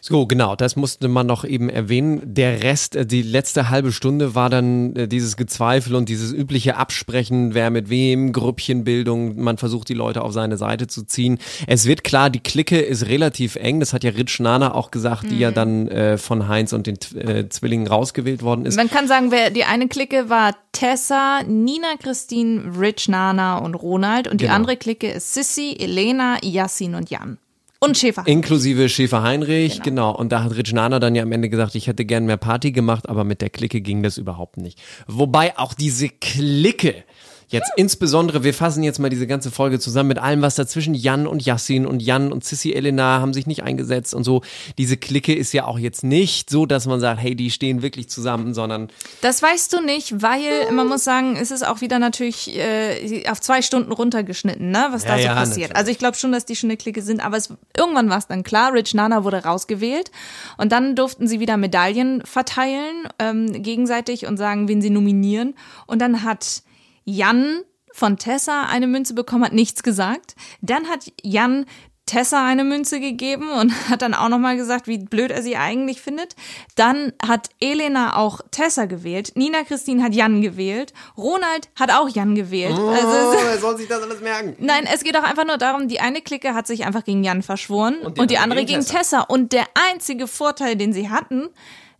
So, 0.00 0.26
genau, 0.26 0.56
das 0.56 0.76
musste 0.76 1.08
man 1.08 1.26
noch 1.26 1.44
eben 1.44 1.68
erwähnen. 1.68 2.20
Der 2.24 2.62
Rest, 2.62 2.96
äh, 2.96 3.06
die 3.06 3.22
letzte 3.22 3.70
halbe 3.70 3.92
Stunde 3.92 4.34
war 4.34 4.50
dann 4.50 4.94
äh, 4.96 5.08
dieses 5.08 5.36
Gezweifel 5.36 5.94
und 5.94 6.08
dieses 6.08 6.32
übliche 6.32 6.76
Absprechen, 6.76 7.54
wer 7.54 7.70
mit 7.70 7.90
wem, 7.90 8.32
Grüppchenbildung, 8.32 9.40
man 9.40 9.58
versucht 9.58 9.88
die 9.88 9.94
Leute 9.94 10.22
auf 10.22 10.32
seine 10.32 10.56
Seite 10.56 10.86
zu 10.86 11.04
ziehen. 11.04 11.38
Es 11.66 11.86
wird 11.86 12.04
klar, 12.04 12.30
die 12.30 12.40
Clique 12.40 12.78
ist 12.78 13.06
relativ 13.06 13.56
eng, 13.56 13.80
das 13.80 13.92
hat 13.92 14.04
ja 14.04 14.10
Rich 14.10 14.40
Nana 14.40 14.74
auch 14.74 14.90
gesagt, 14.90 15.30
die 15.30 15.38
ja 15.38 15.50
dann 15.50 15.88
äh, 15.88 16.18
von 16.18 16.48
Heinz 16.48 16.72
und 16.72 16.86
den 16.86 16.98
äh, 17.16 17.48
Zwillingen 17.48 17.86
rausgewählt 17.86 18.42
worden 18.42 18.66
ist. 18.66 18.76
Man 18.76 18.90
kann 18.90 19.08
sagen, 19.08 19.30
wer 19.30 19.50
die 19.50 19.64
eine 19.64 19.88
Clique 19.88 20.28
war 20.28 20.54
Tessa, 20.72 21.40
Nina 21.46 21.96
Christine, 22.00 22.72
Rich 22.78 23.08
Nana 23.08 23.58
und 23.58 23.74
Ronald 23.74 24.28
und 24.28 24.40
die 24.40 24.44
Genau. 24.44 24.56
andere 24.56 24.76
Clique 24.76 25.10
ist 25.10 25.34
Sissy, 25.34 25.76
Elena, 25.78 26.36
Yassin 26.42 26.94
und 26.94 27.10
Jan. 27.10 27.38
Und 27.80 27.96
Schäfer. 27.96 28.24
Inklusive 28.26 28.88
Schäfer 28.88 29.22
Heinrich, 29.22 29.82
genau. 29.82 30.10
Und 30.10 30.32
da 30.32 30.42
hat 30.42 30.56
Rich 30.56 30.72
Nana 30.72 30.98
dann 30.98 31.14
ja 31.14 31.22
am 31.22 31.30
Ende 31.30 31.48
gesagt, 31.48 31.76
ich 31.76 31.86
hätte 31.86 32.04
gern 32.04 32.26
mehr 32.26 32.36
Party 32.36 32.72
gemacht, 32.72 33.08
aber 33.08 33.22
mit 33.22 33.40
der 33.40 33.50
Clique 33.50 33.80
ging 33.80 34.02
das 34.02 34.18
überhaupt 34.18 34.56
nicht. 34.56 34.80
Wobei 35.06 35.56
auch 35.56 35.74
diese 35.74 36.08
Clique, 36.08 37.04
jetzt 37.48 37.70
insbesondere, 37.76 38.44
wir 38.44 38.54
fassen 38.54 38.82
jetzt 38.82 38.98
mal 38.98 39.08
diese 39.10 39.26
ganze 39.26 39.50
Folge 39.50 39.78
zusammen 39.78 40.08
mit 40.08 40.18
allem, 40.18 40.42
was 40.42 40.54
dazwischen 40.54 40.94
Jan 40.94 41.26
und 41.26 41.44
Yassin 41.44 41.86
und 41.86 42.00
Jan 42.00 42.32
und 42.32 42.44
Sissy 42.44 42.72
Elena 42.72 43.20
haben 43.20 43.32
sich 43.34 43.46
nicht 43.46 43.62
eingesetzt 43.62 44.14
und 44.14 44.24
so. 44.24 44.42
Diese 44.76 44.96
Clique 44.96 45.34
ist 45.34 45.52
ja 45.52 45.64
auch 45.64 45.78
jetzt 45.78 46.04
nicht 46.04 46.50
so, 46.50 46.66
dass 46.66 46.86
man 46.86 47.00
sagt, 47.00 47.20
hey, 47.20 47.34
die 47.34 47.50
stehen 47.50 47.82
wirklich 47.82 48.08
zusammen, 48.08 48.54
sondern 48.54 48.88
Das 49.22 49.42
weißt 49.42 49.72
du 49.72 49.80
nicht, 49.80 50.22
weil 50.22 50.70
man 50.72 50.86
muss 50.88 51.04
sagen, 51.04 51.36
es 51.40 51.50
ist 51.50 51.66
auch 51.66 51.80
wieder 51.80 51.98
natürlich 51.98 52.56
äh, 52.56 53.26
auf 53.28 53.40
zwei 53.40 53.62
Stunden 53.62 53.92
runtergeschnitten, 53.92 54.70
ne, 54.70 54.88
was 54.90 55.04
Ja, 55.04 55.10
da 55.10 55.16
so 55.16 55.24
ja, 55.24 55.34
passiert. 55.34 55.56
natürlich. 55.70 55.76
Also 55.76 55.90
ich 55.90 55.98
glaube 55.98 56.16
schon, 56.16 56.32
dass 56.32 56.44
die 56.44 56.56
schon 56.56 56.70
eine 56.70 56.76
Clique 56.76 57.02
sind, 57.02 57.24
aber 57.24 57.36
es, 57.36 57.48
irgendwann 57.76 58.10
war 58.10 58.18
es 58.18 58.26
dann 58.26 58.42
klar, 58.42 58.72
Rich 58.72 58.94
Nana 58.94 59.24
wurde 59.24 59.44
rausgewählt 59.44 60.10
und 60.58 60.72
dann 60.72 60.94
durften 60.96 61.26
sie 61.26 61.40
wieder 61.40 61.56
Medaillen 61.56 62.22
verteilen, 62.24 63.08
ähm, 63.18 63.62
gegenseitig 63.62 64.26
und 64.26 64.36
sagen, 64.36 64.68
wen 64.68 64.82
sie 64.82 64.90
nominieren. 64.90 65.54
Und 65.86 66.00
dann 66.02 66.22
hat 66.24 66.62
Jan 67.10 67.62
von 67.92 68.18
Tessa 68.18 68.64
eine 68.64 68.86
Münze 68.86 69.14
bekommen, 69.14 69.44
hat 69.44 69.52
nichts 69.54 69.82
gesagt. 69.82 70.36
Dann 70.60 70.88
hat 70.88 71.10
Jan 71.22 71.64
Tessa 72.04 72.46
eine 72.46 72.64
Münze 72.64 73.00
gegeben 73.00 73.50
und 73.50 73.72
hat 73.90 74.02
dann 74.02 74.14
auch 74.14 74.28
nochmal 74.28 74.56
gesagt, 74.56 74.86
wie 74.88 74.98
blöd 74.98 75.30
er 75.30 75.42
sie 75.42 75.56
eigentlich 75.56 76.00
findet. 76.02 76.36
Dann 76.74 77.12
hat 77.26 77.48
Elena 77.60 78.16
auch 78.16 78.40
Tessa 78.50 78.84
gewählt. 78.86 79.32
Nina 79.36 79.62
Christine 79.62 80.02
hat 80.02 80.14
Jan 80.14 80.40
gewählt. 80.42 80.92
Ronald 81.16 81.68
hat 81.78 81.90
auch 81.92 82.08
Jan 82.08 82.34
gewählt. 82.34 82.76
Oh, 82.78 82.88
Also, 82.88 83.08
es- 83.38 83.42
er 83.44 83.58
soll 83.58 83.76
sich 83.78 83.88
das 83.88 84.02
alles 84.02 84.20
merken. 84.20 84.54
Nein, 84.64 84.86
es 84.92 85.02
geht 85.02 85.16
auch 85.18 85.22
einfach 85.24 85.46
nur 85.46 85.58
darum, 85.58 85.88
die 85.88 86.00
eine 86.00 86.20
Clique 86.22 86.54
hat 86.54 86.66
sich 86.66 86.84
einfach 86.86 87.04
gegen 87.04 87.24
Jan 87.24 87.42
verschworen 87.42 87.96
und 88.04 88.18
die 88.18 88.26
die, 88.26 88.38
andere 88.38 88.60
gegen 88.64 88.80
gegen 88.80 88.86
Tessa. 88.90 89.20
Und 89.22 89.52
der 89.52 89.64
einzige 89.90 90.26
Vorteil, 90.28 90.76
den 90.76 90.92
sie 90.92 91.08
hatten, 91.10 91.48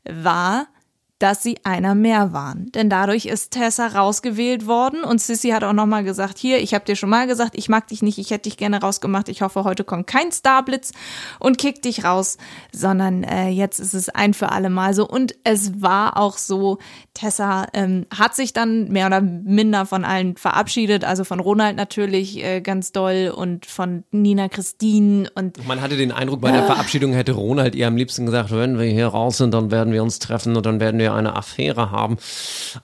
war, 0.04 0.68
dass 1.18 1.42
sie 1.42 1.59
einer 1.64 1.94
mehr 1.94 2.33
waren. 2.33 2.70
Denn 2.72 2.88
dadurch 2.88 3.26
ist 3.26 3.50
Tessa 3.50 3.88
rausgewählt 3.88 4.66
worden 4.66 5.02
und 5.02 5.20
Sissy 5.20 5.48
hat 5.50 5.64
auch 5.64 5.72
nochmal 5.72 6.04
gesagt, 6.04 6.38
hier, 6.38 6.61
ich 6.61 6.74
habe 6.74 6.85
dir 6.85 6.94
schon 6.94 7.11
mal 7.11 7.26
gesagt, 7.26 7.54
ich 7.57 7.68
mag 7.68 7.88
dich 7.88 8.02
nicht, 8.02 8.18
ich 8.18 8.31
hätte 8.31 8.48
dich 8.48 8.57
gerne 8.57 8.81
rausgemacht, 8.81 9.28
ich 9.28 9.42
hoffe, 9.42 9.64
heute 9.64 9.83
kommt 9.83 10.07
kein 10.07 10.31
Starblitz 10.31 10.92
und 11.40 11.59
kickt 11.59 11.85
dich 11.85 12.04
raus, 12.04 12.38
sondern 12.72 13.24
äh, 13.24 13.48
jetzt 13.48 13.81
ist 13.81 13.94
es 13.94 14.09
ein 14.09 14.33
für 14.33 14.52
alle 14.52 14.70
Mal 14.70 14.94
so. 14.94 15.09
Und 15.09 15.35
es 15.42 15.83
war 15.83 16.16
auch 16.16 16.38
so, 16.38 16.78
Tessa 17.14 17.66
ähm, 17.72 18.07
hat 18.16 18.37
sich 18.37 18.52
dann 18.52 18.88
mehr 18.88 19.09
oder 19.09 19.20
minder 19.20 19.87
von 19.87 20.04
allen 20.04 20.37
verabschiedet, 20.37 21.04
also 21.04 21.24
von 21.24 21.40
Ronald 21.40 21.76
natürlich 21.76 22.44
äh, 22.44 22.61
ganz 22.61 22.92
doll 22.92 23.33
und 23.35 23.66
von 23.66 24.04
Nina 24.12 24.48
Christine 24.48 25.28
und 25.35 25.66
Man 25.66 25.81
hatte 25.81 25.96
den 25.96 26.12
Eindruck, 26.12 26.40
bei 26.40 26.52
der 26.52 26.64
Verabschiedung 26.64 27.12
hätte 27.12 27.33
Ronald 27.33 27.74
ihr 27.74 27.88
am 27.88 27.96
liebsten 27.96 28.26
gesagt, 28.26 28.52
wenn 28.52 28.78
wir 28.78 28.87
hier 28.87 29.09
raus 29.09 29.38
sind, 29.38 29.52
dann 29.52 29.72
werden 29.72 29.92
wir 29.92 30.02
uns 30.04 30.20
treffen 30.20 30.57
und 30.57 30.64
dann 30.64 30.78
werden 30.78 31.00
wir 31.00 31.07
eine 31.14 31.36
Affäre 31.36 31.90
haben. 31.90 32.18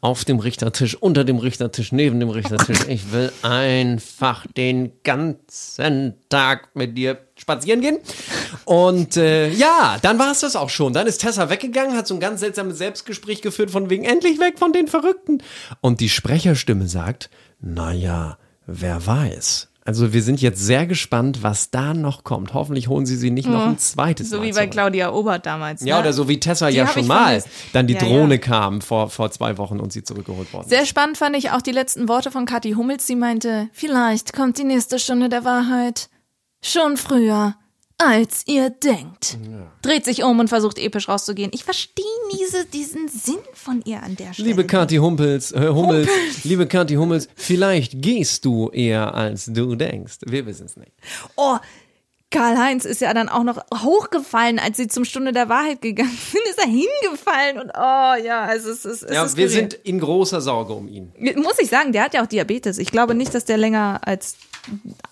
Auf 0.01 0.25
dem 0.25 0.39
Richtertisch, 0.39 0.95
unter 0.97 1.25
dem 1.25 1.39
Richtertisch, 1.39 1.93
neben 1.93 2.21
dem 2.21 2.31
Richtertisch. 2.31 2.79
Ich 2.89 3.13
will 3.13 3.33
einfach 3.43 4.47
den 4.57 4.93
ganzen 5.03 6.15
Tag 6.29 6.69
mit 6.75 6.97
dir 6.97 7.19
spazieren 7.37 7.81
gehen. 7.81 7.99
Und 8.65 9.17
äh, 9.17 9.51
ja, 9.51 9.99
dann 10.03 10.19
war 10.19 10.33
es 10.33 10.41
das 10.41 10.57
auch 10.57 10.71
schon. 10.71 10.93
Dann 10.93 11.07
ist 11.07 11.19
Tessa 11.19 11.51
weggegangen, 11.51 11.97
hat 11.97 12.07
so 12.07 12.15
ein 12.15 12.21
ganz 12.21 12.41
seltsames 12.41 12.79
Selbstgespräch 12.79 13.43
geführt 13.43 13.71
von 13.71 13.91
wegen 13.91 14.05
endlich 14.05 14.39
weg 14.39 14.59
von 14.59 14.73
den 14.73 14.89
Verrückten. 14.89 15.43
Und 15.81 16.01
die 16.01 16.09
Sprecherstimme 16.09 16.89
sagt, 16.89 17.31
naja, 17.61 18.39
wer 18.67 19.07
weiß. 19.07 19.69
Also 19.87 20.15
wir 20.15 20.23
sind 20.23 20.41
jetzt 20.41 20.61
sehr 20.65 20.87
gespannt, 20.87 21.43
was 21.43 21.71
da 21.71 21.93
noch 21.93 22.25
kommt. 22.25 22.55
Hoffentlich 22.55 22.89
holen 22.89 23.05
sie 23.05 23.17
sie 23.17 23.31
nicht 23.31 23.47
noch 23.47 23.61
Ja. 23.61 23.67
ein 23.67 23.79
zweites 23.79 24.31
So 24.31 24.39
Mal 24.39 24.43
wie 24.45 24.49
bei 24.53 24.61
zurück. 24.61 24.71
Claudia 24.71 25.13
Obert 25.13 25.45
damals. 25.45 25.85
Ja, 25.85 25.97
ne? 25.97 26.01
oder 26.01 26.13
so 26.15 26.27
wie 26.27 26.41
Tessa 26.41 26.71
Die 26.71 26.77
ja 26.77 26.87
schon 26.87 27.07
mal 27.07 27.45
dann 27.75 27.87
die 27.87 27.93
Ja, 27.93 28.01
Drohne 28.01 28.37
ja. 28.37 28.41
kam 28.41 28.81
vor, 28.81 29.11
vor 29.11 29.31
zwei 29.31 29.59
Wochen 29.59 29.81
und 29.81 29.93
sie 29.93 30.03
zurückgeholt 30.03 30.51
worden. 30.55 30.69
Sehr 30.71 30.87
spannend 30.87 31.19
fand 31.19 31.37
ich 31.37 31.51
auch 31.51 31.61
die 31.61 31.73
letzten 31.73 32.09
Worte 32.09 32.31
von 32.31 32.47
Kathi 32.47 32.73
Hummels. 32.73 33.07
Sie 33.07 33.15
meinte, 33.17 33.69
vielleicht 33.73 34.33
kommt 34.33 34.57
die 34.57 34.65
nächste 34.65 34.99
Stunde 34.99 35.29
der 35.29 35.45
Wahrheit 35.45 36.09
schon 36.65 36.97
früher, 36.97 37.55
als 37.99 38.43
ihr 38.47 38.71
denkt. 38.71 39.39
Dreht 39.83 40.05
sich 40.05 40.25
um 40.25 40.39
und 40.41 40.49
versucht 40.49 40.79
episch 40.79 41.09
rauszugehen. 41.09 41.51
Ich 41.55 41.65
verstehe 41.65 42.05
diese, 42.39 42.65
diesen 42.67 43.09
Sinn 43.09 43.39
von 43.53 43.83
ihr 43.85 44.03
an 44.03 44.17
der 44.17 44.33
Stelle. 44.33 44.49
Liebe 44.49 44.67
Kathi 44.67 44.97
Humpels, 44.97 45.53
äh, 45.53 45.69
Hummels, 45.69 46.09
liebe 46.45 46.67
Kathi 46.67 46.95
Hummels, 46.95 47.29
vielleicht 47.37 48.03
gehst 48.03 48.45
du 48.45 48.69
eher 48.71 49.15
als 49.15 49.47
du 49.47 49.77
denkst. 49.77 50.17
Wir 50.27 50.45
wissen 50.47 50.67
es 50.67 50.77
nicht. 50.77 50.93
Oh, 51.37 51.57
Karl-Heinz 52.31 52.85
ist 52.85 53.01
ja 53.01 53.15
dann 53.15 53.29
auch 53.29 53.45
noch 53.45 53.59
hochgefallen, 53.73 54.59
als 54.59 54.77
sie 54.77 54.89
zum 54.89 55.05
Stunde 55.05 55.33
der 55.33 55.49
Wahrheit 55.49 55.81
gegangen 55.81 56.19
sind. 56.33 56.43
Ist 56.51 56.59
er 56.59 56.67
hingefallen 56.67 57.61
und 57.61 57.71
oh 57.77 58.25
ja, 58.27 58.43
also 58.45 58.71
es 58.71 58.85
ist, 58.85 59.05
es 59.05 59.15
Ja, 59.15 59.25
ist 59.25 59.37
wir 59.37 59.49
sind 59.49 59.75
in 59.75 60.01
großer 60.01 60.41
Sorge 60.41 60.73
um 60.73 60.89
ihn. 60.89 61.13
Muss 61.37 61.61
ich 61.61 61.69
sagen, 61.69 61.93
der 61.93 62.03
hat 62.03 62.15
ja 62.15 62.25
auch 62.25 62.27
Diabetes. 62.27 62.79
Ich 62.79 62.91
glaube 62.91 63.15
nicht, 63.15 63.33
dass 63.35 63.45
der 63.45 63.57
länger 63.57 64.01
als 64.05 64.35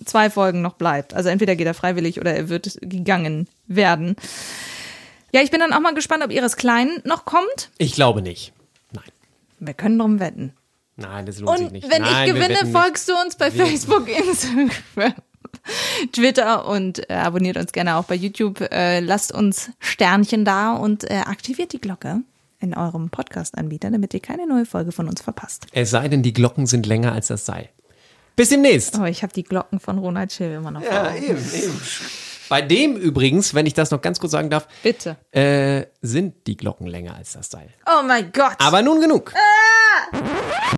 zwei 0.05 0.31
Folgen 0.31 0.63
noch 0.63 0.75
bleibt. 0.75 1.15
Also 1.15 1.29
entweder 1.29 1.57
geht 1.57 1.67
er 1.67 1.75
freiwillig 1.75 2.21
oder 2.21 2.35
er 2.35 2.49
wird 2.49 2.79
gegangen 2.81 3.49
werden. 3.67 4.17
Ja, 5.33 5.41
ich 5.43 5.51
bin 5.51 5.61
dann 5.61 5.73
auch 5.73 5.81
mal 5.81 5.95
gespannt, 5.95 6.23
ob 6.25 6.31
Iris 6.31 6.57
Klein 6.57 6.89
noch 7.05 7.25
kommt. 7.25 7.71
Ich 7.79 7.93
glaube 7.93 8.23
nicht. 8.23 8.53
Wir 9.61 9.75
können 9.75 9.97
drum 9.99 10.19
wetten. 10.19 10.53
Nein, 10.97 11.25
das 11.25 11.39
lohnt 11.39 11.57
sich 11.57 11.67
Und 11.69 11.73
nicht. 11.73 11.91
wenn 11.91 12.03
Nein, 12.03 12.29
ich 12.29 12.35
gewinne, 12.35 12.67
folgst 12.73 13.09
du 13.09 13.13
uns 13.15 13.37
bei 13.37 13.53
Wir- 13.55 13.65
Facebook, 13.65 14.09
Instagram, 14.29 15.15
Twitter 16.13 16.67
und 16.67 17.09
äh, 17.09 17.15
abonniert 17.15 17.57
uns 17.57 17.73
gerne 17.73 17.97
auch 17.97 18.05
bei 18.05 18.15
YouTube. 18.15 18.61
Äh, 18.73 19.01
lasst 19.01 19.33
uns 19.33 19.71
Sternchen 19.79 20.45
da 20.45 20.73
und 20.75 21.05
äh, 21.11 21.15
aktiviert 21.27 21.73
die 21.73 21.81
Glocke 21.81 22.23
in 22.61 22.75
eurem 22.75 23.11
Podcast-Anbieter, 23.11 23.91
damit 23.91 24.15
ihr 24.15 24.21
keine 24.21 24.47
neue 24.47 24.67
Folge 24.67 24.93
von 24.93 25.09
uns 25.09 25.21
verpasst. 25.23 25.67
Es 25.73 25.91
sei 25.91 26.09
denn, 26.09 26.23
die 26.23 26.33
Glocken 26.33 26.67
sind 26.67 26.87
länger 26.87 27.13
als 27.13 27.29
das 27.29 27.47
Seil. 27.47 27.69
Bis 28.37 28.49
demnächst. 28.49 28.99
Oh, 28.99 29.05
ich 29.05 29.23
habe 29.23 29.33
die 29.33 29.45
Glocken 29.45 29.81
von 29.81 29.99
Ronald 29.99 30.33
Schill 30.33 30.53
immer 30.53 30.71
noch. 30.71 30.83
Ja, 30.83 31.15
eben, 31.15 31.39
eben. 31.39 31.81
Bei 32.49 32.61
dem 32.61 32.97
übrigens, 32.97 33.55
wenn 33.55 33.65
ich 33.65 33.73
das 33.73 33.91
noch 33.91 34.03
ganz 34.03 34.21
kurz 34.21 34.33
sagen 34.33 34.51
darf, 34.51 34.69
Bitte. 34.83 35.17
äh, 35.31 35.87
sind 36.03 36.47
die 36.47 36.57
Glocken 36.57 36.87
länger 36.87 37.15
als 37.15 37.33
das 37.33 37.51
Seil. 37.51 37.69
Oh 37.87 38.03
mein 38.07 38.31
Gott. 38.33 38.57
Aber 38.59 38.83
nun 38.83 39.01
genug. 39.01 39.33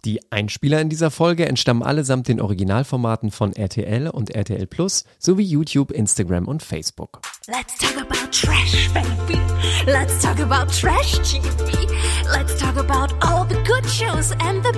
Die 0.05 0.21
Einspieler 0.31 0.81
in 0.81 0.89
dieser 0.89 1.11
Folge 1.11 1.47
entstammen 1.47 1.83
allesamt 1.83 2.29
den 2.29 2.41
Originalformaten 2.41 3.31
von 3.33 3.53
RTL 3.55 4.09
und 4.09 4.31
RTL 4.31 4.67
Plus 4.69 5.05
sowie 5.19 5.45
YouTube, 5.45 5.91
Instagram 5.91 6.47
und 6.47 6.63
Facebook. 6.63 7.21
Let's 7.49 7.77
talk 7.79 7.97
about 8.01 8.31
trash, 8.31 8.91
baby. 8.93 9.41
Let's 9.87 10.21
talk 10.23 10.39
about 10.41 10.71
trash 10.73 11.19
TV. 11.29 11.89
Let's 12.33 12.57
talk 12.59 12.77
about 12.77 13.15
all 13.21 13.47
the 13.49 13.57
good 13.65 13.85
shows 13.89 14.31
and 14.41 14.63
the 14.65 14.73